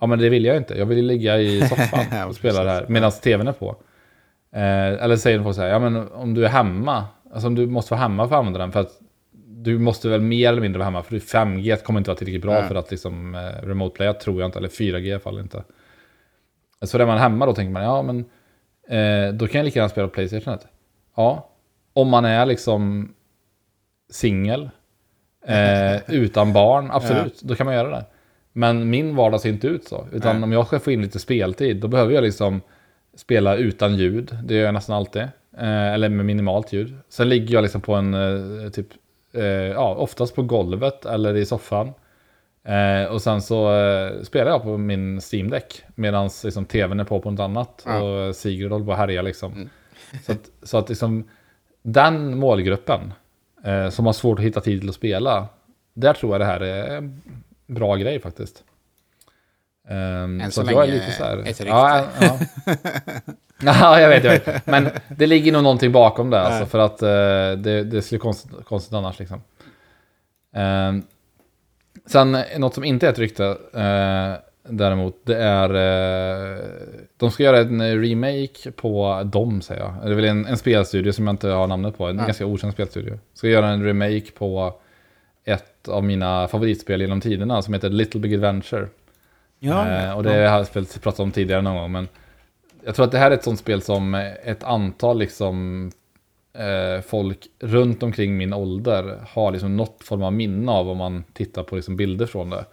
Ja 0.00 0.06
men 0.06 0.18
det 0.18 0.28
vill 0.28 0.44
jag 0.44 0.56
inte, 0.56 0.78
jag 0.78 0.86
vill 0.86 1.06
ligga 1.06 1.38
i 1.38 1.60
soffan 1.68 2.04
Ja, 2.12 2.26
och 2.26 2.34
spela 2.34 2.64
det 2.64 2.70
här 2.70 2.86
medan 2.88 3.10
tvn 3.10 3.48
är 3.48 3.52
på. 3.52 3.76
Eh, 4.52 5.04
eller 5.04 5.16
säger 5.16 5.42
folk 5.42 5.56
så 5.56 5.62
här, 5.62 5.68
ja 5.68 5.78
men 5.78 6.08
om 6.12 6.34
du 6.34 6.44
är 6.44 6.48
hemma, 6.48 7.04
Alltså 7.34 7.50
du 7.50 7.66
måste 7.66 7.94
vara 7.94 8.00
hemma 8.00 8.28
för 8.28 8.34
att 8.34 8.38
använda 8.38 8.58
den. 8.58 8.72
För 8.72 8.80
att 8.80 9.00
du 9.64 9.78
måste 9.78 10.08
väl 10.08 10.20
mer 10.20 10.48
eller 10.48 10.62
mindre 10.62 10.78
vara 10.78 10.84
hemma. 10.84 11.02
För 11.02 11.16
5G 11.16 11.76
kommer 11.76 12.00
inte 12.00 12.10
vara 12.10 12.18
tillräckligt 12.18 12.42
bra 12.42 12.52
Nej. 12.52 12.68
för 12.68 12.74
att 12.74 12.90
liksom 12.90 13.34
eh, 13.34 13.66
remote 13.66 13.96
playa 13.96 14.12
tror 14.12 14.40
jag 14.40 14.48
inte. 14.48 14.58
Eller 14.58 14.68
4G 14.68 14.98
i 14.98 15.12
alla 15.12 15.20
fall 15.20 15.38
inte. 15.38 15.64
Så 16.82 16.98
är 16.98 17.06
man 17.06 17.18
hemma 17.18 17.46
då 17.46 17.54
tänker 17.54 17.72
man, 17.72 17.82
ja 17.82 18.02
men 18.02 18.18
eh, 18.88 19.34
då 19.34 19.46
kan 19.46 19.58
jag 19.58 19.64
lika 19.64 19.78
gärna 19.78 19.88
spela 19.88 20.08
på 20.08 20.14
Playstation. 20.14 20.58
Ja, 21.16 21.50
om 21.92 22.08
man 22.08 22.24
är 22.24 22.46
liksom 22.46 23.14
singel, 24.10 24.70
eh, 25.46 26.10
utan 26.14 26.52
barn, 26.52 26.90
absolut, 26.90 27.42
då 27.42 27.54
kan 27.54 27.66
man 27.66 27.74
göra 27.74 27.90
det. 27.90 28.04
Men 28.52 28.90
min 28.90 29.16
vardag 29.16 29.40
ser 29.40 29.48
inte 29.48 29.66
ut 29.66 29.84
så. 29.84 30.08
Utan 30.12 30.36
Nej. 30.36 30.44
om 30.44 30.52
jag 30.52 30.66
ska 30.66 30.80
få 30.80 30.92
in 30.92 31.02
lite 31.02 31.18
speltid, 31.18 31.76
då 31.76 31.88
behöver 31.88 32.14
jag 32.14 32.24
liksom 32.24 32.60
spela 33.14 33.56
utan 33.56 33.96
ljud. 33.96 34.36
Det 34.44 34.54
gör 34.54 34.64
jag 34.64 34.74
nästan 34.74 34.96
alltid. 34.96 35.22
Eh, 35.58 35.92
eller 35.92 36.08
med 36.08 36.26
minimalt 36.26 36.72
ljud. 36.72 36.96
Sen 37.08 37.28
ligger 37.28 37.54
jag 37.54 37.62
liksom 37.62 37.80
på 37.80 37.94
en, 37.94 38.14
eh, 38.14 38.70
typ, 38.70 38.88
eh, 39.34 39.44
ja, 39.44 39.94
oftast 39.94 40.34
på 40.34 40.42
golvet 40.42 41.06
eller 41.06 41.36
i 41.36 41.46
soffan. 41.46 41.92
Eh, 42.64 43.12
och 43.12 43.22
sen 43.22 43.42
så 43.42 43.74
eh, 43.76 44.22
spelar 44.22 44.50
jag 44.50 44.62
på 44.62 44.76
min 44.76 45.20
Steam 45.32 45.50
Deck. 45.50 45.84
Medan 45.94 46.30
liksom, 46.44 46.64
tvn 46.64 47.00
är 47.00 47.04
på 47.04 47.20
på 47.20 47.30
något 47.30 47.40
annat. 47.40 47.82
Ja. 47.86 48.02
Och 48.02 48.36
Sigrid 48.36 48.70
håller 48.70 48.86
på 48.86 48.92
att 48.92 48.98
härja 48.98 49.22
liksom. 49.22 49.52
Mm. 49.52 49.68
så 50.26 50.32
att, 50.32 50.50
så 50.62 50.78
att 50.78 50.88
liksom, 50.88 51.28
den 51.82 52.38
målgruppen 52.38 53.12
eh, 53.64 53.88
som 53.88 54.06
har 54.06 54.12
svårt 54.12 54.38
att 54.38 54.44
hitta 54.44 54.60
tid 54.60 54.80
till 54.80 54.88
att 54.88 54.94
spela. 54.94 55.48
Där 55.94 56.12
tror 56.12 56.32
jag 56.32 56.40
det 56.40 56.44
här 56.44 56.60
är 56.60 56.96
en 56.96 57.22
bra 57.66 57.96
grej 57.96 58.20
faktiskt. 58.20 58.64
Um, 59.88 60.40
Än 60.40 60.50
så 60.50 60.50
så 60.50 60.60
att 60.60 60.70
jag 60.70 60.82
är 60.82 60.86
länge 60.86 61.00
lite 61.00 61.12
så 61.12 61.24
här. 61.24 61.38
ett 61.38 61.46
rykte. 61.46 61.64
Ja, 61.64 62.06
ja. 62.20 62.38
ja, 63.62 64.00
jag 64.00 64.08
vet, 64.08 64.24
jag 64.24 64.30
vet. 64.32 64.66
Men 64.66 64.88
det 65.08 65.26
ligger 65.26 65.52
nog 65.52 65.62
någonting 65.62 65.92
bakom 65.92 66.30
det. 66.30 66.40
Alltså, 66.40 66.66
för 66.66 66.78
att 66.78 67.02
eh, 67.02 67.08
det, 67.62 67.84
det 67.84 68.02
skulle 68.02 68.18
konstigt, 68.18 68.50
konstigt 68.64 68.94
annars. 68.94 69.18
Liksom. 69.18 69.42
Ehm, 70.54 71.02
sen 72.06 72.36
något 72.58 72.74
som 72.74 72.84
inte 72.84 73.06
är 73.06 73.10
ett 73.10 73.18
rykte 73.18 73.44
eh, 73.74 74.32
däremot. 74.68 75.14
Det 75.26 75.36
är... 75.36 75.74
Eh, 75.74 76.58
de 77.16 77.30
ska 77.30 77.42
göra 77.42 77.58
en 77.58 78.02
remake 78.02 78.70
på 78.76 79.22
Dom 79.24 79.60
säger 79.62 79.80
jag. 79.82 79.94
Det 80.04 80.10
är 80.10 80.14
väl 80.14 80.24
en, 80.24 80.46
en 80.46 80.56
spelstudio 80.56 81.12
som 81.12 81.26
jag 81.26 81.32
inte 81.34 81.48
har 81.48 81.66
namnet 81.66 81.96
på. 81.98 82.06
En 82.06 82.18
Ja. 82.18 82.24
ganska 82.24 82.46
okänd 82.46 82.72
spelstudio. 82.72 83.18
Ska 83.34 83.48
göra 83.48 83.68
en 83.68 83.84
remake 83.84 84.30
på 84.38 84.74
ett 85.44 85.88
av 85.88 86.04
mina 86.04 86.48
favoritspel 86.48 87.00
genom 87.00 87.20
tiderna 87.20 87.62
som 87.62 87.74
heter 87.74 87.90
Little 87.90 88.20
Big 88.20 88.34
Adventure. 88.34 88.88
Ja, 89.64 89.88
Eh, 89.88 90.16
och 90.16 90.22
det 90.22 90.30
har 90.30 90.36
jag 90.58 90.66
spelat- 90.66 91.00
pratat 91.02 91.20
om 91.20 91.30
tidigare 91.32 91.62
någon 91.62 91.76
gång. 91.76 91.92
Men 91.92 92.08
jag 92.84 92.94
tror 92.94 93.04
att 93.06 93.12
det 93.12 93.18
här 93.18 93.30
är 93.30 93.34
ett 93.34 93.44
sånt 93.44 93.58
spel 93.58 93.82
som 93.82 94.14
ett 94.44 94.64
antal 94.64 95.18
liksom, 95.18 95.90
eh, 96.58 97.02
folk 97.02 97.38
runt 97.60 98.02
omkring 98.02 98.36
min 98.36 98.52
ålder 98.52 99.18
har 99.28 99.52
liksom 99.52 99.76
något 99.76 100.02
form 100.04 100.22
av 100.22 100.32
minne 100.32 100.72
av 100.72 100.88
om 100.90 100.96
man 100.98 101.24
tittar 101.32 101.62
på 101.62 101.76
liksom 101.76 101.96
bilder 101.96 102.26
från 102.26 102.50
det. 102.50 102.64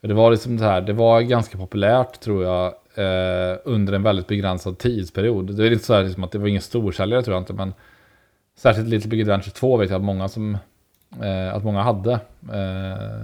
Det 0.00 0.14
var 0.14 0.30
liksom 0.30 0.56
det 0.56 0.64
här, 0.64 0.80
det 0.80 0.92
var 0.92 1.20
ganska 1.20 1.58
populärt 1.58 2.20
tror 2.20 2.44
jag 2.44 2.66
eh, 2.94 3.58
under 3.64 3.92
en 3.92 4.02
väldigt 4.02 4.26
begränsad 4.26 4.78
tidsperiod. 4.78 5.56
Det 5.56 5.66
är 5.66 5.72
inte 5.72 5.84
så 5.84 5.94
här 5.94 6.02
liksom 6.04 6.24
att 6.24 6.32
det 6.32 6.38
var 6.38 6.48
ingen 6.48 6.62
storsäljare 6.62 7.22
tror 7.22 7.34
jag 7.34 7.40
inte, 7.42 7.52
men 7.52 7.74
särskilt 8.58 8.88
Little 8.88 9.10
Big 9.10 9.20
Adventure 9.20 9.50
2 9.52 9.76
vet 9.76 9.90
jag 9.90 9.96
att 9.96 10.04
många 10.04 10.28
som 10.28 10.58
att 11.52 11.64
många 11.64 11.82
hade. 11.82 12.20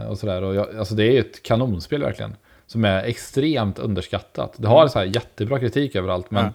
Och 0.08 0.18
sådär. 0.18 0.42
Och 0.42 0.54
jag, 0.54 0.76
alltså 0.76 0.94
det 0.94 1.04
är 1.04 1.12
ju 1.12 1.18
ett 1.18 1.42
kanonspel 1.42 2.02
verkligen. 2.02 2.36
Som 2.68 2.84
är 2.84 3.02
extremt 3.04 3.78
underskattat. 3.78 4.54
Det 4.56 4.68
har 4.68 4.88
så 4.88 4.98
här 4.98 5.06
jättebra 5.06 5.58
kritik 5.58 5.94
överallt, 5.96 6.30
men 6.30 6.44
Ja. 6.44 6.52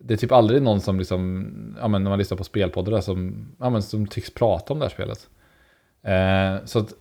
det 0.00 0.14
är 0.14 0.18
typ 0.18 0.32
aldrig 0.32 0.62
någon 0.62 0.80
som 0.80 0.98
liksom, 0.98 1.48
ja 1.80 1.88
men 1.88 2.02
när 2.04 2.10
man 2.10 2.18
lyssnar 2.18 2.38
på 2.38 2.44
spelpoddar 2.44 3.00
som, 3.00 3.46
ja 3.60 3.70
men 3.70 3.82
som 3.82 4.06
tycks 4.06 4.30
prata 4.34 4.72
om 4.72 4.78
det 4.78 4.84
här 4.84 4.90
spelet. 4.90 5.28
Eh, 6.02 6.64
så 6.66 6.78
att 6.78 6.94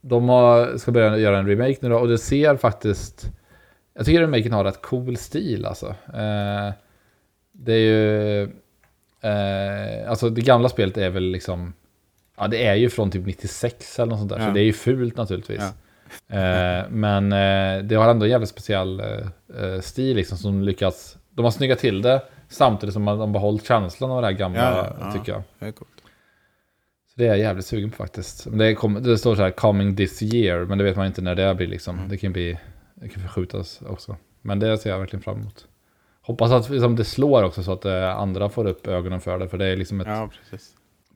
de 0.00 0.28
har, 0.28 0.76
ska 0.76 0.92
börja 0.92 1.16
göra 1.18 1.38
en 1.38 1.46
remake 1.48 1.76
nu 1.80 1.88
då, 1.88 1.96
och 1.98 2.08
det 2.08 2.18
ser 2.18 2.56
faktiskt, 2.56 3.30
jag 3.94 4.06
tycker 4.06 4.20
remaken 4.20 4.52
har 4.52 4.64
rätt 4.64 4.82
cool 4.82 5.16
stil 5.16 5.66
alltså. 5.66 5.86
Eh, 6.14 6.72
det 7.52 7.72
är 7.72 7.78
ju, 7.78 8.42
eh, 9.20 10.10
alltså 10.10 10.30
det 10.30 10.40
gamla 10.40 10.68
spelet 10.68 10.96
är 10.96 11.10
väl 11.10 11.22
liksom, 11.24 11.72
ja 12.36 12.48
det 12.48 12.66
är 12.66 12.74
ju 12.74 12.90
från 12.90 13.10
typ 13.10 13.26
96 13.26 13.98
eller 13.98 14.10
något 14.10 14.18
sånt 14.18 14.30
där, 14.30 14.38
Ja. 14.38 14.46
så 14.46 14.50
det 14.52 14.60
är 14.60 14.64
ju 14.64 14.72
fult 14.72 15.16
naturligtvis. 15.16 15.60
Ja. 15.60 15.70
Eh, 16.28 16.90
men 16.90 17.32
eh, 17.32 17.84
det 17.84 17.94
har 17.94 18.10
ändå 18.10 18.24
en 18.24 18.30
jävligt 18.30 18.48
speciell 18.50 19.00
eh, 19.00 19.06
eh, 19.62 19.80
stil 19.80 20.16
liksom 20.16 20.38
som 20.38 20.62
lyckats, 20.62 21.18
de 21.30 21.44
har 21.44 21.52
snyggat 21.52 21.78
till 21.78 22.02
det 22.02 22.22
samtidigt 22.48 22.92
som 22.92 23.04
de 23.04 23.20
har 23.20 23.26
behållit 23.26 23.66
känslan 23.66 24.10
av 24.10 24.22
det 24.22 24.26
här 24.28 24.34
gamla 24.34 24.60
Ja, 24.60 24.96
ja. 25.00 25.12
tycker 25.12 25.32
jag. 25.32 25.42
Det 25.58 25.66
är 25.66 25.72
coolt. 25.72 25.90
Så 27.06 27.20
det 27.20 27.24
är 27.24 27.28
jag 27.28 27.38
jävligt 27.38 27.66
sugen 27.66 27.90
på 27.90 27.96
faktiskt. 27.96 28.46
Men 28.46 28.58
Det, 28.58 28.74
kom, 28.74 29.02
det 29.02 29.18
står 29.18 29.36
så 29.36 29.42
här 29.42 29.50
coming 29.50 29.96
this 29.96 30.22
year, 30.22 30.64
men 30.64 30.78
det 30.78 30.84
vet 30.84 30.96
man 30.96 31.06
inte 31.06 31.22
när 31.22 31.34
det 31.34 31.54
blir 31.54 31.66
liksom. 31.66 31.96
Mm. 31.96 32.08
Det 32.08 32.16
kan 32.16 32.32
bli, 32.32 32.58
det 32.94 33.08
kan 33.08 33.22
förskjutas 33.22 33.82
också. 33.88 34.16
Men 34.42 34.58
det 34.58 34.78
ser 34.78 34.90
jag 34.90 34.98
verkligen 34.98 35.22
fram 35.22 35.40
emot. 35.40 35.66
Hoppas 36.20 36.50
att 36.52 36.70
liksom, 36.70 36.96
det 36.96 37.04
slår 37.04 37.42
också 37.42 37.62
så 37.62 37.72
att 37.72 37.84
eh, 37.84 38.16
andra 38.16 38.48
får 38.48 38.66
upp 38.66 38.86
ögonen 38.86 39.20
för 39.20 39.38
det, 39.38 39.48
för 39.48 39.58
det 39.58 39.66
är 39.66 39.76
liksom 39.76 40.00
ett 40.00 40.06
Ja, 40.06 40.30
precis. 40.50 40.70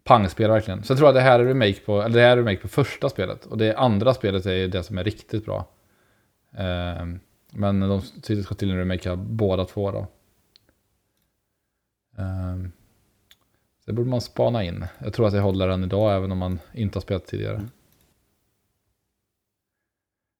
Pangspel 0.08 0.50
verkligen. 0.50 0.82
Så 0.82 0.92
jag 0.92 0.98
tror 0.98 1.08
att 1.08 1.14
det 1.14 1.20
här 1.20 1.40
är 1.40 1.44
remake 1.44 1.80
på, 1.80 2.02
eller 2.02 2.16
det 2.16 2.26
här 2.26 2.32
är 2.32 2.36
remake 2.36 2.56
på 2.56 2.68
första 2.68 3.08
spelet. 3.08 3.46
Och 3.46 3.58
det 3.58 3.76
andra 3.76 4.14
spelet 4.14 4.46
är 4.46 4.68
det 4.68 4.82
som 4.82 4.98
är 4.98 5.04
riktigt 5.04 5.44
bra. 5.44 5.68
Ehm, 6.56 7.20
men 7.50 7.80
de 7.80 8.02
ska 8.42 8.54
till 8.54 8.70
en 8.70 8.78
remake 8.78 9.10
av 9.10 9.18
båda 9.18 9.64
två 9.64 9.90
då. 9.90 10.06
Så 13.84 13.90
det 13.90 13.92
borde 13.92 14.10
man 14.10 14.20
spana 14.20 14.64
in. 14.64 14.86
Jag 14.98 15.12
tror 15.12 15.26
att 15.26 15.34
jag 15.34 15.42
håller 15.42 15.68
den 15.68 15.84
idag 15.84 16.16
även 16.16 16.32
om 16.32 16.38
man 16.38 16.58
inte 16.72 16.96
har 16.96 17.00
spelat 17.00 17.26
tidigare. 17.26 17.56
Mm. 17.56 17.68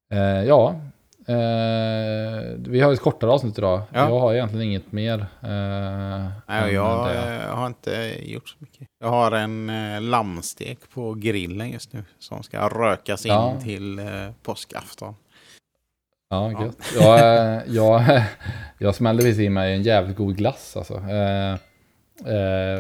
Eh, 0.09 0.45
ja, 0.45 0.81
eh, 1.29 2.71
vi 2.71 2.81
har 2.81 2.93
ett 2.93 3.01
kortare 3.01 3.31
avsnitt 3.31 3.59
idag. 3.59 3.83
Ja. 3.93 4.09
Jag 4.09 4.19
har 4.21 4.35
egentligen 4.35 4.67
inget 4.67 4.93
mer. 4.93 5.19
Eh, 5.43 6.29
Nej, 6.47 6.75
jag 6.75 7.17
eh, 7.17 7.55
har 7.55 7.67
inte 7.67 8.14
gjort 8.23 8.49
så 8.49 8.57
mycket. 8.59 8.87
Jag 9.01 9.09
har 9.09 9.33
en 9.33 9.71
eh, 9.71 10.01
lammstek 10.01 10.79
på 10.95 11.14
grillen 11.14 11.71
just 11.71 11.93
nu 11.93 12.05
som 12.19 12.43
ska 12.43 12.69
rökas 12.69 13.27
in 13.27 13.33
Ja. 13.33 13.57
till 13.62 13.99
eh, 13.99 14.05
påskafton. 14.43 15.14
Ja, 16.31 16.53
Ja. 16.53 16.64
gött. 16.64 16.77
Jag, 17.01 17.62
jag, 17.69 18.23
jag 18.79 18.95
smällde 18.95 19.23
precis 19.23 19.38
i 19.41 19.49
mig 19.49 19.75
en 19.75 19.83
jävligt 19.83 20.17
god 20.17 20.37
glass 20.37 20.77
alltså. 20.77 20.95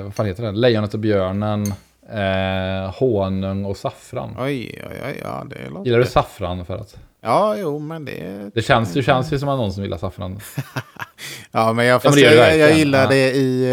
Vad 0.04 0.14
fan 0.14 0.26
heter 0.26 0.42
den? 0.42 0.60
Lejonet 0.60 0.94
och 0.94 1.00
björnen, 1.00 1.66
eh, 2.12 2.94
honung 2.98 3.64
och 3.64 3.76
saffran. 3.76 4.36
Oj, 4.38 4.82
oj, 4.90 5.00
oj, 5.06 5.20
ja, 5.22 5.46
det 5.50 5.70
låter... 5.70 5.84
Gillar 5.84 5.98
du 5.98 6.06
saffran 6.06 6.64
för 6.66 6.76
att? 6.76 6.98
Ja, 7.20 7.56
jo, 7.58 7.78
men 7.78 8.04
det... 8.04 8.50
Det 8.54 8.62
känns, 8.62 8.92
det 8.92 9.02
känns 9.02 9.32
ju 9.32 9.38
som 9.38 9.48
att 9.48 9.58
någon 9.58 9.72
som 9.72 9.82
gillar 9.82 9.98
saffran. 9.98 10.40
Ja, 11.50 11.72
men 11.72 11.86
jag, 11.86 12.00
gör 12.04 12.12
det 12.14 12.20
jag, 12.20 12.58
jag 12.58 12.78
gillar 12.78 13.02
Ja. 13.02 13.08
det 13.08 13.32
i 13.36 13.66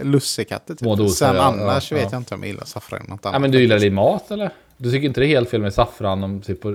uh, 0.00 0.04
lussekatter. 0.04 0.74
Typ. 0.74 0.96
doser, 0.98 1.26
Sen 1.26 1.36
ja, 1.36 1.42
annars 1.42 1.90
ja, 1.92 1.94
vet 1.96 2.04
ja. 2.04 2.08
jag 2.12 2.20
inte 2.20 2.34
om 2.34 2.40
jag 2.42 2.48
gillar 2.48 2.64
saffran. 2.64 3.06
Något 3.08 3.20
Ja, 3.22 3.28
annat. 3.28 3.40
men 3.42 3.50
du 3.50 3.60
gillar 3.60 3.78
det 3.78 3.86
i 3.86 3.90
mat 3.90 4.30
eller? 4.30 4.50
Du 4.76 4.90
tycker 4.90 5.06
inte 5.06 5.20
det 5.20 5.26
är 5.26 5.28
helt 5.28 5.50
fel 5.50 5.60
med 5.62 5.74
saffran 5.74 6.24
om 6.24 6.40
typ 6.40 6.64
eh, 6.64 6.70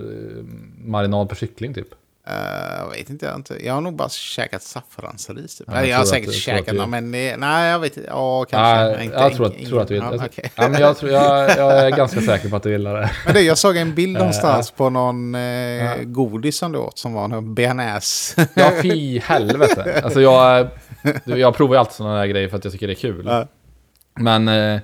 marinad 0.83 1.29
på 1.29 1.35
kyckling 1.35 1.73
typ? 1.73 1.87
Eh, 2.27 2.79
jag 2.79 2.89
vet 2.89 3.09
inte, 3.09 3.25
jag 3.25 3.31
har 3.31 3.37
inte. 3.37 3.65
Jag 3.65 3.73
har 3.73 3.81
nog 3.81 3.95
bara 3.95 4.09
käkat 4.09 4.61
saffransris. 4.63 5.55
Typ. 5.57 5.67
Ja, 5.67 5.73
Nej, 5.73 5.83
jag 5.89 5.93
jag 5.93 5.97
har 5.97 6.05
säkert 6.05 6.29
att- 6.29 6.35
käkat 6.35 6.75
något, 6.75 6.89
men 6.89 7.11
det, 7.11 7.37
nej, 7.37 7.69
jag 7.71 7.79
vet 7.79 7.97
inte. 7.97 8.09
Ja, 8.09 8.45
kanske. 8.49 8.81
Ja, 8.95 9.01
Inte- 9.01 9.15
jag 9.17 9.33
tror 9.33 9.45
att, 9.47 9.53
ingen- 9.55 9.69
tror 9.69 9.81
att 9.81 9.87
du 9.87 9.95
ja, 9.95 10.11
gillar 10.11 10.25
okej. 10.25 10.51
ja, 10.55 10.67
men 10.67 10.81
jag, 10.81 10.97
tror, 10.97 11.11
jag, 11.11 11.49
jag 11.57 11.79
är 11.79 11.89
ganska 11.89 12.21
säker 12.21 12.49
på 12.49 12.55
att 12.55 12.63
du 12.63 12.71
gillar 12.71 12.93
det. 13.01 13.11
Men 13.25 13.33
du, 13.33 13.41
jag 13.41 13.57
såg 13.57 13.77
en 13.77 13.95
bild 13.95 14.15
Eh, 14.15 14.19
någonstans 14.19 14.71
på 14.71 14.89
någon 14.89 15.35
eh, 15.35 15.95
godis 16.03 16.57
som 16.57 16.71
du 16.71 16.77
åt 16.79 16.97
som 16.97 17.13
var 17.13 17.27
någon 17.27 17.55
bearnaise. 17.55 18.47
Ja, 18.53 18.71
fy 18.81 19.19
helvete. 19.19 20.01
Alltså 20.03 20.21
jag, 20.21 20.67
jag 21.23 21.55
provar 21.55 21.75
ju 21.75 21.79
alltid 21.79 21.93
sådana 21.93 22.17
här 22.19 22.27
grejer 22.27 22.49
för 22.49 22.57
att 22.57 22.63
jag 22.63 22.73
tycker 22.73 22.87
det 22.87 22.93
är 22.93 22.95
kul. 22.95 23.45
Men 24.19 24.47
eh, 24.47 24.79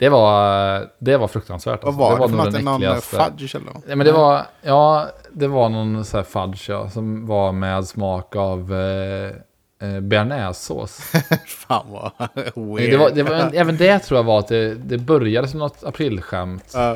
det 0.00 0.08
var, 0.08 0.88
det 0.98 1.16
var 1.16 1.28
fruktansvärt. 1.28 1.80
Vad 1.84 1.88
Alltså. 1.88 2.00
var 2.06 2.10
det, 2.10 2.28
för 2.28 2.36
nog 2.36 2.44
något? 2.44 2.54
den 2.54 2.64
Någon 2.64 2.82
eh, 2.82 2.96
fudge 2.96 3.54
eller 3.54 3.66
något? 3.66 3.84
Ja, 3.88 3.96
men 3.96 4.06
det 4.06 4.12
var, 4.12 4.42
ja, 4.62 5.06
det 5.32 5.46
var 5.48 5.68
någon 5.68 6.04
så 6.04 6.16
här 6.16 6.24
fudge 6.24 6.70
ja, 6.70 6.90
som 6.90 7.26
var 7.26 7.52
med 7.52 7.86
smak 7.86 8.36
av 8.36 8.74
eh, 8.74 9.88
eh, 9.88 10.00
bearnaisesås. 10.00 10.98
Fan 11.46 11.86
vad 11.88 12.12
weird. 12.54 12.90
Det 12.90 12.96
var, 12.96 13.10
det 13.10 13.22
var, 13.22 13.50
även 13.54 13.76
det 13.76 13.98
tror 13.98 14.18
jag 14.18 14.24
var 14.24 14.38
att 14.38 14.48
det, 14.48 14.74
det 14.74 14.98
började 14.98 15.48
som 15.48 15.58
något 15.60 15.84
aprilskämt. 15.84 16.72
Ja. 16.74 16.92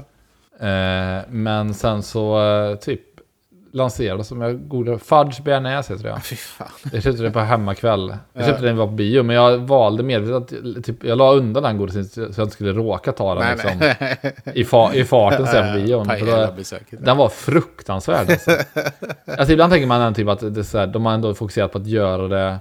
Eh, 0.67 1.23
men 1.29 1.75
sen 1.75 2.03
så 2.03 2.43
eh, 2.45 2.77
typ 2.77 3.01
lanserades 3.75 4.29
som 4.29 4.41
jag 4.41 4.69
googlade, 4.69 4.99
fudge 4.99 5.43
bearnaise 5.43 5.93
heter 5.93 6.05
det. 6.09 6.21
Fy 6.25 6.37
fan. 6.37 6.69
Jag 6.93 7.03
köpte 7.03 7.23
det 7.23 7.31
på 7.31 7.41
hemmakväll. 7.41 8.09
Jag 8.33 8.43
Ja. 8.43 8.47
köpte 8.47 8.63
den 8.65 8.77
var 8.77 8.87
på 8.87 8.93
bio, 8.93 9.23
men 9.23 9.37
jag 9.37 9.59
valde 9.59 10.03
medvetet 10.03 10.37
att 10.77 10.85
typ, 10.85 11.05
jag 11.05 11.19
la 11.19 11.33
undan 11.33 11.63
den 11.63 11.79
godisen 11.79 12.05
så 12.05 12.21
jag 12.21 12.45
inte 12.45 12.51
skulle 12.51 12.73
råka 12.73 13.13
ta 13.13 13.35
den 13.35 13.45
Nej, 13.45 13.53
liksom, 13.53 13.95
nej. 14.01 14.35
i, 14.55 14.65
fa, 14.65 14.95
i 14.95 15.05
farten 15.05 15.47
sen 15.47 15.75
på 15.75 15.81
bion. 15.81 16.05
För 16.05 16.27
då, 16.27 16.55
den 16.91 17.17
var 17.17 17.29
fruktansvärd 17.29 18.31
alltså. 18.31 18.51
alltså. 19.39 19.53
Ibland 19.53 19.73
tänker 19.73 19.87
man 19.87 20.15
typ 20.15 20.29
att 20.29 20.55
det 20.55 20.65
så 20.65 20.79
här, 20.79 20.87
de 20.87 21.07
har 21.07 21.13
ändå 21.13 21.35
fokuserat 21.35 21.73
på 21.73 21.79
att 21.79 21.87
göra 21.87 22.29
det 22.29 22.59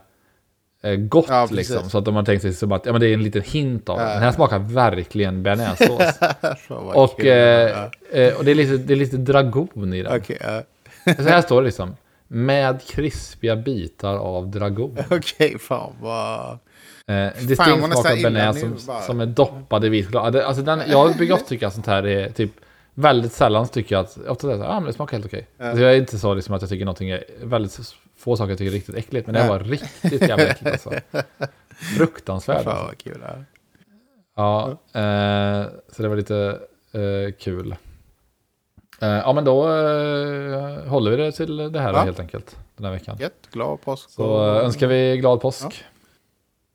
eh, 0.84 0.96
gott 0.96 1.26
Ja, 1.30 1.48
liksom. 1.52 1.90
Så 1.90 1.98
att 1.98 2.06
de 2.06 2.16
har 2.16 2.24
tänkt 2.24 2.42
sig 2.42 2.54
som 2.54 2.72
att 2.72 2.86
ja, 2.86 2.92
men 2.92 3.02
det 3.02 3.08
är 3.08 3.14
en 3.14 3.24
liten 3.24 3.42
hint 3.42 3.90
av 3.90 3.98
det. 3.98 4.04
Den 4.06 4.24
här 4.24 4.32
smakar 4.32 4.60
verkligen 4.60 5.44
bearnaisesås. 5.44 6.20
Och, 6.94 7.26
eh, 7.26 7.88
eh, 8.12 8.34
och 8.34 8.46
det 8.46 8.52
är, 8.52 8.56
lite, 8.56 8.78
det 8.78 8.94
är 8.94 8.98
lite 8.98 9.18
dragon 9.18 9.94
i 9.94 10.04
den. 10.04 10.18
Okej, 10.18 10.38
ja. 10.42 10.62
Så 11.06 11.22
här 11.24 11.42
står 11.42 11.62
det 11.62 11.66
liksom. 11.66 11.96
Med 12.28 12.88
krispiga 12.88 13.56
bitar 13.56 14.16
av 14.18 14.48
dragon. 14.48 14.98
Okej, 15.10 15.60
fan 15.60 15.94
vad... 16.02 16.58
Eh, 17.08 17.28
distinkt 17.34 17.58
smak 17.86 17.96
av 17.96 18.04
bearnaise 18.04 18.60
som, 18.60 18.78
bara. 18.88 19.02
som 19.02 19.20
är 19.22 19.26
doppad 19.26 19.86
i 19.86 19.90
vit 19.90 20.06
choklad. 20.06 20.34
Det- 20.34 20.46
Alltså 20.48 20.64
den, 20.64 20.82
jag 20.88 21.16
brukar 21.18 21.34
ofta 21.34 21.48
tycka 21.48 21.68
att 21.68 21.74
sånt 21.74 21.88
här 21.88 22.08
är 22.08 22.30
typ 22.30 22.52
väldigt 22.94 23.32
sällan 23.34 23.68
tycker 23.68 23.96
jag 23.96 24.06
att, 24.06 24.18
ofta 24.28 24.42
säger 24.48 24.56
jag 24.58 24.64
här, 24.64 24.72
ah, 24.72 24.80
men 24.80 24.88
det 24.88 24.94
smakar 24.94 25.18
helt 25.18 25.26
okej. 25.26 25.48
Alltså 25.60 25.82
jag 25.84 25.94
är 25.94 25.98
inte 25.98 26.20
så 26.20 26.34
liksom 26.34 26.56
att 26.56 26.62
jag 26.62 26.70
tycker 26.70 26.86
någonting 26.86 27.10
är, 27.10 27.24
väldigt 27.44 27.94
få 28.18 28.36
saker 28.38 28.50
jag 28.50 28.58
tycker 28.58 28.72
är 28.72 28.76
riktigt 28.76 28.96
äckligt, 28.96 29.28
men 29.28 29.34
det 29.34 29.42
här 29.42 29.50
var 29.50 29.60
riktigt 29.60 30.22
jävla 30.22 30.44
äckligt 30.46 30.72
alltså. 30.72 30.92
Fruktansvärt. 31.98 32.64
Fan 32.64 32.74
Alltså. 32.74 32.86
vad 32.86 32.98
kul. 32.98 33.24
Ja. 33.28 33.36
Ja, 34.36 34.70
eh, 35.02 35.68
så 35.92 36.02
det 36.04 36.08
var 36.10 36.16
lite 36.16 36.60
eh, 36.92 37.34
kul. 37.40 37.76
Eh, 39.04 39.10
ja, 39.10 39.34
men 39.34 39.46
då 39.46 39.64
eh, 39.64 40.88
håller 40.88 41.12
vi 41.12 41.18
det 41.18 41.32
till 41.32 41.58
det 41.58 41.80
här 41.80 41.94
Ja. 41.94 42.04
helt 42.04 42.20
enkelt, 42.20 42.56
den 42.76 42.86
här 42.86 42.92
veckan. 42.92 43.18
Gött, 43.20 43.48
glad 43.52 43.82
påsk. 43.82 44.10
Så 44.10 44.56
eh, 44.56 44.66
önskar 44.66 44.88
vi 44.88 45.18
glad 45.18 45.42
påsk. 45.42 45.84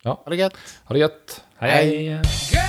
Ha 0.04 0.22
det 0.26 0.36
gött. 0.36 0.54
Ha 0.84 0.92
det 0.92 0.98
gött. 0.98 1.44
Hej. 1.56 2.08
hej. 2.08 2.67